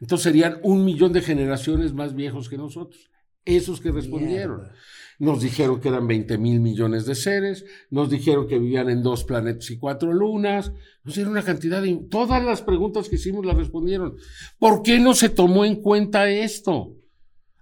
Entonces 0.00 0.24
serían 0.24 0.58
un 0.64 0.84
millón 0.84 1.12
de 1.12 1.22
generaciones 1.22 1.94
más 1.94 2.16
viejos 2.16 2.48
que 2.48 2.58
nosotros. 2.58 3.12
Esos 3.44 3.80
que 3.80 3.92
respondieron. 3.92 4.66
Nos 5.20 5.40
dijeron 5.40 5.80
que 5.80 5.88
eran 5.88 6.08
20 6.08 6.36
mil 6.38 6.58
millones 6.58 7.06
de 7.06 7.14
seres, 7.14 7.64
nos 7.90 8.10
dijeron 8.10 8.48
que 8.48 8.58
vivían 8.58 8.90
en 8.90 9.04
dos 9.04 9.22
planetas 9.22 9.70
y 9.70 9.78
cuatro 9.78 10.12
lunas, 10.12 10.72
nos 11.04 11.14
dieron 11.14 11.32
una 11.32 11.44
cantidad 11.44 11.80
de... 11.80 11.94
Todas 12.10 12.42
las 12.42 12.60
preguntas 12.60 13.08
que 13.08 13.14
hicimos 13.16 13.46
las 13.46 13.56
respondieron. 13.56 14.16
¿Por 14.58 14.82
qué 14.82 14.98
no 14.98 15.14
se 15.14 15.28
tomó 15.28 15.64
en 15.64 15.76
cuenta 15.76 16.28
esto? 16.28 16.96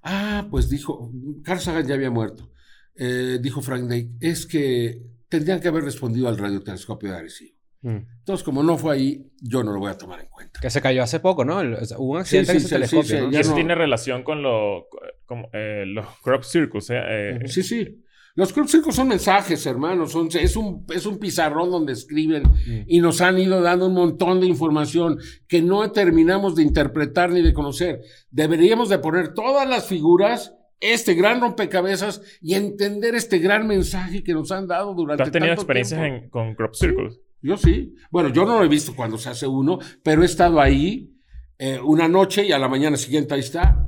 Ah, 0.03 0.49
pues 0.51 0.71
dijo, 0.71 1.13
Carl 1.43 1.61
Sagan 1.61 1.87
ya 1.87 1.97
había 1.97 2.11
muerto. 2.11 2.51
Eh, 2.95 3.39
dijo 3.43 3.61
Frank 3.61 3.83
Drake, 3.83 4.13
es 4.21 4.47
que 4.47 5.20
tendrían 5.31 5.61
que 5.61 5.68
haber 5.68 5.85
respondido 5.85 6.28
al 6.28 6.37
radiotelescopio 6.37 7.11
de 7.12 7.16
Arecibo. 7.16 7.57
Mm. 7.83 7.97
Entonces, 8.18 8.45
como 8.45 8.62
no 8.62 8.76
fue 8.76 8.95
ahí, 8.95 9.33
yo 9.41 9.64
no 9.64 9.72
lo 9.72 9.78
voy 9.81 9.91
a 9.91 9.97
tomar 9.97 10.20
en 10.20 10.26
cuenta. 10.28 10.61
Que 10.61 10.68
se 10.68 10.83
cayó 10.83 11.03
hace 11.03 11.18
poco, 11.20 11.47
¿no? 11.47 11.62
El- 11.62 11.72
o 11.74 11.85
sea, 11.87 11.99
hubo 11.99 12.12
un 12.12 12.18
accidente 12.18 12.53
Sí, 12.53 12.57
en 12.57 12.61
sí, 12.61 12.66
ese 12.66 12.68
sí, 12.68 12.74
telescopio, 12.74 13.09
sí, 13.09 13.16
sí, 13.16 13.31
¿no? 13.31 13.33
Y 13.33 13.41
eso 13.41 13.51
no- 13.51 13.57
tiene 13.57 13.74
relación 13.74 14.22
con 14.22 14.43
lo, 14.43 14.89
como, 15.24 15.49
eh, 15.55 15.85
los 15.87 16.05
crop 16.22 16.43
circles. 16.45 16.91
eh, 16.91 16.97
eh, 17.01 17.49
Sí, 17.49 17.62
sí. 17.62 18.05
Los 18.37 18.53
crop 18.53 18.68
circles 18.68 18.95
son 18.95 19.09
mensajes, 19.09 19.64
hermanos. 19.66 20.12
Son, 20.12 20.28
es, 20.33 20.57
un, 20.57 20.85
es 20.95 21.05
un 21.07 21.18
pizarrón 21.18 21.70
donde 21.70 21.95
escriben 21.95 22.43
y 22.87 23.01
nos 23.01 23.20
han 23.22 23.39
ido 23.39 23.61
dando 23.61 23.87
un 23.89 23.95
montón 23.95 24.41
de 24.41 24.47
información 24.47 25.18
que 25.49 25.62
no 25.62 25.91
terminamos 25.91 26.55
de 26.55 26.62
interpretar 26.62 27.31
ni 27.31 27.43
de 27.43 27.53
conocer. 27.53 28.01
Deberíamos 28.31 28.89
de 28.89 28.99
poner 28.99 29.35
todas 29.35 29.68
las 29.68 29.87
figuras, 29.87 30.55
este 30.81 31.14
gran 31.14 31.41
rompecabezas 31.41 32.22
y 32.41 32.55
entender 32.55 33.14
este 33.14 33.39
gran 33.39 33.66
mensaje 33.66 34.22
que 34.24 34.33
nos 34.33 34.51
han 34.51 34.66
dado 34.66 34.91
¿Tú 34.93 35.03
durante 35.03 35.22
has 35.24 35.31
tenido 35.31 35.49
tanto 35.51 35.62
experiencias 35.62 36.01
tiempo. 36.01 36.24
en- 36.24 36.31
con 36.31 36.55
crop 36.55 36.74
circles? 36.74 37.20
Yo 37.43 37.57
sí. 37.57 37.95
Bueno, 38.11 38.28
yo 38.31 38.45
no 38.45 38.59
lo 38.59 38.64
he 38.64 38.68
visto 38.68 38.95
cuando 38.95 39.16
se 39.18 39.28
hace 39.31 39.47
uno, 39.47 39.78
pero 40.03 40.22
he 40.22 40.26
estado 40.26 40.61
ahí 40.61 41.14
eh, 41.59 41.78
una 41.83 42.09
noche 42.09 42.45
y 42.47 42.53
a 42.53 42.59
la 42.59 42.68
mañana 42.68 42.97
siguiente 42.97 43.35
ahí 43.35 43.41
está. 43.41 43.87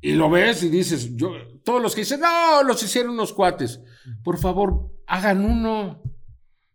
Y 0.00 0.12
lo 0.12 0.28
ves 0.30 0.62
y 0.62 0.68
dices, 0.68 1.16
yo, 1.16 1.32
todos 1.64 1.82
los 1.82 1.94
que 1.94 2.02
dicen, 2.02 2.20
no, 2.20 2.62
los 2.62 2.82
hicieron 2.82 3.12
unos 3.12 3.32
cuates. 3.32 3.80
Por 4.22 4.38
favor, 4.38 4.90
hagan 5.06 5.44
uno. 5.44 6.02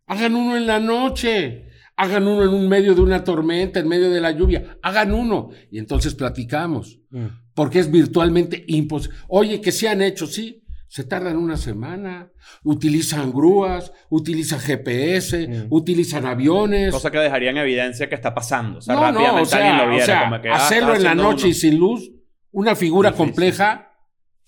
Hagan 0.07 0.35
uno 0.35 0.57
en 0.57 0.65
la 0.67 0.79
noche. 0.79 1.67
Hagan 1.95 2.27
uno 2.27 2.43
en 2.43 2.49
un 2.49 2.67
medio 2.67 2.95
de 2.95 3.01
una 3.01 3.23
tormenta, 3.23 3.79
en 3.79 3.87
medio 3.87 4.09
de 4.09 4.19
la 4.19 4.31
lluvia. 4.31 4.77
Hagan 4.81 5.13
uno. 5.13 5.49
Y 5.69 5.77
entonces 5.77 6.15
platicamos. 6.15 6.99
Mm. 7.11 7.27
Porque 7.53 7.79
es 7.79 7.91
virtualmente 7.91 8.63
imposible. 8.67 9.17
Oye, 9.27 9.59
que 9.61 9.71
se 9.71 9.87
han 9.89 10.01
hecho, 10.01 10.27
sí. 10.27 10.57
Se 10.87 11.05
tardan 11.05 11.37
una 11.37 11.55
semana, 11.55 12.31
utilizan 12.65 13.31
grúas, 13.31 13.93
utilizan 14.09 14.59
GPS, 14.59 15.47
Mm. 15.47 15.67
utilizan 15.69 16.25
aviones. 16.25 16.91
Cosa 16.91 17.09
que 17.11 17.17
dejaría 17.19 17.51
en 17.51 17.57
evidencia 17.57 18.09
que 18.09 18.15
está 18.15 18.33
pasando. 18.33 18.79
O 18.79 18.81
sea, 18.81 18.95
no, 18.95 18.99
no, 19.01 19.07
rápidamente 19.07 19.41
o 19.41 19.45
sea, 19.45 19.57
alguien 19.59 19.77
lo 19.77 19.83
o 19.83 19.89
viera. 19.89 20.05
sea, 20.05 20.23
como 20.29 20.41
que, 20.41 20.49
ah, 20.49 20.55
hacerlo 20.55 20.95
en 20.95 21.03
la 21.03 21.15
noche 21.15 21.43
uno. 21.45 21.51
y 21.51 21.53
sin 21.53 21.77
luz, 21.79 22.11
una 22.51 22.75
figura 22.75 23.11
Difícil. 23.11 23.25
compleja, 23.25 23.93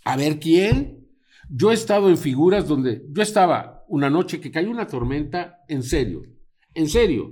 a 0.04 0.18
ver 0.18 0.40
quién. 0.40 1.08
Yo 1.50 1.72
he 1.72 1.76
estado 1.76 2.10
en 2.10 2.18
figuras 2.18 2.68
donde 2.68 3.04
yo 3.10 3.22
estaba 3.22 3.86
una 3.88 4.10
noche 4.10 4.42
que 4.42 4.52
cayó 4.52 4.70
una 4.70 4.88
tormenta, 4.88 5.60
en 5.70 5.82
serio, 5.84 6.24
en 6.74 6.90
serio. 6.90 7.32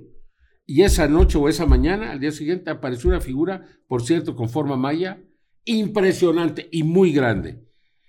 Y 0.65 0.84
esa 0.84 1.07
noche 1.09 1.38
o 1.38 1.49
esa 1.49 1.65
mañana, 1.65 2.11
al 2.11 2.19
día 2.22 2.32
siguiente, 2.32 2.69
apareció 2.69 3.09
una 3.09 3.19
figura, 3.19 3.65
por 3.88 4.03
cierto, 4.03 4.36
con 4.38 4.47
forma 4.47 4.78
maya, 4.78 5.19
impresionante 5.66 6.68
y 6.72 6.84
muy 6.84 7.12
grande. 7.12 7.59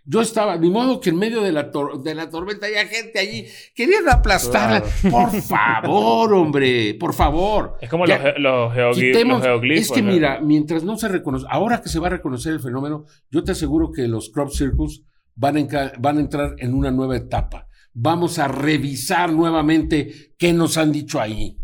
Yo 0.04 0.20
estaba, 0.20 0.56
ni 0.56 0.68
modo 0.68 1.00
que 1.00 1.10
en 1.10 1.16
medio 1.16 1.42
de 1.42 1.52
la, 1.52 1.70
tor- 1.70 2.02
de 2.02 2.14
la 2.16 2.28
tormenta 2.28 2.66
haya 2.66 2.86
gente 2.86 3.20
allí, 3.20 3.46
querían 3.72 4.08
aplastarla. 4.08 4.82
Por 5.08 5.30
favor, 5.42 6.32
hombre, 6.34 6.94
por 6.94 7.14
favor. 7.14 7.76
Es 7.80 7.88
como 7.88 8.04
Ya- 8.06 8.16
los, 8.18 8.24
ge- 8.34 8.38
los, 8.40 8.72
geogli- 8.74 9.12
Quitemos- 9.12 9.38
los 9.38 9.42
geoglifos. 9.46 9.86
es 9.86 9.92
que 9.92 10.02
¿no? 10.02 10.10
mira, 10.12 10.40
mientras 10.40 10.82
no 10.82 10.96
se 10.98 11.06
reconoce, 11.06 11.46
ahora 11.48 11.80
que 11.80 11.88
se 11.88 12.00
va 12.00 12.08
a 12.08 12.10
reconocer 12.10 12.52
el 12.52 12.58
fenómeno, 12.60 13.04
yo 13.30 13.44
te 13.44 13.52
aseguro 13.52 13.92
que 13.92 14.08
los 14.08 14.30
crop 14.30 14.50
circles 14.50 15.02
van 15.36 15.56
a, 15.58 15.92
van 16.00 16.16
a 16.16 16.20
entrar 16.20 16.56
en 16.58 16.74
una 16.74 16.90
nueva 16.90 17.16
etapa. 17.16 17.68
Vamos 17.94 18.40
a 18.40 18.48
revisar 18.48 19.32
nuevamente 19.32 20.34
qué 20.36 20.52
nos 20.52 20.78
han 20.78 20.90
dicho 20.90 21.20
ahí. 21.20 21.58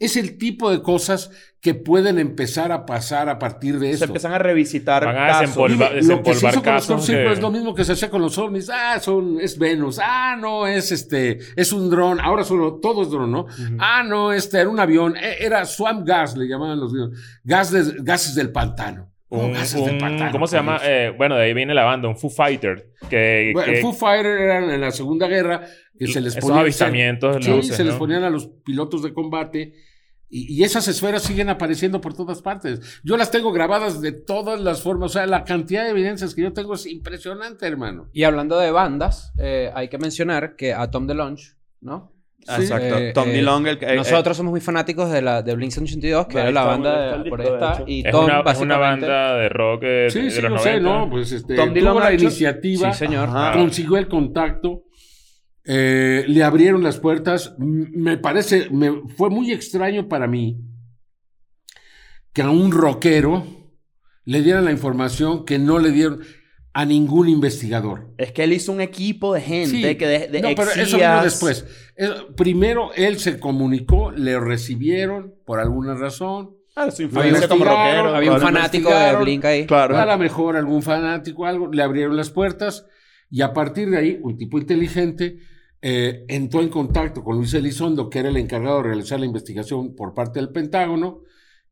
Es 0.00 0.16
el 0.16 0.38
tipo 0.38 0.70
de 0.70 0.82
cosas 0.82 1.30
que 1.60 1.74
pueden 1.74 2.18
empezar 2.18 2.72
a 2.72 2.86
pasar 2.86 3.28
a 3.28 3.38
partir 3.38 3.78
de 3.78 3.88
Se 3.88 3.92
esto. 3.92 4.04
empiezan 4.06 4.32
a 4.32 4.38
revisitar 4.38 5.04
Van 5.04 5.14
a 5.16 5.26
casos. 5.26 5.40
desempolvar- 5.56 5.90
Dime, 6.00 6.02
lo 6.16 6.22
que 6.22 6.34
se 6.34 6.48
hizo 6.48 6.62
con 6.62 6.74
los 6.74 7.06
que- 7.06 7.32
es 7.32 7.40
lo 7.40 7.50
mismo 7.50 7.74
que 7.74 7.84
se 7.84 7.92
hacía 7.92 8.08
con 8.10 8.22
los 8.22 8.38
ovnis. 8.38 8.70
Ah, 8.72 8.98
son, 8.98 9.38
es 9.40 9.58
Venus. 9.58 9.98
Ah, 10.02 10.36
no, 10.40 10.66
es 10.66 10.90
este, 10.90 11.38
es 11.54 11.72
un 11.72 11.90
dron. 11.90 12.18
Ahora 12.18 12.44
solo, 12.44 12.80
todo 12.80 13.02
es 13.02 13.10
dron, 13.10 13.30
¿no? 13.30 13.46
Ah, 13.78 14.02
no, 14.02 14.32
este 14.32 14.58
era 14.58 14.70
un 14.70 14.80
avión. 14.80 15.16
E- 15.18 15.44
Era 15.44 15.64
swamp 15.66 16.06
gas, 16.06 16.34
le 16.36 16.46
llamaban 16.48 16.80
los. 16.80 16.92
Gas 17.44 17.70
de- 17.70 18.02
gases 18.02 18.34
del 18.34 18.50
pantano. 18.50 19.08
¿Cómo 19.28 19.44
Un- 19.44 19.52
gases 19.52 19.84
del 19.84 19.94
un- 19.94 20.00
pantano? 20.00 20.32
¿Cómo 20.32 20.46
se 20.46 20.56
llama? 20.56 20.80
Eh, 20.82 21.12
bueno, 21.16 21.36
de 21.36 21.44
ahí 21.44 21.54
viene 21.54 21.72
la 21.74 21.84
banda, 21.84 22.08
un 22.08 22.16
Foo 22.16 22.30
Fighter. 22.30 22.88
Que, 23.08 23.50
Bueno, 23.52 23.70
que- 23.74 23.80
Foo 23.82 23.92
Fighter 23.92 24.26
eran 24.40 24.70
en 24.70 24.80
la 24.80 24.90
Segunda 24.90 25.28
Guerra 25.28 25.60
que 25.96 26.06
se 26.08 26.20
les 26.22 26.36
ponían 26.36 26.60
avistamientos 26.60 27.36
de 27.36 27.42
sí, 27.42 27.50
luces, 27.50 27.76
se 27.76 27.84
les 27.84 27.94
ponían 27.96 28.24
a 28.24 28.30
los 28.30 28.48
pilotos 28.64 29.02
de 29.02 29.12
combate 29.12 29.74
y, 30.30 30.54
y 30.54 30.64
esas 30.64 30.86
esferas 30.88 31.22
siguen 31.22 31.48
apareciendo 31.48 32.00
por 32.00 32.14
todas 32.14 32.40
partes. 32.40 33.00
Yo 33.02 33.16
las 33.16 33.30
tengo 33.30 33.52
grabadas 33.52 34.00
de 34.00 34.12
todas 34.12 34.60
las 34.60 34.80
formas, 34.82 35.10
o 35.10 35.12
sea, 35.14 35.26
la 35.26 35.44
cantidad 35.44 35.84
de 35.84 35.90
evidencias 35.90 36.34
que 36.34 36.42
yo 36.42 36.52
tengo 36.52 36.74
es 36.74 36.86
impresionante, 36.86 37.66
hermano. 37.66 38.08
Y 38.12 38.22
hablando 38.24 38.58
de 38.58 38.70
bandas, 38.70 39.32
eh, 39.38 39.70
hay 39.74 39.88
que 39.88 39.98
mencionar 39.98 40.54
que 40.56 40.72
a 40.72 40.90
Tom 40.90 41.06
DeLonge, 41.06 41.56
¿no? 41.80 42.12
Ah, 42.48 42.56
Sí. 42.56 42.62
Exacto. 42.62 42.96
Eh, 42.96 43.12
Tom 43.12 43.28
eh, 43.28 43.32
DeLonge, 43.32 43.70
el 43.70 43.78
que- 43.78 43.86
eh, 43.86 43.96
Nosotros 43.96 44.34
somos 44.36 44.50
muy 44.50 44.60
fanáticos 44.62 45.10
de 45.10 45.20
la 45.20 45.42
de 45.42 45.54
Blink 45.54 45.72
182, 45.72 46.26
que 46.26 46.38
era 46.38 46.50
la 46.50 46.64
banda 46.64 47.18
de- 47.22 47.28
por 47.28 47.40
hecho. 47.42 47.84
Y 47.86 48.06
Es 48.06 48.10
Tom, 48.12 48.24
una, 48.24 48.40
es 48.50 48.58
una 48.60 48.76
básicamente. 48.78 49.06
banda 49.08 49.34
de 49.36 49.48
rock 49.50 49.82
de, 49.82 50.06
Sí, 50.10 50.20
de 50.22 50.30
sí, 50.30 50.40
los 50.40 50.50
lo 50.50 50.56
90. 50.56 50.72
sé, 50.72 50.80
¿no? 50.80 51.10
Pues 51.10 51.32
este, 51.32 51.54
Tom 51.54 51.74
Dillon 51.74 51.98
la 52.00 52.12
hecho- 52.12 52.24
iniciativa, 52.24 52.92
Sí, 52.94 52.98
señor. 52.98 53.28
Ajá. 53.28 53.52
consiguió 53.52 53.98
el 53.98 54.08
contacto, 54.08 54.84
eh, 55.72 56.24
le 56.26 56.42
abrieron 56.42 56.82
las 56.82 56.98
puertas. 56.98 57.54
Me 57.58 58.18
parece, 58.18 58.68
me, 58.70 58.90
fue 59.16 59.30
muy 59.30 59.52
extraño 59.52 60.08
para 60.08 60.26
mí 60.26 60.58
que 62.32 62.42
a 62.42 62.50
un 62.50 62.72
rockero 62.72 63.46
le 64.24 64.42
dieran 64.42 64.64
la 64.64 64.72
información 64.72 65.44
que 65.44 65.60
no 65.60 65.78
le 65.78 65.92
dieron 65.92 66.22
a 66.72 66.84
ningún 66.84 67.28
investigador. 67.28 68.12
Es 68.18 68.32
que 68.32 68.42
él 68.42 68.52
hizo 68.52 68.72
un 68.72 68.80
equipo 68.80 69.32
de 69.32 69.42
gente 69.42 69.90
Sí. 69.90 69.94
que 69.96 70.08
de, 70.08 70.26
de 70.26 70.40
no, 70.40 70.48
pero 70.56 70.72
eso 70.72 70.96
vino 70.96 71.22
después. 71.22 71.64
Primero 72.36 72.90
él 72.96 73.20
se 73.20 73.38
comunicó, 73.38 74.10
le 74.10 74.40
recibieron 74.40 75.36
por 75.46 75.60
alguna 75.60 75.94
razón. 75.94 76.56
Ah, 76.74 76.90
su 76.90 77.02
influencia 77.02 77.46
como 77.46 77.64
rockero. 77.64 78.16
Había 78.16 78.32
un 78.32 78.40
fanático 78.40 78.92
de. 78.92 79.14
Blink 79.22 79.44
ahí. 79.44 79.66
Claro. 79.66 79.96
A 79.96 80.04
lo 80.04 80.18
mejor 80.18 80.56
algún 80.56 80.82
fanático, 80.82 81.46
algo, 81.46 81.68
le 81.72 81.80
abrieron 81.84 82.16
las 82.16 82.30
puertas 82.30 82.86
y 83.30 83.42
a 83.42 83.52
partir 83.52 83.88
de 83.88 83.98
ahí, 83.98 84.18
un 84.20 84.36
tipo 84.36 84.58
inteligente 84.58 85.38
eh, 85.82 86.24
entró 86.28 86.60
en 86.62 86.68
contacto 86.68 87.22
con 87.24 87.36
Luis 87.36 87.54
Elizondo, 87.54 88.10
que 88.10 88.18
era 88.20 88.28
el 88.28 88.36
encargado 88.36 88.78
de 88.78 88.82
realizar 88.84 89.18
la 89.20 89.26
investigación 89.26 89.94
por 89.94 90.14
parte 90.14 90.38
del 90.40 90.50
Pentágono, 90.50 91.22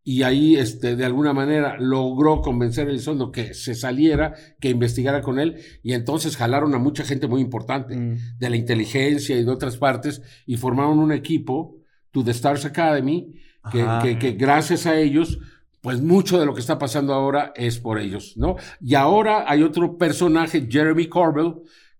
y 0.04 0.22
ahí, 0.22 0.56
este, 0.56 0.96
de 0.96 1.04
alguna 1.04 1.34
manera, 1.34 1.76
logró 1.78 2.40
convencer 2.40 2.86
a 2.86 2.90
Elizondo 2.90 3.30
que 3.30 3.52
se 3.52 3.74
saliera, 3.74 4.32
que 4.58 4.70
investigara 4.70 5.20
con 5.20 5.38
él, 5.38 5.56
y 5.82 5.92
entonces 5.92 6.36
jalaron 6.38 6.74
a 6.74 6.78
mucha 6.78 7.04
gente 7.04 7.26
muy 7.26 7.42
importante 7.42 7.94
Mm. 7.94 8.16
de 8.38 8.50
la 8.50 8.56
inteligencia 8.56 9.36
y 9.36 9.44
de 9.44 9.50
otras 9.50 9.76
partes, 9.76 10.22
y 10.46 10.56
formaron 10.56 10.98
un 10.98 11.12
equipo, 11.12 11.76
To 12.12 12.24
The 12.24 12.30
Stars 12.30 12.64
Academy, 12.64 13.34
que, 13.70 13.84
que- 14.02 14.18
que 14.18 14.32
gracias 14.32 14.86
a 14.86 14.98
ellos, 14.98 15.38
pues 15.82 16.00
mucho 16.00 16.40
de 16.40 16.46
lo 16.46 16.54
que 16.54 16.60
está 16.60 16.78
pasando 16.78 17.12
ahora 17.12 17.52
es 17.54 17.78
por 17.78 17.98
ellos, 17.98 18.32
¿no? 18.38 18.56
Y 18.80 18.94
ahora 18.94 19.44
hay 19.46 19.62
otro 19.62 19.98
personaje, 19.98 20.66
Jeremy 20.70 21.06
Corbell, 21.06 21.56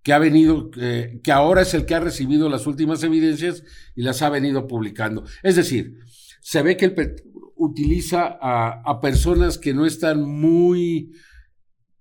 que 0.09 0.15
ha 0.15 0.19
venido, 0.19 0.71
eh, 0.81 1.21
que 1.23 1.33
ahora 1.33 1.61
es 1.61 1.75
el 1.75 1.85
que 1.85 1.95
ha 1.95 2.01
recibido 2.01 2.49
las 2.49 2.67
últimas 2.67 3.03
evidencias 3.03 3.63
y 3.95 4.01
las 4.01 4.23
ha 4.23 4.31
venido 4.31 4.67
publicando. 4.67 5.25
Es 5.43 5.55
decir, 5.57 5.99
se 6.41 6.63
ve 6.63 6.79
que 6.79 6.87
el 6.87 6.95
pe- 6.95 7.17
utiliza 7.57 8.39
a, 8.41 8.81
a 8.87 9.01
personas 9.03 9.59
que 9.59 9.75
no 9.75 9.85
están 9.85 10.23
muy, 10.23 11.13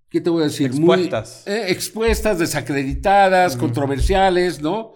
¿qué 0.09 0.21
te 0.21 0.29
voy 0.29 0.43
a 0.43 0.45
decir? 0.45 0.67
Expuestas. 0.67 1.43
Muy, 1.45 1.55
eh, 1.57 1.65
expuestas, 1.67 2.39
desacreditadas, 2.39 3.57
controversiales, 3.57 4.61
¿no? 4.61 4.93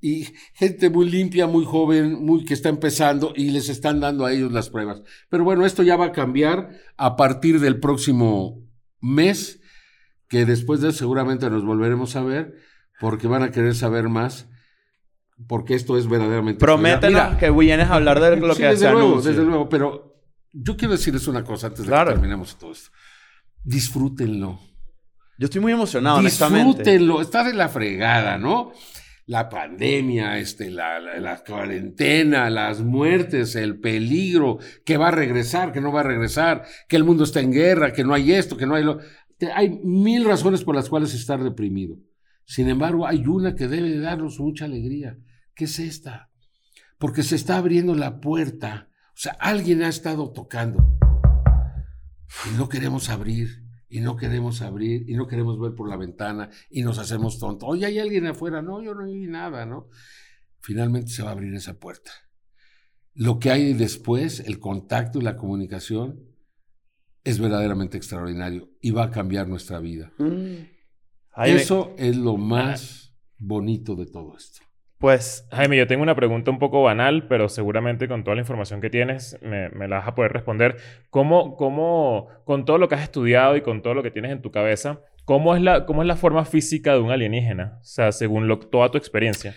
Y 0.00 0.28
gente 0.54 0.88
muy 0.88 1.10
limpia, 1.10 1.46
muy 1.46 1.66
joven, 1.66 2.14
muy 2.24 2.46
que 2.46 2.54
está 2.54 2.70
empezando 2.70 3.34
y 3.36 3.50
les 3.50 3.68
están 3.68 4.00
dando 4.00 4.24
a 4.24 4.32
ellos 4.32 4.50
las 4.52 4.70
pruebas. 4.70 5.02
Pero 5.28 5.44
bueno, 5.44 5.66
esto 5.66 5.82
ya 5.82 5.96
va 5.96 6.06
a 6.06 6.12
cambiar 6.12 6.70
a 6.96 7.14
partir 7.16 7.60
del 7.60 7.78
próximo 7.78 8.62
mes, 9.02 9.60
que 10.28 10.44
después 10.46 10.80
de 10.80 10.88
eso 10.90 10.98
seguramente 10.98 11.48
nos 11.50 11.64
volveremos 11.64 12.16
a 12.16 12.22
ver, 12.22 12.54
porque 13.00 13.26
van 13.28 13.42
a 13.42 13.50
querer 13.50 13.74
saber 13.74 14.08
más, 14.08 14.48
porque 15.48 15.74
esto 15.74 15.98
es 15.98 16.08
verdaderamente... 16.08 16.60
Prométenos 16.60 17.36
que 17.36 17.50
vienes 17.50 17.88
a 17.88 17.94
hablar 17.94 18.20
de 18.20 18.36
lo 18.36 18.54
sí, 18.54 18.62
que 18.62 18.68
desde 18.68 18.86
se 18.86 18.92
luego, 18.92 19.08
anuncia. 19.12 19.30
desde 19.32 19.44
luego, 19.44 19.68
pero 19.68 20.14
yo 20.52 20.76
quiero 20.76 20.92
decirles 20.92 21.26
una 21.26 21.42
cosa 21.44 21.66
antes 21.68 21.82
de 21.82 21.88
Claro. 21.88 22.10
que 22.10 22.14
terminemos 22.14 22.56
todo 22.56 22.72
esto. 22.72 22.90
Disfrútenlo. 23.62 24.60
Yo 25.38 25.46
estoy 25.46 25.60
muy 25.60 25.72
emocionado, 25.72 26.18
honestamente. 26.18 26.66
Disfrútenlo, 26.82 27.20
está 27.20 27.42
de 27.42 27.54
la 27.54 27.68
fregada, 27.68 28.38
¿no? 28.38 28.72
La 29.26 29.48
pandemia, 29.48 30.38
este, 30.38 30.70
la, 30.70 31.00
la- 31.00 31.18
la 31.18 31.42
cuarentena, 31.42 32.50
las 32.50 32.80
muertes, 32.82 33.56
el 33.56 33.80
peligro, 33.80 34.58
que 34.84 34.98
va 34.98 35.08
a 35.08 35.12
regresar, 35.12 35.72
que 35.72 35.80
no 35.80 35.90
va 35.92 36.00
a 36.00 36.04
regresar, 36.04 36.64
que 36.88 36.96
el 36.96 37.04
mundo 37.04 37.24
está 37.24 37.40
en 37.40 37.50
guerra, 37.50 37.92
que 37.92 38.04
no 38.04 38.12
hay 38.14 38.32
esto, 38.32 38.56
que 38.56 38.66
no 38.66 38.74
hay 38.74 38.84
lo. 38.84 38.98
Hay 39.54 39.80
mil 39.82 40.24
razones 40.24 40.64
por 40.64 40.74
las 40.74 40.88
cuales 40.88 41.14
estar 41.14 41.42
deprimido. 41.42 41.96
Sin 42.44 42.68
embargo, 42.68 43.06
hay 43.06 43.26
una 43.26 43.54
que 43.54 43.68
debe 43.68 43.98
darnos 43.98 44.38
mucha 44.38 44.66
alegría, 44.66 45.18
que 45.54 45.64
es 45.64 45.78
esta. 45.78 46.30
Porque 46.98 47.22
se 47.22 47.36
está 47.36 47.56
abriendo 47.56 47.94
la 47.94 48.20
puerta. 48.20 48.88
O 49.08 49.16
sea, 49.16 49.32
alguien 49.40 49.82
ha 49.82 49.88
estado 49.88 50.30
tocando. 50.32 50.98
Y 52.50 52.56
no 52.56 52.68
queremos 52.68 53.10
abrir, 53.10 53.64
y 53.88 54.00
no 54.00 54.16
queremos 54.16 54.60
abrir, 54.62 55.08
y 55.08 55.14
no 55.14 55.26
queremos 55.26 55.58
ver 55.58 55.74
por 55.74 55.88
la 55.88 55.96
ventana, 55.96 56.50
y 56.68 56.82
nos 56.82 56.98
hacemos 56.98 57.38
tontos. 57.38 57.68
Oye, 57.68 57.86
hay 57.86 57.98
alguien 57.98 58.26
afuera. 58.26 58.60
No, 58.62 58.82
yo 58.82 58.94
no 58.94 59.04
vi 59.04 59.26
nada, 59.26 59.66
¿no? 59.66 59.88
Finalmente 60.60 61.10
se 61.10 61.22
va 61.22 61.30
a 61.30 61.32
abrir 61.32 61.54
esa 61.54 61.78
puerta. 61.78 62.10
Lo 63.14 63.38
que 63.38 63.50
hay 63.50 63.74
después, 63.74 64.40
el 64.40 64.58
contacto 64.58 65.20
y 65.20 65.22
la 65.22 65.36
comunicación, 65.36 66.33
es 67.24 67.38
verdaderamente 67.40 67.96
extraordinario 67.96 68.68
y 68.80 68.90
va 68.90 69.04
a 69.04 69.10
cambiar 69.10 69.48
nuestra 69.48 69.80
vida. 69.80 70.12
Mm. 70.18 70.66
Jaime, 71.30 71.56
Eso 71.56 71.94
es 71.98 72.16
lo 72.16 72.36
más 72.36 73.14
bonito 73.38 73.96
de 73.96 74.06
todo 74.06 74.36
esto. 74.36 74.60
Pues, 74.98 75.46
Jaime, 75.50 75.76
yo 75.76 75.86
tengo 75.86 76.02
una 76.02 76.14
pregunta 76.14 76.50
un 76.50 76.58
poco 76.58 76.82
banal, 76.82 77.26
pero 77.28 77.48
seguramente 77.48 78.08
con 78.08 78.24
toda 78.24 78.36
la 78.36 78.42
información 78.42 78.80
que 78.80 78.88
tienes 78.88 79.36
me, 79.42 79.68
me 79.70 79.88
la 79.88 79.98
vas 79.98 80.08
a 80.08 80.14
poder 80.14 80.32
responder. 80.32 80.76
¿Cómo, 81.10 81.56
cómo, 81.56 82.28
con 82.44 82.64
todo 82.64 82.78
lo 82.78 82.88
que 82.88 82.94
has 82.94 83.02
estudiado 83.02 83.56
y 83.56 83.60
con 83.62 83.82
todo 83.82 83.94
lo 83.94 84.02
que 84.02 84.10
tienes 84.10 84.30
en 84.32 84.40
tu 84.40 84.50
cabeza, 84.50 85.00
cómo 85.24 85.56
es 85.56 85.62
la, 85.62 85.84
cómo 85.84 86.02
es 86.02 86.08
la 86.08 86.16
forma 86.16 86.44
física 86.44 86.92
de 86.94 87.00
un 87.00 87.10
alienígena? 87.10 87.78
O 87.80 87.84
sea, 87.84 88.12
según 88.12 88.46
lo- 88.48 88.58
toda 88.60 88.90
tu 88.90 88.96
experiencia. 88.96 89.54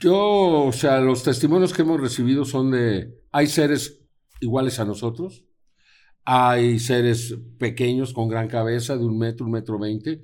Yo, 0.00 0.64
o 0.66 0.72
sea, 0.72 1.00
los 1.00 1.22
testimonios 1.22 1.72
que 1.72 1.82
hemos 1.82 2.00
recibido 2.00 2.44
son 2.44 2.70
de, 2.70 3.14
hay 3.32 3.46
seres 3.46 4.04
iguales 4.40 4.80
a 4.80 4.84
nosotros, 4.84 5.44
hay 6.30 6.78
seres 6.78 7.34
pequeños 7.58 8.12
con 8.12 8.28
gran 8.28 8.48
cabeza 8.48 8.98
de 8.98 9.04
un 9.06 9.16
metro, 9.16 9.46
un 9.46 9.52
metro 9.52 9.78
veinte. 9.78 10.20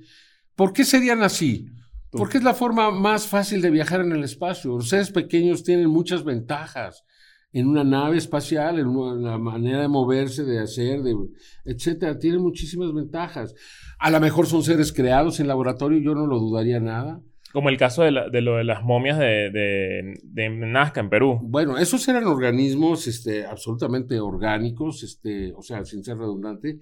¿Por 0.55 0.71
qué 0.71 0.85
serían 0.85 1.23
así? 1.23 1.65
Porque 2.11 2.37
es 2.37 2.43
la 2.43 2.53
forma 2.53 2.91
más 2.91 3.25
fácil 3.25 3.59
de 3.59 3.71
viajar 3.71 4.01
en 4.01 4.11
el 4.11 4.23
espacio. 4.23 4.75
Los 4.75 4.89
seres 4.89 5.09
pequeños 5.09 5.63
tienen 5.63 5.89
muchas 5.89 6.23
ventajas. 6.23 7.03
en 7.51 7.67
una 7.67 7.83
nave 7.83 8.17
espacial, 8.17 8.77
en 8.79 9.23
la 9.23 9.37
manera 9.39 9.81
de 9.81 9.87
moverse, 9.87 10.43
de 10.43 10.59
hacer, 10.59 11.01
de, 11.01 11.15
etcétera. 11.63 12.19
Tienen 12.19 12.41
muchísimas 12.41 12.93
ventajas. 12.93 13.55
A 13.97 14.11
lo 14.11 14.19
mejor 14.19 14.45
son 14.45 14.61
seres 14.61 14.91
creados 14.91 15.39
en 15.39 15.47
laboratorio, 15.47 15.97
yo 15.99 16.13
no 16.13 16.27
lo 16.27 16.37
dudaría 16.37 16.79
nada. 16.81 17.21
Como 17.55 17.69
el 17.69 17.77
caso 17.77 18.03
de, 18.03 18.11
la- 18.11 18.27
de 18.29 18.41
lo 18.41 18.57
de 18.57 18.65
las 18.65 18.83
momias 18.83 19.17
de, 19.17 19.49
de, 19.49 20.19
de 20.23 20.49
Nazca 20.49 20.99
en 20.99 21.09
Perú. 21.09 21.39
Bueno, 21.41 21.77
esos 21.77 22.05
eran 22.09 22.25
organismos 22.27 23.07
este, 23.07 23.45
absolutamente 23.45 24.19
orgánicos, 24.19 25.03
este, 25.03 25.53
o 25.55 25.61
sea, 25.61 25.85
sin 25.85 26.03
ser 26.03 26.17
redundante. 26.17 26.79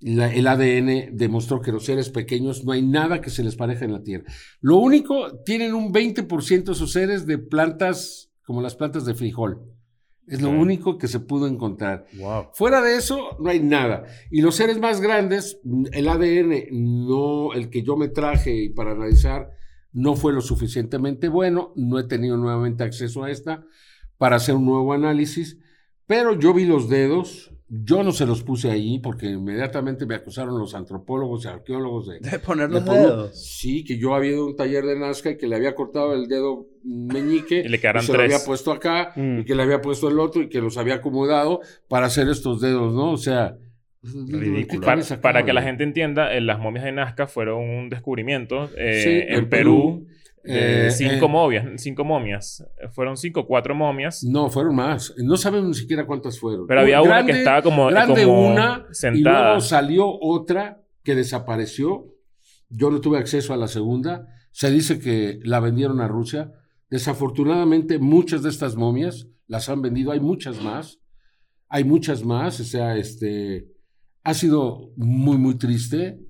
La- 0.00 0.32
el 0.32 0.46
ADN 0.46 1.10
demostró 1.18 1.60
que 1.60 1.70
los 1.70 1.84
seres 1.84 2.08
pequeños 2.08 2.64
no 2.64 2.72
hay 2.72 2.80
nada 2.80 3.20
que 3.20 3.28
se 3.28 3.44
les 3.44 3.56
pareja 3.56 3.84
en 3.84 3.92
la 3.92 4.02
Tierra. 4.02 4.24
Lo 4.62 4.78
único, 4.78 5.42
tienen 5.44 5.74
un 5.74 5.92
20% 5.92 6.72
esos 6.72 6.92
seres 6.92 7.26
de 7.26 7.36
plantas 7.36 8.32
como 8.46 8.62
las 8.62 8.74
plantas 8.76 9.04
de 9.04 9.12
frijol. 9.14 9.60
Es 10.26 10.40
lo 10.40 10.48
Ok. 10.50 10.56
único 10.60 10.96
que 10.96 11.08
se 11.08 11.20
pudo 11.20 11.46
encontrar. 11.46 12.06
Wow. 12.14 12.46
Fuera 12.54 12.80
de 12.80 12.96
eso, 12.96 13.36
no 13.40 13.50
hay 13.50 13.60
nada. 13.60 14.04
Y 14.30 14.40
los 14.40 14.54
seres 14.54 14.78
más 14.78 15.00
grandes, 15.02 15.60
el 15.92 16.08
ADN, 16.08 16.68
no, 16.70 17.52
el 17.52 17.68
que 17.68 17.82
yo 17.82 17.96
me 17.98 18.08
traje 18.08 18.72
para 18.74 18.92
analizar, 18.92 19.50
no 19.92 20.14
fue 20.16 20.32
lo 20.32 20.40
suficientemente 20.40 21.28
bueno. 21.28 21.72
No 21.76 21.98
he 21.98 22.04
tenido 22.04 22.36
nuevamente 22.36 22.84
acceso 22.84 23.24
a 23.24 23.30
esta 23.30 23.64
para 24.18 24.36
hacer 24.36 24.54
un 24.54 24.66
nuevo 24.66 24.92
análisis. 24.92 25.58
Pero 26.06 26.38
yo 26.38 26.52
vi 26.52 26.64
los 26.66 26.88
dedos, 26.88 27.52
yo 27.68 28.02
no 28.02 28.10
se 28.10 28.26
los 28.26 28.42
puse 28.42 28.68
ahí 28.70 28.98
porque 28.98 29.26
inmediatamente 29.26 30.04
me 30.04 30.16
acusaron 30.16 30.58
los 30.58 30.74
antropólogos 30.74 31.44
y 31.44 31.48
arqueólogos 31.48 32.08
de, 32.08 32.18
De 32.18 32.38
poner 32.40 32.68
de 32.68 32.74
los 32.74 32.82
poner- 32.84 33.02
dedos. 33.06 33.40
Sí, 33.58 33.84
que 33.84 33.96
yo 33.96 34.14
había 34.14 34.32
ido 34.32 34.42
a 34.42 34.46
un 34.46 34.56
taller 34.56 34.84
de 34.84 34.98
Nazca 34.98 35.30
y 35.30 35.36
que 35.38 35.46
le 35.46 35.54
había 35.54 35.74
cortado 35.76 36.12
el 36.14 36.26
dedo 36.26 36.66
meñique 36.84 37.62
Y 37.64 37.68
le 37.68 37.78
quedaron 37.80 38.02
se 38.02 38.12
lo 38.12 38.22
había 38.22 38.40
puesto 38.44 38.72
acá 38.72 39.12
Mm. 39.14 39.40
y 39.40 39.44
que 39.44 39.54
le 39.54 39.62
había 39.62 39.80
puesto 39.80 40.08
el 40.08 40.18
otro 40.18 40.42
y 40.42 40.48
que 40.48 40.60
los 40.60 40.76
había 40.78 40.96
acomodado 40.96 41.60
para 41.88 42.06
hacer 42.06 42.28
estos 42.28 42.60
dedos, 42.60 42.92
¿no? 42.92 43.12
O 43.12 43.16
sea, 43.16 43.56
Ridículo. 44.02 44.80
¿qué 44.80 45.16
Para, 45.18 45.44
que 45.44 45.52
la 45.52 45.62
gente 45.62 45.84
entienda, 45.84 46.32
eh, 46.34 46.40
las 46.40 46.58
momias 46.58 46.84
de 46.84 46.92
Nazca 46.92 47.26
fueron 47.26 47.62
un 47.68 47.90
descubrimiento 47.90 48.70
eh, 48.76 49.02
Sí, 49.02 49.34
en, 49.34 49.48
Perú. 49.48 50.06
Eh, 50.42 50.88
cinco 50.90 51.28
momias, 51.28 51.66
cinco 51.76 52.02
momias. 52.02 52.64
Fueron 52.92 53.18
cinco, 53.18 53.46
cuatro 53.46 53.74
momias. 53.74 54.24
No, 54.24 54.48
fueron 54.48 54.74
más. 54.74 55.14
No 55.18 55.36
sabemos 55.36 55.68
ni 55.68 55.74
siquiera 55.74 56.06
cuántas 56.06 56.38
fueron. 56.38 56.66
Pero 56.66 56.80
había 56.80 57.02
Un 57.02 57.08
una 57.08 57.26
que 57.26 57.32
estaba 57.32 57.60
como, 57.60 57.88
grande 57.88 58.24
como 58.24 58.48
una 58.48 58.86
y 58.90 58.94
sentada. 58.94 59.44
luego 59.44 59.60
salió 59.60 60.18
otra 60.18 60.80
que 61.04 61.14
desapareció. 61.14 62.06
Yo 62.70 62.90
no 62.90 63.00
tuve 63.02 63.18
acceso 63.18 63.52
a 63.52 63.58
la 63.58 63.68
segunda. 63.68 64.28
Se 64.50 64.70
dice 64.70 64.98
que 64.98 65.40
la 65.42 65.60
vendieron 65.60 66.00
a 66.00 66.08
Rusia. 66.08 66.52
Desafortunadamente, 66.88 67.98
muchas 67.98 68.42
de 68.42 68.48
estas 68.48 68.76
momias 68.76 69.28
las 69.46 69.68
han 69.68 69.82
vendido. 69.82 70.10
Hay 70.10 70.20
muchas 70.20 70.62
más. 70.62 71.00
Hay 71.68 71.84
muchas 71.84 72.24
más. 72.24 72.60
O 72.60 72.64
sea, 72.64 72.96
este 72.96 73.66
ha 74.24 74.34
sido 74.34 74.90
muy, 74.96 75.38
muy 75.38 75.56
triste. 75.56 76.20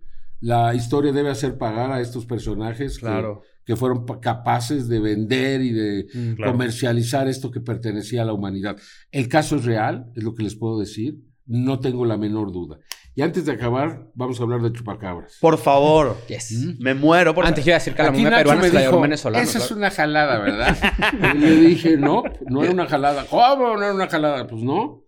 La 0.41 0.74
historia 0.74 1.12
debe 1.12 1.30
hacer 1.30 1.59
pagar 1.59 1.93
a 1.93 2.01
estos 2.01 2.24
personajes 2.26 2.95
que- 2.97 3.01
Claro. 3.07 3.43
que, 3.64 3.76
fueron 3.76 4.07
pa- 4.07 4.20
capaces 4.20 4.88
de 4.88 4.99
vender 5.01 5.61
y 5.61 5.70
de 5.72 6.07
Mm, 6.14 6.34
Claro. 6.36 6.53
comercializar 6.53 7.28
esto 7.28 7.51
que 7.51 7.61
pertenecía 7.61 8.22
a 8.22 8.24
la 8.24 8.32
humanidad. 8.32 8.76
El 9.12 9.28
caso 9.28 9.57
es 9.57 9.64
real, 9.64 10.07
es 10.16 10.24
lo 10.24 10.34
que 10.34 10.43
les 10.43 10.57
puedo 10.57 10.78
decir. 10.80 11.16
No 11.47 11.78
tengo 11.80 12.05
la 12.05 12.16
menor 12.16 12.53
duda. 12.53 12.78
Y 13.14 13.22
antes 13.22 13.45
de 13.45 13.53
acabar, 13.53 14.09
vamos 14.14 14.38
a 14.41 14.45
hablar 14.45 14.62
de 14.62 14.72
chupacabras. 14.72 15.36
Por 15.41 15.59
favor. 15.59 16.16
Yes. 16.28 16.53
¿Mm? 16.53 16.82
Me 16.82 16.95
muero 16.95 17.34
por 17.34 17.45
Antes 17.45 17.64
yo 17.64 17.70
iba 17.70 17.76
a 17.76 17.80
decir 17.80 17.95
que 17.95 18.03
la 18.03 18.11
Nacho 18.12 18.22
peruana 18.22 18.66
dijo, 18.80 18.97
un 18.97 19.03
venezolano. 19.03 19.43
Esa 19.45 19.59
es 19.59 19.70
una 19.72 19.91
jalada, 19.91 20.38
¿verdad? 20.38 20.76
y 21.34 21.38
le 21.38 21.57
dije, 21.57 21.97
no, 21.97 22.22
no 22.49 22.62
era 22.62 22.72
una 22.72 22.86
jalada. 22.86 23.26
¿Cómo 23.28 23.76
no 23.76 23.82
era 23.82 23.93
una 23.95 24.09
jalada? 24.09 24.47
Pues 24.47 24.62
no. 24.62 25.03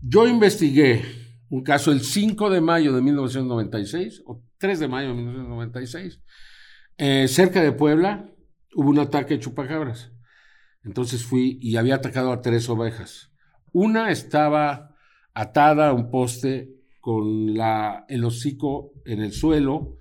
Yo 0.00 0.26
investigué 0.28 1.02
un 1.48 1.62
caso 1.62 1.92
el 1.92 2.00
5 2.00 2.50
de 2.50 2.60
mayo 2.60 2.92
de 2.92 3.02
1996, 3.02 4.22
o 4.26 4.42
3 4.58 4.80
de 4.80 4.88
mayo 4.88 5.08
de 5.08 5.14
1996. 5.14 6.20
Eh, 6.98 7.28
cerca 7.28 7.62
de 7.62 7.72
Puebla 7.72 8.30
hubo 8.74 8.90
un 8.90 8.98
ataque 8.98 9.34
de 9.34 9.40
chupacabras. 9.40 10.12
Entonces 10.82 11.24
fui 11.24 11.58
y 11.60 11.76
había 11.76 11.96
atacado 11.96 12.32
a 12.32 12.40
tres 12.40 12.68
ovejas. 12.68 13.32
Una 13.72 14.10
estaba 14.10 14.94
atada 15.34 15.88
a 15.88 15.92
un 15.92 16.10
poste 16.10 16.70
con 17.00 17.54
la, 17.54 18.04
el 18.08 18.24
hocico 18.24 18.92
en 19.04 19.20
el 19.20 19.32
suelo, 19.32 19.98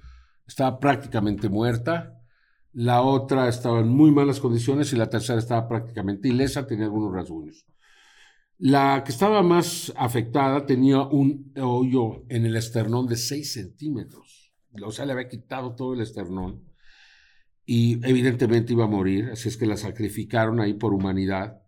estaba 0.48 0.80
prácticamente 0.80 1.50
muerta. 1.50 2.20
La 2.72 3.02
otra 3.02 3.48
estaba 3.48 3.80
en 3.80 3.88
muy 3.88 4.12
malas 4.12 4.40
condiciones 4.40 4.92
y 4.94 4.96
la 4.96 5.10
tercera 5.10 5.40
estaba 5.40 5.68
prácticamente 5.68 6.28
ilesa, 6.28 6.68
tenía 6.68 6.86
algunos 6.86 7.14
rasguños. 7.14 7.66
La 8.58 9.04
que 9.04 9.12
estaba 9.12 9.44
más 9.44 9.92
afectada 9.98 10.66
tenía 10.66 11.02
un 11.02 11.52
hoyo 11.62 12.24
en 12.30 12.46
el 12.46 12.56
esternón 12.56 13.08
de 13.08 13.18
6 13.18 13.54
centímetros. 13.54 14.54
O 14.84 14.92
sea, 14.92 15.06
le 15.06 15.14
había 15.14 15.28
quitado 15.28 15.76
todo 15.76 15.94
el 15.94 16.02
esternón 16.02 16.64
y 17.66 17.94
evidentemente 18.08 18.74
iba 18.74 18.86
a 18.86 18.90
morir, 18.90 19.30
así 19.32 19.50
es 19.50 19.58
que 19.58 19.66
la 19.66 19.78
sacrificaron 19.78 20.60
ahí 20.60 20.76
por 20.76 20.94
humanidad. 20.94 21.62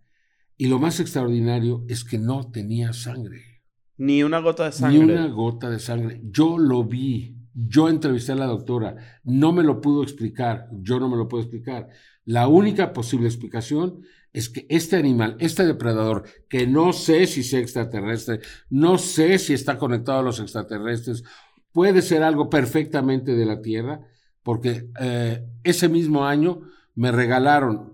Y 0.55 0.67
lo 0.67 0.79
más 0.79 0.99
extraordinario 0.99 1.83
es 1.87 2.03
que 2.03 2.19
no 2.19 2.51
tenía 2.51 2.93
sangre. 2.93 3.63
Ni 3.97 4.23
una 4.23 4.39
gota 4.39 4.65
de 4.65 4.71
sangre. 4.71 4.99
Ni 4.99 5.03
una 5.03 5.27
gota 5.27 5.69
de 5.69 5.79
sangre. 5.79 6.21
Yo 6.23 6.57
lo 6.57 6.83
vi. 6.83 7.35
Yo 7.53 7.89
entrevisté 7.89 8.33
a 8.33 8.35
la 8.35 8.45
doctora. 8.45 8.95
No 9.23 9.51
me 9.51 9.63
lo 9.63 9.81
pudo 9.81 10.03
explicar. 10.03 10.67
Yo 10.71 10.99
no 10.99 11.09
me 11.09 11.17
lo 11.17 11.27
puedo 11.27 11.43
explicar. 11.43 11.89
La 12.25 12.47
única 12.47 12.93
posible 12.93 13.27
explicación 13.27 14.01
es 14.33 14.49
que 14.49 14.65
este 14.69 14.95
animal, 14.97 15.35
este 15.39 15.65
depredador, 15.65 16.23
que 16.49 16.67
no 16.67 16.93
sé 16.93 17.25
si 17.27 17.43
sea 17.43 17.59
extraterrestre, 17.59 18.39
no 18.69 18.97
sé 18.97 19.39
si 19.39 19.53
está 19.53 19.77
conectado 19.77 20.19
a 20.19 20.23
los 20.23 20.39
extraterrestres, 20.39 21.23
puede 21.71 22.01
ser 22.01 22.23
algo 22.23 22.49
perfectamente 22.49 23.35
de 23.35 23.45
la 23.45 23.61
Tierra, 23.61 24.01
porque 24.43 24.89
eh, 24.99 25.45
ese 25.63 25.89
mismo 25.89 26.25
año 26.25 26.61
me 26.95 27.11
regalaron, 27.11 27.93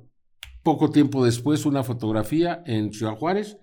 poco 0.63 0.89
tiempo 0.89 1.25
después, 1.25 1.65
una 1.65 1.83
fotografía 1.83 2.63
en 2.65 2.93
Ciudad 2.93 3.17
Juárez, 3.17 3.57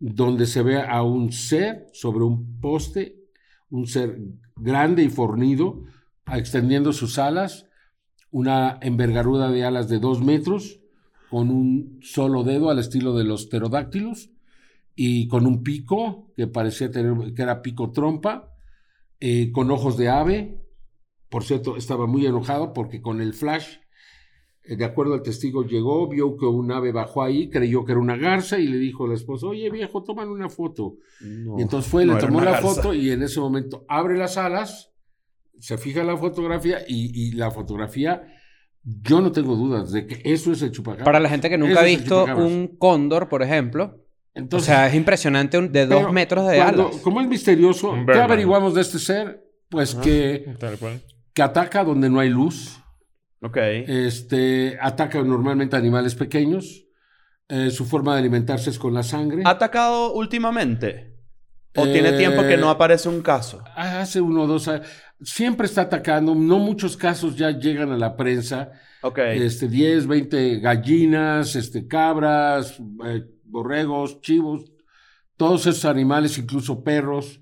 donde 0.00 0.46
se 0.46 0.62
ve 0.62 0.80
a 0.80 1.02
un 1.02 1.30
ser 1.30 1.86
sobre 1.92 2.24
un 2.24 2.60
poste, 2.60 3.16
un 3.68 3.86
ser 3.86 4.18
grande 4.56 5.02
y 5.02 5.08
fornido, 5.08 5.84
extendiendo 6.26 6.92
sus 6.92 7.18
alas, 7.18 7.66
una 8.30 8.78
envergadura 8.82 9.50
de 9.50 9.64
alas 9.64 9.88
de 9.88 9.98
dos 9.98 10.22
metros, 10.22 10.79
con 11.30 11.50
un 11.50 12.00
solo 12.02 12.42
dedo 12.42 12.70
al 12.70 12.78
estilo 12.78 13.16
de 13.16 13.24
los 13.24 13.46
pterodáctilos, 13.46 14.30
y 14.94 15.28
con 15.28 15.46
un 15.46 15.62
pico 15.62 16.32
que 16.36 16.46
parecía 16.46 16.90
tener, 16.90 17.32
que 17.32 17.42
era 17.42 17.62
pico 17.62 17.92
trompa, 17.92 18.52
eh, 19.20 19.50
con 19.52 19.70
ojos 19.70 19.96
de 19.96 20.08
ave. 20.08 20.60
Por 21.28 21.44
cierto, 21.44 21.76
estaba 21.76 22.06
muy 22.06 22.26
enojado 22.26 22.72
porque 22.72 23.00
con 23.00 23.20
el 23.20 23.32
flash 23.32 23.76
eh, 24.62 24.76
de 24.76 24.84
acuerdo 24.84 25.14
al 25.14 25.22
testigo, 25.22 25.64
llegó, 25.64 26.06
vio 26.08 26.36
que 26.36 26.44
un 26.44 26.70
ave 26.70 26.92
bajó 26.92 27.22
ahí, 27.22 27.48
creyó 27.48 27.84
que 27.84 27.92
era 27.92 28.00
una 28.00 28.16
garza 28.16 28.58
y 28.58 28.66
le 28.66 28.76
dijo 28.76 29.06
a 29.06 29.08
la 29.08 29.14
esposa, 29.14 29.46
oye 29.46 29.70
viejo, 29.70 30.02
tómale 30.02 30.30
una 30.30 30.48
foto. 30.48 30.98
No, 31.20 31.58
y 31.58 31.62
entonces 31.62 31.90
fue, 31.90 32.04
no 32.04 32.14
le 32.14 32.20
tomó 32.20 32.40
la 32.40 32.52
garza. 32.52 32.68
foto 32.68 32.94
y 32.94 33.10
en 33.10 33.22
ese 33.22 33.40
momento 33.40 33.84
abre 33.88 34.18
las 34.18 34.36
alas, 34.36 34.92
se 35.58 35.78
fija 35.78 36.04
la 36.04 36.16
fotografía 36.16 36.78
y, 36.86 37.28
y 37.28 37.32
la 37.32 37.50
fotografía, 37.50 38.22
yo 38.82 39.20
no 39.20 39.30
tengo 39.32 39.54
dudas 39.56 39.92
de 39.92 40.06
que 40.06 40.22
eso 40.24 40.52
es 40.52 40.62
el 40.62 40.72
chupacabra. 40.72 41.04
Para 41.04 41.20
la 41.20 41.28
gente 41.28 41.48
que 41.50 41.58
nunca 41.58 41.72
Eso 41.72 41.80
ha 41.80 41.84
visto 41.84 42.24
un 42.36 42.76
cóndor, 42.78 43.28
por 43.28 43.42
ejemplo, 43.42 43.96
Entonces, 44.34 44.68
o 44.68 44.72
sea, 44.72 44.86
es 44.88 44.94
impresionante 44.94 45.58
un- 45.58 45.72
de 45.72 45.86
dos 45.86 46.12
metros 46.12 46.48
de 46.48 46.56
cuando- 46.56 46.88
alas. 46.88 47.00
Como 47.02 47.20
es 47.20 47.26
misterioso, 47.28 47.92
¿qué 48.10 48.18
averiguamos 48.18 48.74
de 48.74 48.80
este 48.82 48.98
ser? 48.98 49.42
Pues 49.68 49.94
Ajá. 49.94 50.02
que, 50.02 50.54
Tal 50.58 50.78
cual. 50.78 51.00
que 51.34 51.42
ataca 51.42 51.84
donde 51.84 52.08
no 52.08 52.20
hay 52.20 52.28
luz, 52.30 52.78
Ok. 53.42 53.56
este, 53.56 54.78
ataca 54.80 55.22
normalmente 55.22 55.76
a 55.76 55.78
animales 55.78 56.14
pequeños, 56.14 56.84
eh, 57.48 57.70
su 57.70 57.84
forma 57.84 58.14
de 58.14 58.20
alimentarse 58.20 58.70
es 58.70 58.78
con 58.78 58.94
la 58.94 59.02
sangre. 59.02 59.42
¿Ha 59.44 59.50
atacado 59.50 60.12
últimamente? 60.14 61.16
¿O 61.76 61.84
Eh, 61.86 61.92
tiene 61.92 62.12
tiempo 62.12 62.42
que 62.42 62.56
no 62.56 62.70
aparece 62.70 63.08
un 63.08 63.22
caso? 63.22 63.62
Hace 63.76 64.20
uno 64.20 64.42
o 64.42 64.46
dos 64.46 64.66
años. 64.68 64.86
Siempre 65.22 65.66
está 65.66 65.82
atacando. 65.82 66.34
No 66.34 66.58
muchos 66.58 66.96
casos 66.96 67.36
ya 67.36 67.50
llegan 67.50 67.92
a 67.92 67.98
la 67.98 68.16
prensa. 68.16 68.72
Ok. 69.02 69.18
Este, 69.18 69.68
10, 69.68 70.06
20 70.06 70.60
gallinas, 70.60 71.56
este, 71.56 71.86
cabras, 71.86 72.80
eh, 73.06 73.24
borregos, 73.44 74.20
chivos. 74.20 74.70
Todos 75.36 75.66
esos 75.66 75.84
animales, 75.84 76.36
incluso 76.38 76.84
perros, 76.84 77.40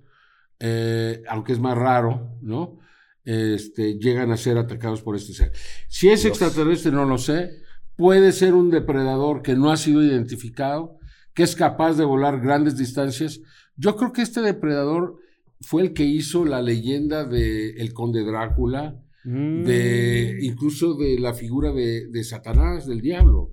eh, 0.61 1.23
aunque 1.29 1.53
es 1.53 1.59
más 1.59 1.77
raro, 1.77 2.37
¿no? 2.43 2.79
Este, 3.25 3.99
llegan 3.99 4.31
a 4.31 4.37
ser 4.37 4.57
atacados 4.57 5.03
por 5.03 5.17
este 5.17 5.35
ser. 5.35 5.53
Si 5.89 6.09
es 6.09 6.23
Dios. 6.23 6.31
extraterrestre, 6.31 6.93
no 6.93 7.05
lo 7.05 7.19
sé. 7.19 7.63
Puede 7.97 8.33
ser 8.33 8.55
un 8.55 8.71
depredador 8.71 9.43
que 9.43 9.55
no 9.55 9.71
ha 9.71 9.77
sido 9.77 10.03
identificado, 10.03 10.99
que 11.35 11.43
es 11.43 11.57
capaz 11.57 11.95
de 11.95 12.05
volar 12.05 12.41
grandes 12.41 12.77
distancias. 12.77 13.41
Yo 13.77 13.97
creo 13.97 14.13
que 14.13 14.23
este 14.23 14.41
depredador 14.41 15.19
fue 15.61 15.83
el 15.83 15.93
que 15.93 16.05
hizo 16.05 16.45
la 16.45 16.63
leyenda 16.63 17.25
de 17.25 17.71
el 17.71 17.93
conde 17.93 18.25
Drácula, 18.25 18.97
Mm. 19.25 19.65
de 19.65 20.39
incluso 20.43 20.95
de 20.95 21.19
la 21.19 21.35
figura 21.35 21.73
de, 21.73 22.07
de 22.09 22.25
Satanás, 22.25 22.87
del 22.87 23.01
diablo. 23.01 23.51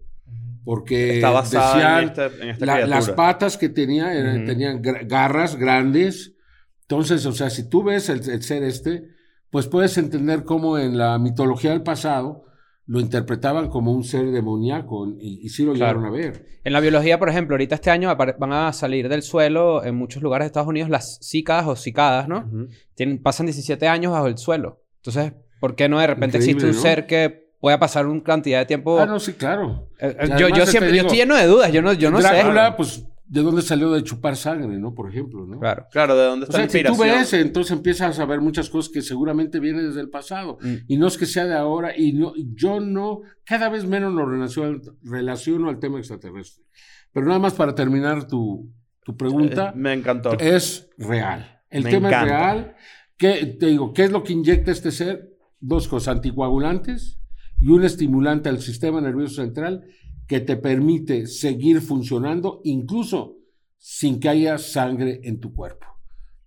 porque 0.64 1.20
en, 1.20 1.22
decían 1.44 2.04
en 2.42 2.50
esta 2.50 2.66
la- 2.66 2.74
criatura. 2.74 2.88
las 2.88 3.10
patas 3.12 3.56
que 3.58 3.70
tenía 3.70 4.14
eran- 4.16 4.46
tenían 4.46 4.82
garras 5.08 5.58
grandes. 5.58 6.34
Entonces, 6.82 7.26
o 7.28 7.32
sea, 7.34 7.50
si 7.52 7.70
tú 7.70 7.84
ves 7.84 8.10
el, 8.10 8.28
el 8.30 8.42
ser 8.42 8.64
este, 8.64 9.10
pues 9.52 9.68
puedes 9.68 9.96
entender 10.00 10.44
cómo 10.44 10.80
en 10.80 10.98
la 10.98 11.20
mitología 11.20 11.70
del 11.72 11.84
pasado 11.84 12.46
lo 12.88 13.00
interpretaban 13.00 13.70
como 13.70 13.92
un 13.92 14.04
ser 14.04 14.30
demoníaco 14.32 15.08
y, 15.20 15.40
y 15.44 15.50
sí 15.50 15.64
lo 15.66 15.74
Claro. 15.74 16.00
llegaron 16.02 16.06
a 16.06 16.18
ver. 16.18 16.46
En 16.64 16.74
la 16.74 16.80
biología, 16.80 17.18
por 17.18 17.30
ejemplo, 17.30 17.56
ahorita 17.56 17.76
este 17.76 17.90
año 17.90 18.16
van 18.16 18.54
a 18.54 18.72
salir 18.74 19.10
del 19.10 19.22
suelo 19.24 19.84
en 19.84 19.96
muchos 19.96 20.22
lugares 20.22 20.46
de 20.46 20.48
Estados 20.48 20.68
Unidos 20.70 20.90
las 20.90 21.20
cícadas 21.24 21.66
o 21.68 21.76
cicadas, 21.76 22.28
¿no? 22.28 22.50
Tienen, 22.96 23.22
pasan 23.22 23.48
17 23.48 23.88
años 23.88 24.12
bajo 24.12 24.28
el 24.28 24.38
suelo. 24.38 24.82
Entonces, 24.98 25.34
¿por 25.60 25.76
qué 25.76 25.90
no 25.90 26.00
de 26.00 26.08
repente 26.08 26.38
Increíble, 26.38 26.52
existe 26.68 26.68
un 26.70 26.76
¿no? 26.76 26.82
ser 26.82 27.08
que 27.08 27.46
pueda 27.60 27.80
pasar 27.80 28.06
una 28.06 28.22
cantidad 28.24 28.60
de 28.60 28.66
tiempo? 28.68 29.00
Ah, 29.00 29.06
no, 29.08 29.20
sí, 29.20 29.34
claro. 29.34 29.90
Eh, 30.00 30.16
eh, 30.20 30.30
yo, 30.38 30.50
yo 30.50 30.66
siempre, 30.68 30.96
yo 30.96 31.02
estoy 31.02 31.18
lleno 31.18 31.36
de 31.36 31.46
dudas. 31.48 31.72
Yo 31.72 31.82
no, 31.82 31.94
yo 31.94 32.12
no 32.12 32.20
Drácula, 32.20 32.68
sé. 32.70 32.74
pues, 32.78 33.04
¿de 33.28 33.42
dónde 33.42 33.62
salió 33.62 33.92
de 33.92 34.04
chupar 34.04 34.36
sangre, 34.36 34.78
no? 34.78 34.94
Por 34.94 35.10
ejemplo, 35.10 35.46
¿no? 35.46 35.60
Claro. 35.60 35.88
Claro, 35.92 36.16
¿de 36.16 36.26
dónde 36.26 36.44
O 36.46 36.50
está 36.50 36.60
la 36.62 36.70
sea, 36.70 36.82
si 36.82 36.88
tú 36.88 37.02
ves, 37.02 37.34
entonces 37.34 37.72
empiezas 37.72 38.20
a 38.20 38.26
ver 38.26 38.42
muchas 38.42 38.70
cosas 38.70 38.92
que 38.92 39.02
seguramente 39.02 39.60
vienen 39.60 39.88
desde 39.88 40.02
el 40.02 40.10
pasado. 40.10 40.58
Mm. 40.62 40.74
Y 40.88 40.98
no 40.98 41.08
es 41.08 41.18
que 41.18 41.26
sea 41.26 41.46
de 41.46 41.56
ahora, 41.56 41.98
y 41.98 42.14
no, 42.14 42.34
yo 42.54 42.80
no, 42.80 43.22
cada 43.44 43.70
vez 43.70 43.86
menos 43.86 44.14
lo 44.14 44.26
relaciono, 44.26 44.80
relaciono 45.04 45.70
al 45.70 45.80
tema 45.80 45.98
extraterrestre. 46.00 46.64
Pero 47.12 47.26
nada 47.28 47.40
más 47.40 47.54
para 47.54 47.74
terminar 47.74 48.28
tu, 48.28 48.72
tu 49.04 49.16
pregunta, 49.18 49.70
Eh, 49.70 49.78
Me 49.78 49.94
encantó. 49.94 50.38
es 50.40 50.90
real. 50.98 51.62
El 51.70 51.84
Me 51.84 51.90
tema 51.90 52.10
encanta. 52.10 52.26
es 52.26 52.32
real. 52.32 52.76
¿Qué, 53.18 53.46
te 53.60 53.66
digo, 53.68 53.94
¿qué 53.94 54.04
es 54.04 54.12
lo 54.12 54.24
que 54.24 54.34
inyecta 54.34 54.72
este 54.72 54.92
ser? 54.92 55.30
Dos 55.62 55.88
cosas, 55.88 56.16
anticoagulantes 56.16 57.18
y 57.60 57.70
un 57.70 57.84
estimulante 57.86 58.50
al 58.50 58.60
sistema 58.60 59.00
nervioso 59.02 59.42
central 59.42 59.84
que 60.28 60.40
te 60.40 60.58
permite 60.58 61.28
seguir 61.28 61.82
funcionando 61.82 62.62
incluso 62.64 63.36
sin 63.78 64.20
que 64.20 64.30
haya 64.30 64.58
sangre 64.58 65.22
en 65.24 65.40
tu 65.40 65.54
cuerpo. 65.54 65.86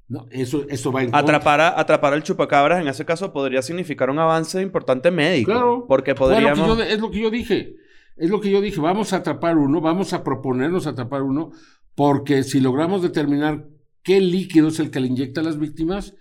¿No? 0.09 0.26
Eso, 0.31 0.64
eso 0.70 0.91
va 0.91 1.03
en. 1.03 1.14
Atrapar, 1.14 1.61
a- 1.61 1.79
atrapar 1.79 2.14
al 2.14 2.22
chupacabras 2.22 2.81
en 2.81 2.89
ese 2.89 3.05
caso 3.05 3.31
podría 3.33 3.61
significar 3.61 4.09
un 4.09 4.18
avance 4.18 4.61
importante 4.62 5.11
médico. 5.11 5.53
Claro. 5.53 5.85
Porque 5.87 6.12
que 6.12 6.18
podríamos... 6.18 6.66
yo- 6.79 6.83
es 6.83 6.99
lo 6.99 7.11
que 7.11 7.20
yo 7.20 7.31
dije. 7.31 7.76
Es 8.16 8.31
lo 8.31 8.41
que 8.41 8.51
yo 8.51 8.61
dije. 8.62 8.81
Vamos 8.81 9.12
a 9.12 9.16
atrapar 9.16 9.59
uno, 9.59 9.81
vamos 9.83 10.12
a 10.14 10.24
proponernos 10.24 10.87
atrapar 10.87 11.22
uno, 11.22 11.51
porque 11.95 12.43
si 12.43 12.59
logramos 12.61 13.03
determinar 13.03 13.66
qué 14.03 14.20
líquido 14.20 14.68
es 14.68 14.81
el 14.81 14.91
que 14.91 14.99
le 15.01 15.09
inyecta 15.09 15.43
a 15.43 15.45
las 15.45 15.59
víctimas, 15.59 16.14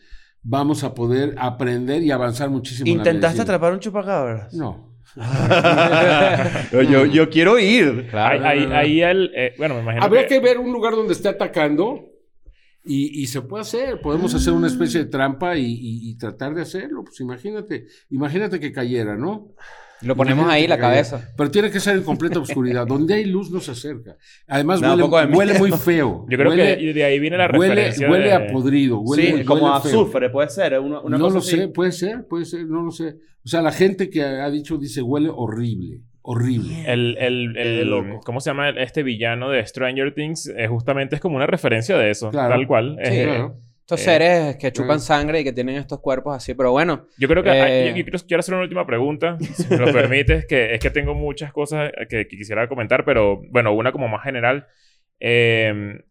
vamos 0.44 0.84
a 0.84 0.94
poder 0.94 1.34
aprender 1.38 2.04
y 2.04 2.12
avanzar 2.12 2.50
muchísimo. 2.50 2.92
en 2.92 2.98
la 2.98 3.04
¿Intentaste 3.04 3.42
atrapar 3.42 3.72
un 3.74 3.80
chupacabras? 3.80 4.54
No. 4.54 4.87
Yo, 6.72 6.82
yo, 6.82 7.06
yo 7.06 7.30
quiero 7.30 7.60
ir. 7.60 8.08
Claro. 8.10 8.46
Ahí, 8.46 8.64
ahí, 8.64 8.72
ahí 8.72 9.02
el, 9.02 9.32
eh, 9.36 9.54
bueno, 9.58 9.76
me 9.76 9.82
imagino 9.82 10.04
Habría 10.04 10.24
que... 10.28 10.36
que 10.36 10.40
ver 10.40 10.58
un 10.58 10.72
lugar 10.72 10.94
donde 10.94 11.14
esté 11.14 11.30
atacando 11.30 12.06
y, 12.84 13.22
y 13.22 13.28
se 13.28 13.42
puede 13.42 13.62
hacer. 13.62 14.00
Podemos 14.02 14.34
hacer 14.34 14.54
una 14.54 14.68
especie 14.68 15.04
de 15.04 15.10
trampa 15.10 15.58
y, 15.58 15.66
y- 15.66 16.10
y 16.12 16.18
tratar 16.18 16.54
de 16.56 16.62
hacerlo. 16.62 17.04
Pues 17.04 17.20
imagínate, 17.20 17.88
imagínate 18.10 18.60
que 18.60 18.72
cayera, 18.72 19.16
¿no? 19.18 19.54
Lo 20.02 20.16
ponemos 20.16 20.48
ahí, 20.50 20.68
la 20.68 20.78
cabeza. 20.78 21.30
Pero 21.36 21.50
tiene 21.50 21.72
que 21.72 21.80
ser 21.80 21.98
en 21.98 22.04
completa 22.04 22.40
oscuridad. 22.40 22.86
Donde 22.88 23.16
hay 23.16 23.26
luz 23.26 23.50
no 23.52 23.60
se 23.60 23.72
acerca. 23.72 24.16
Además 24.48 24.82
huele, 24.82 25.04
huele 25.36 25.58
muy 25.60 25.72
feo. 25.72 26.26
Yo 26.30 26.38
creo 26.38 26.52
Huele- 26.52 26.78
que 26.78 26.94
de 26.94 27.04
ahí 27.04 27.20
viene 27.20 27.38
la 27.38 27.46
huele, 27.52 27.74
referencia 27.76 28.10
huele 28.10 28.26
de... 28.28 28.34
a 28.34 28.48
podrido. 28.48 29.00
Huele, 29.00 29.38
sí, 29.40 29.44
como 29.44 29.68
a 29.74 29.78
azufre, 29.78 30.30
puede 30.30 30.50
ser. 30.50 30.74
¿eh? 30.74 30.80
Una, 30.80 31.02
una 31.02 31.18
no 31.18 31.24
cosa 31.26 31.34
lo 31.36 31.40
así. 31.40 31.58
sé, 31.58 31.68
puede 31.70 31.92
ser, 31.92 32.28
puede 32.28 32.46
ser, 32.46 32.66
no 32.68 32.84
lo 32.84 32.92
sé. 32.92 33.16
O 33.44 33.48
sea, 33.50 33.62
la 33.62 33.72
gente 33.72 34.10
que 34.10 34.22
ha 34.24 34.50
dicho 34.52 34.78
dice 34.78 35.02
huele 35.02 35.30
horrible, 35.34 36.02
horrible. 36.22 36.84
El, 36.86 37.18
el, 37.18 37.58
el- 37.58 37.90
loco. 37.90 38.20
¿Cómo 38.26 38.40
se 38.42 38.50
llama 38.52 38.70
este 38.70 39.02
villano 39.04 39.50
de 39.50 39.66
Stranger 39.66 40.14
Things? 40.14 40.48
Eh, 40.56 40.68
justamente 40.68 41.16
es 41.16 41.22
como 41.22 41.38
una 41.38 41.48
referencia 41.48 41.98
de 41.98 42.12
eso, 42.12 42.30
Claro. 42.30 42.54
tal 42.56 42.68
cual. 42.68 42.98
Sí, 43.04 43.10
Eh, 43.14 43.24
Claro. 43.24 43.58
Estos 43.88 44.02
Eh, 44.02 44.04
seres 44.04 44.58
que 44.58 44.74
chupan 44.74 44.98
eh. 44.98 45.00
sangre 45.00 45.40
y 45.40 45.44
que 45.46 45.54
tienen 45.54 45.78
estos 45.78 46.02
cuerpos 46.02 46.36
así. 46.36 46.54
Pero 46.54 46.72
bueno, 46.72 47.08
Yo 47.18 47.30
creo 47.30 47.42
que 47.42 47.50
Eh, 47.52 47.82
yo, 47.92 47.96
yo 47.96 48.04
quiero, 48.04 48.20
quiero 48.28 48.40
hacer 48.42 48.54
una 48.54 48.64
última 48.64 48.86
pregunta, 48.86 49.38
si 49.40 49.66
me 49.70 49.78
lo 49.78 49.86
permites, 49.94 50.46
que 50.46 50.74
es 50.74 50.80
que 50.82 50.90
tengo 50.90 51.14
muchas 51.16 51.54
cosas 51.54 51.92
que, 52.10 52.28
que 52.28 52.38
quisiera 52.38 52.68
comentar, 52.68 53.06
pero 53.06 53.42
bueno, 53.50 53.72
una 53.74 53.94
como 53.94 54.10
más 54.10 54.24
general. 54.24 54.68
Eh, 55.22 56.02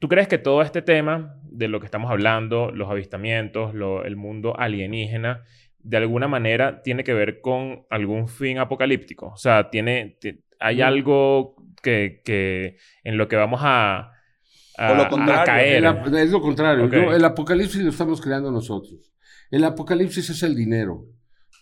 ¿Tú 0.00 0.08
crees 0.08 0.26
que 0.26 0.38
todo 0.38 0.60
este 0.62 0.82
tema 0.82 1.40
de 1.44 1.68
lo 1.68 1.78
que 1.78 1.86
estamos 1.86 2.10
hablando, 2.10 2.72
los 2.72 2.90
avistamientos, 2.90 3.74
lo- 3.74 4.04
el 4.04 4.16
mundo 4.16 4.58
alienígena, 4.58 5.44
de 5.78 5.96
alguna 5.98 6.26
manera 6.26 6.82
tiene 6.82 7.04
que 7.04 7.14
ver 7.14 7.40
con 7.40 7.86
algún 7.90 8.26
fin 8.28 8.58
apocalíptico? 8.58 9.28
O 9.28 9.36
sea, 9.36 9.70
tiene, 9.70 10.16
ti- 10.20 10.40
hay 10.58 10.78
Mm. 10.78 10.82
algo 10.82 11.54
que, 11.82 12.22
que 12.24 12.76
en 13.04 13.16
lo 13.18 13.28
que 13.28 13.36
vamos 13.36 13.60
a, 13.62 14.10
a, 14.76 14.92
O 14.92 14.94
lo 14.96 15.02
a 15.02 15.08
contrario, 15.08 15.44
caer. 15.46 15.76
El 15.76 15.86
ap- 15.86 16.14
es 16.14 16.30
lo 16.30 16.40
contrario. 16.40 16.84
El 17.12 17.24
apocalipsis 17.24 17.82
lo 17.82 17.90
estamos 17.90 18.20
creando 18.20 18.50
nosotros. 18.50 19.12
El 19.50 19.64
apocalipsis 19.64 20.30
es 20.30 20.42
el 20.42 20.54
dinero. 20.54 21.06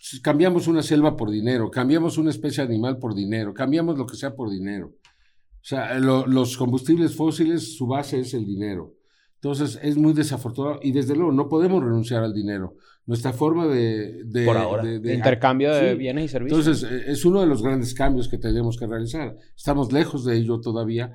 Si 0.01 0.21
Cambiamos 0.21 0.67
una 0.67 0.81
selva 0.83 1.15
por 1.15 1.29
dinero, 1.31 1.71
cambiamos 1.71 2.17
una 2.17 2.29
especie 2.29 2.63
animal 2.63 2.97
por 2.97 3.15
dinero, 3.15 3.53
cambiamos 3.53 3.97
lo 3.97 4.05
que 4.05 4.17
sea 4.17 4.35
por 4.35 4.49
dinero. 4.49 4.87
O 4.87 5.65
sea, 5.65 5.97
lo- 5.99 6.27
los 6.27 6.57
combustibles 6.57 7.15
fósiles, 7.15 7.77
su 7.77 7.87
base 7.87 8.19
es 8.19 8.33
el 8.33 8.45
dinero. 8.45 8.93
Entonces, 9.35 9.79
es 9.81 9.97
muy 9.97 10.13
desafortunado 10.13 10.79
y 10.81 10.91
desde 10.91 11.15
luego 11.15 11.31
no 11.31 11.47
podemos 11.49 11.83
renunciar 11.83 12.23
al 12.23 12.33
dinero. 12.33 12.75
Nuestra 13.05 13.33
forma 13.33 13.67
de... 13.67 14.23
de- 14.25 14.45
Por 14.45 14.55
ahora. 14.57 14.83
de- 14.83 14.99
de- 14.99 15.09
de 15.09 15.13
intercambio 15.15 15.73
de 15.73 15.91
sí. 15.91 15.97
bienes 15.97 16.25
y 16.25 16.27
servicios. 16.29 16.65
Entonces, 16.67 16.89
eh, 16.91 17.11
es 17.11 17.25
uno 17.25 17.41
de 17.41 17.47
los 17.47 17.61
grandes 17.61 17.93
cambios 17.93 18.27
que 18.29 18.37
tenemos 18.37 18.77
que 18.77 18.87
realizar. 18.87 19.35
Estamos 19.55 19.91
lejos 19.91 20.23
de 20.25 20.37
ello 20.37 20.59
todavía, 20.61 21.13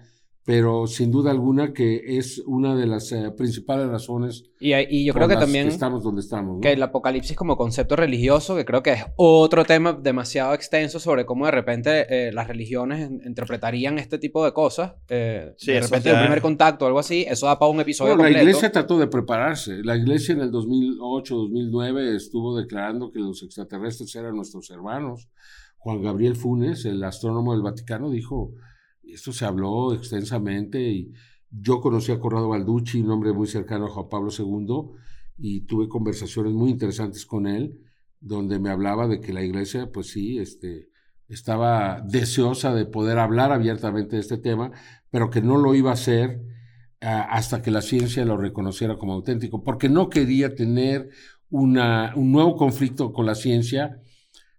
pero 0.48 0.86
sin 0.86 1.10
duda 1.10 1.30
alguna 1.30 1.74
que 1.74 2.16
es 2.16 2.38
una 2.46 2.74
de 2.74 2.86
las 2.86 3.12
eh, 3.12 3.30
principales 3.36 3.86
razones 3.88 4.44
y, 4.58 4.72
y 4.74 5.04
yo 5.04 5.12
creo 5.12 5.28
que 5.28 5.36
también 5.36 5.68
estamos 5.68 6.02
donde 6.02 6.22
estamos. 6.22 6.54
¿no? 6.54 6.60
que 6.62 6.72
el 6.72 6.82
apocalipsis 6.82 7.36
como 7.36 7.54
concepto 7.58 7.96
religioso, 7.96 8.56
que 8.56 8.64
creo 8.64 8.82
que 8.82 8.92
es 8.94 9.04
otro 9.16 9.66
tema 9.66 9.92
demasiado 9.92 10.54
extenso 10.54 11.00
sobre 11.00 11.26
cómo 11.26 11.44
de 11.44 11.50
repente 11.52 12.06
eh, 12.08 12.32
las 12.32 12.48
religiones 12.48 13.10
interpretarían 13.26 13.98
este 13.98 14.18
tipo 14.18 14.42
de 14.42 14.54
cosas. 14.54 14.94
eh, 15.10 15.52
Sí, 15.58 15.72
de 15.72 15.80
repente 15.82 16.08
ya- 16.08 16.14
un 16.14 16.20
primer 16.22 16.40
contacto 16.40 16.86
o 16.86 16.88
algo 16.88 17.00
así, 17.00 17.26
eso 17.28 17.44
da 17.44 17.58
para 17.58 17.70
un 17.70 17.80
episodio 17.80 18.12
Bueno, 18.14 18.22
la 18.22 18.28
completo. 18.30 18.48
iglesia 18.48 18.72
trató 18.72 18.98
de 18.98 19.06
prepararse. 19.06 19.84
La 19.84 19.96
iglesia 19.96 20.32
en 20.32 20.40
el 20.40 20.50
2008, 20.50 21.36
2009 21.36 22.16
estuvo 22.16 22.56
declarando 22.56 23.10
que 23.10 23.18
los 23.18 23.42
extraterrestres 23.42 24.16
eran 24.16 24.34
nuestros 24.34 24.70
hermanos. 24.70 25.28
Juan 25.76 26.00
Gabriel 26.00 26.36
Funes, 26.36 26.86
el 26.86 27.04
astrónomo 27.04 27.52
del 27.52 27.60
Vaticano, 27.60 28.08
dijo, 28.10 28.52
esto 29.12 29.32
se 29.32 29.44
habló 29.44 29.94
extensamente 29.94 30.80
y 30.80 31.12
yo 31.50 31.80
conocí 31.80 32.12
a 32.12 32.20
Corrado 32.20 32.48
Balducci, 32.48 33.00
un 33.00 33.10
hombre 33.10 33.32
muy 33.32 33.46
cercano 33.46 33.86
a 33.86 33.90
Juan 33.90 34.08
Pablo 34.08 34.30
II, 34.36 34.98
y 35.38 35.60
tuve 35.62 35.88
conversaciones 35.88 36.52
muy 36.52 36.70
interesantes 36.70 37.24
con 37.24 37.46
él, 37.46 37.80
donde 38.20 38.58
me 38.58 38.70
hablaba 38.70 39.06
de 39.06 39.20
que 39.20 39.32
la 39.32 39.42
iglesia, 39.42 39.90
pues 39.92 40.08
sí, 40.08 40.38
este, 40.38 40.88
estaba 41.28 42.00
deseosa 42.00 42.74
de 42.74 42.86
poder 42.86 43.18
hablar 43.18 43.52
abiertamente 43.52 44.16
de 44.16 44.22
este 44.22 44.38
tema, 44.38 44.72
pero 45.10 45.30
que 45.30 45.40
no 45.40 45.56
lo 45.56 45.74
iba 45.74 45.90
a 45.90 45.94
hacer 45.94 46.40
ah, 47.00 47.28
hasta 47.30 47.62
que 47.62 47.70
la 47.70 47.82
ciencia 47.82 48.24
lo 48.24 48.36
reconociera 48.36 48.98
como 48.98 49.14
auténtico, 49.14 49.62
porque 49.62 49.88
no 49.88 50.10
quería 50.10 50.54
tener 50.54 51.10
una, 51.50 52.12
un 52.16 52.32
nuevo 52.32 52.56
conflicto 52.56 53.12
con 53.12 53.24
la 53.24 53.34
ciencia, 53.34 54.00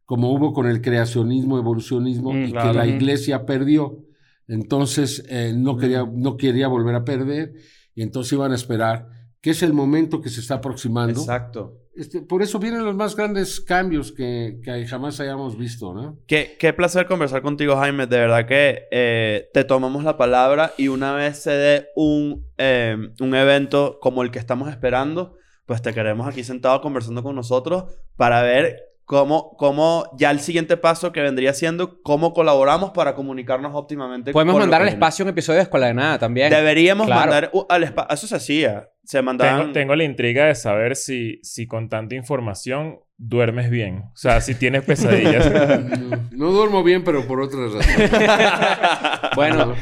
como 0.05 0.31
hubo 0.31 0.53
con 0.53 0.65
el 0.67 0.81
creacionismo, 0.81 1.57
evolucionismo, 1.59 2.33
Mm, 2.33 2.43
y 2.45 2.51
claro. 2.51 2.71
que 2.71 2.77
la 2.77 2.87
iglesia 2.87 3.45
perdió. 3.45 4.05
Entonces, 4.49 5.23
eh, 5.29 5.53
no, 5.55 5.77
quería, 5.77 6.05
no 6.11 6.35
quería 6.35 6.67
volver 6.67 6.95
a 6.95 7.05
perder, 7.05 7.53
y 7.93 8.01
entonces 8.01 8.33
iban 8.33 8.51
a 8.51 8.55
esperar, 8.55 9.07
que 9.41 9.51
es 9.51 9.63
el 9.63 9.73
momento 9.73 10.21
que 10.21 10.29
se 10.29 10.41
está 10.41 10.55
aproximando. 10.55 11.21
Exacto. 11.21 11.77
Este, 11.95 12.21
por 12.21 12.41
eso 12.41 12.59
vienen 12.59 12.83
los 12.83 12.95
más 12.95 13.15
grandes 13.15 13.61
cambios 13.61 14.11
que, 14.11 14.59
que 14.63 14.87
jamás 14.87 15.19
hayamos 15.19 15.57
visto, 15.57 15.93
¿no? 15.93 16.17
Qué, 16.27 16.55
qué 16.57 16.73
placer 16.73 17.05
conversar 17.05 17.41
contigo, 17.41 17.75
Jaime. 17.75 18.07
De 18.07 18.17
verdad 18.17 18.47
que 18.47 18.87
eh, 18.91 19.49
te 19.53 19.63
tomamos 19.65 20.03
la 20.03 20.17
palabra 20.17 20.73
y 20.77 20.87
una 20.87 21.13
vez 21.13 21.39
se 21.39 21.51
dé 21.51 21.89
un, 21.95 22.47
eh, 22.57 22.97
un 23.19 23.35
evento 23.35 23.99
como 24.01 24.23
el 24.23 24.31
que 24.31 24.39
estamos 24.39 24.69
esperando, 24.69 25.37
pues 25.65 25.81
te 25.81 25.93
queremos 25.93 26.27
aquí 26.27 26.43
sentado 26.43 26.81
conversando 26.81 27.21
con 27.21 27.35
nosotros 27.35 27.83
para 28.15 28.41
ver 28.41 28.88
cómo, 29.09 29.55
cómo 29.57 30.05
ya 30.15 30.29
el 30.29 30.39
siguiente 30.39 30.77
paso 30.77 31.11
que 31.11 31.19
vendría 31.19 31.51
siendo 31.55 31.99
cómo 32.03 32.31
colaboramos 32.31 32.91
para 32.91 33.15
comunicarnos 33.15 33.71
óptimamente. 33.73 34.31
Podemos 34.31 34.53
con 34.53 34.61
mandar 34.61 34.83
al 34.83 34.87
espacio 34.87 35.25
un 35.25 35.29
episodio 35.29 35.57
de 35.57 35.63
Escuela 35.63 35.87
de 35.87 35.95
Nada 35.95 36.19
también. 36.19 36.51
Deberíamos 36.51 37.07
Claro. 37.07 37.21
mandar 37.21 37.49
uh, 37.51 37.65
al 37.69 37.85
espacio. 37.85 38.13
Eso 38.13 38.27
se 38.27 38.35
hacía. 38.35 38.87
Se 39.03 39.19
mandaban. 39.23 39.61
Tengo, 39.61 39.73
tengo 39.73 39.95
la 39.95 40.03
intriga 40.03 40.45
de 40.45 40.53
saber 40.53 40.95
si, 40.95 41.39
si 41.41 41.65
con 41.65 41.89
tanta 41.89 42.13
información 42.13 42.99
duermes 43.17 43.71
bien. 43.71 44.03
O 44.13 44.15
sea, 44.15 44.41
si 44.41 44.53
tienes 44.53 44.83
pesadillas. 44.83 45.51
No, 46.31 46.45
no 46.45 46.51
duermo 46.51 46.83
bien, 46.83 47.03
pero 47.03 47.25
por 47.25 47.41
otras 47.41 47.73
razones. 47.73 48.11
Bueno, 49.35 49.73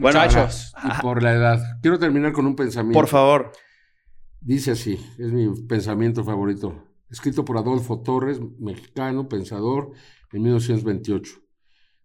Bueno, 0.00 0.18
muchachos. 0.18 0.74
Y 0.82 1.00
por 1.00 1.22
la 1.22 1.34
edad. 1.34 1.60
Quiero 1.82 2.00
terminar 2.00 2.32
con 2.32 2.46
un 2.46 2.56
pensamiento. 2.56 2.98
Por 2.98 3.06
favor. 3.06 3.52
Dice 4.40 4.72
así, 4.72 4.94
es 5.20 5.30
mi 5.32 5.48
pensamiento 5.68 6.24
favorito. 6.24 6.91
Escrito 7.12 7.44
por 7.44 7.58
Adolfo 7.58 8.00
Torres, 8.00 8.40
mexicano, 8.58 9.28
pensador, 9.28 9.92
en 10.32 10.42
1928. 10.42 11.42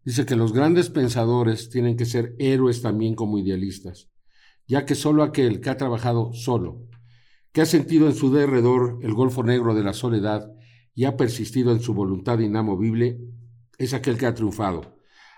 Dice 0.04 0.26
que 0.26 0.36
los 0.36 0.52
grandes 0.52 0.90
pensadores 0.90 1.70
tienen 1.70 1.96
que 1.96 2.06
ser 2.06 2.36
héroes 2.40 2.82
también 2.82 3.16
como 3.16 3.40
idealistas, 3.40 4.10
ya 4.68 4.86
que 4.86 4.96
solo 4.96 5.24
aquel 5.24 5.62
que 5.62 5.70
ha 5.70 5.78
trabajado 5.78 6.34
solo, 6.34 6.86
que 7.54 7.62
ha 7.62 7.66
sentido 7.66 8.08
en 8.08 8.16
su 8.16 8.34
derredor 8.34 9.00
el 9.02 9.14
golfo 9.14 9.44
negro 9.44 9.74
de 9.74 9.84
la 9.84 9.94
soledad 9.94 10.52
y 10.94 11.06
ha 11.06 11.16
persistido 11.16 11.72
en 11.72 11.80
su 11.80 11.94
voluntad 11.94 12.40
inamovible, 12.40 13.18
es 13.78 13.94
aquel 13.94 14.18
que 14.18 14.26
ha 14.26 14.34
triunfado, 14.34 14.98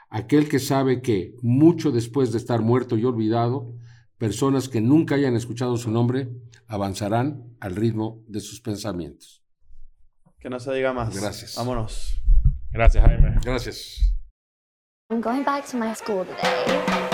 aquel 0.10 0.50
que 0.50 0.58
sabe 0.58 1.04
que, 1.04 1.36
mucho 1.44 1.92
después 1.92 2.32
de 2.32 2.40
estar 2.40 2.64
muerto 2.64 2.98
y 2.98 3.06
olvidado, 3.06 3.76
personas 4.18 4.68
que 4.68 4.82
nunca 4.82 5.14
hayan 5.14 5.36
escuchado 5.36 5.78
su 5.78 5.92
nombre 5.92 6.32
avanzarán 6.66 7.56
al 7.60 7.76
ritmo 7.76 8.24
de 8.28 8.40
sus 8.40 8.62
pensamientos. 8.62 9.39
Que 10.40 10.50
no 10.50 10.60
se 10.60 10.72
diga 10.74 10.94
más. 10.94 11.20
Gracias. 11.20 11.56
Vámonos. 11.56 12.22
Gracias, 12.72 13.04
Jaime. 13.06 13.40
Gracias. 13.44 14.00
I'm 15.12 15.22
going 15.22 15.44
back 15.44 15.66
to 15.72 15.78
my 15.78 15.94
school 15.94 16.26
today. 16.26 17.09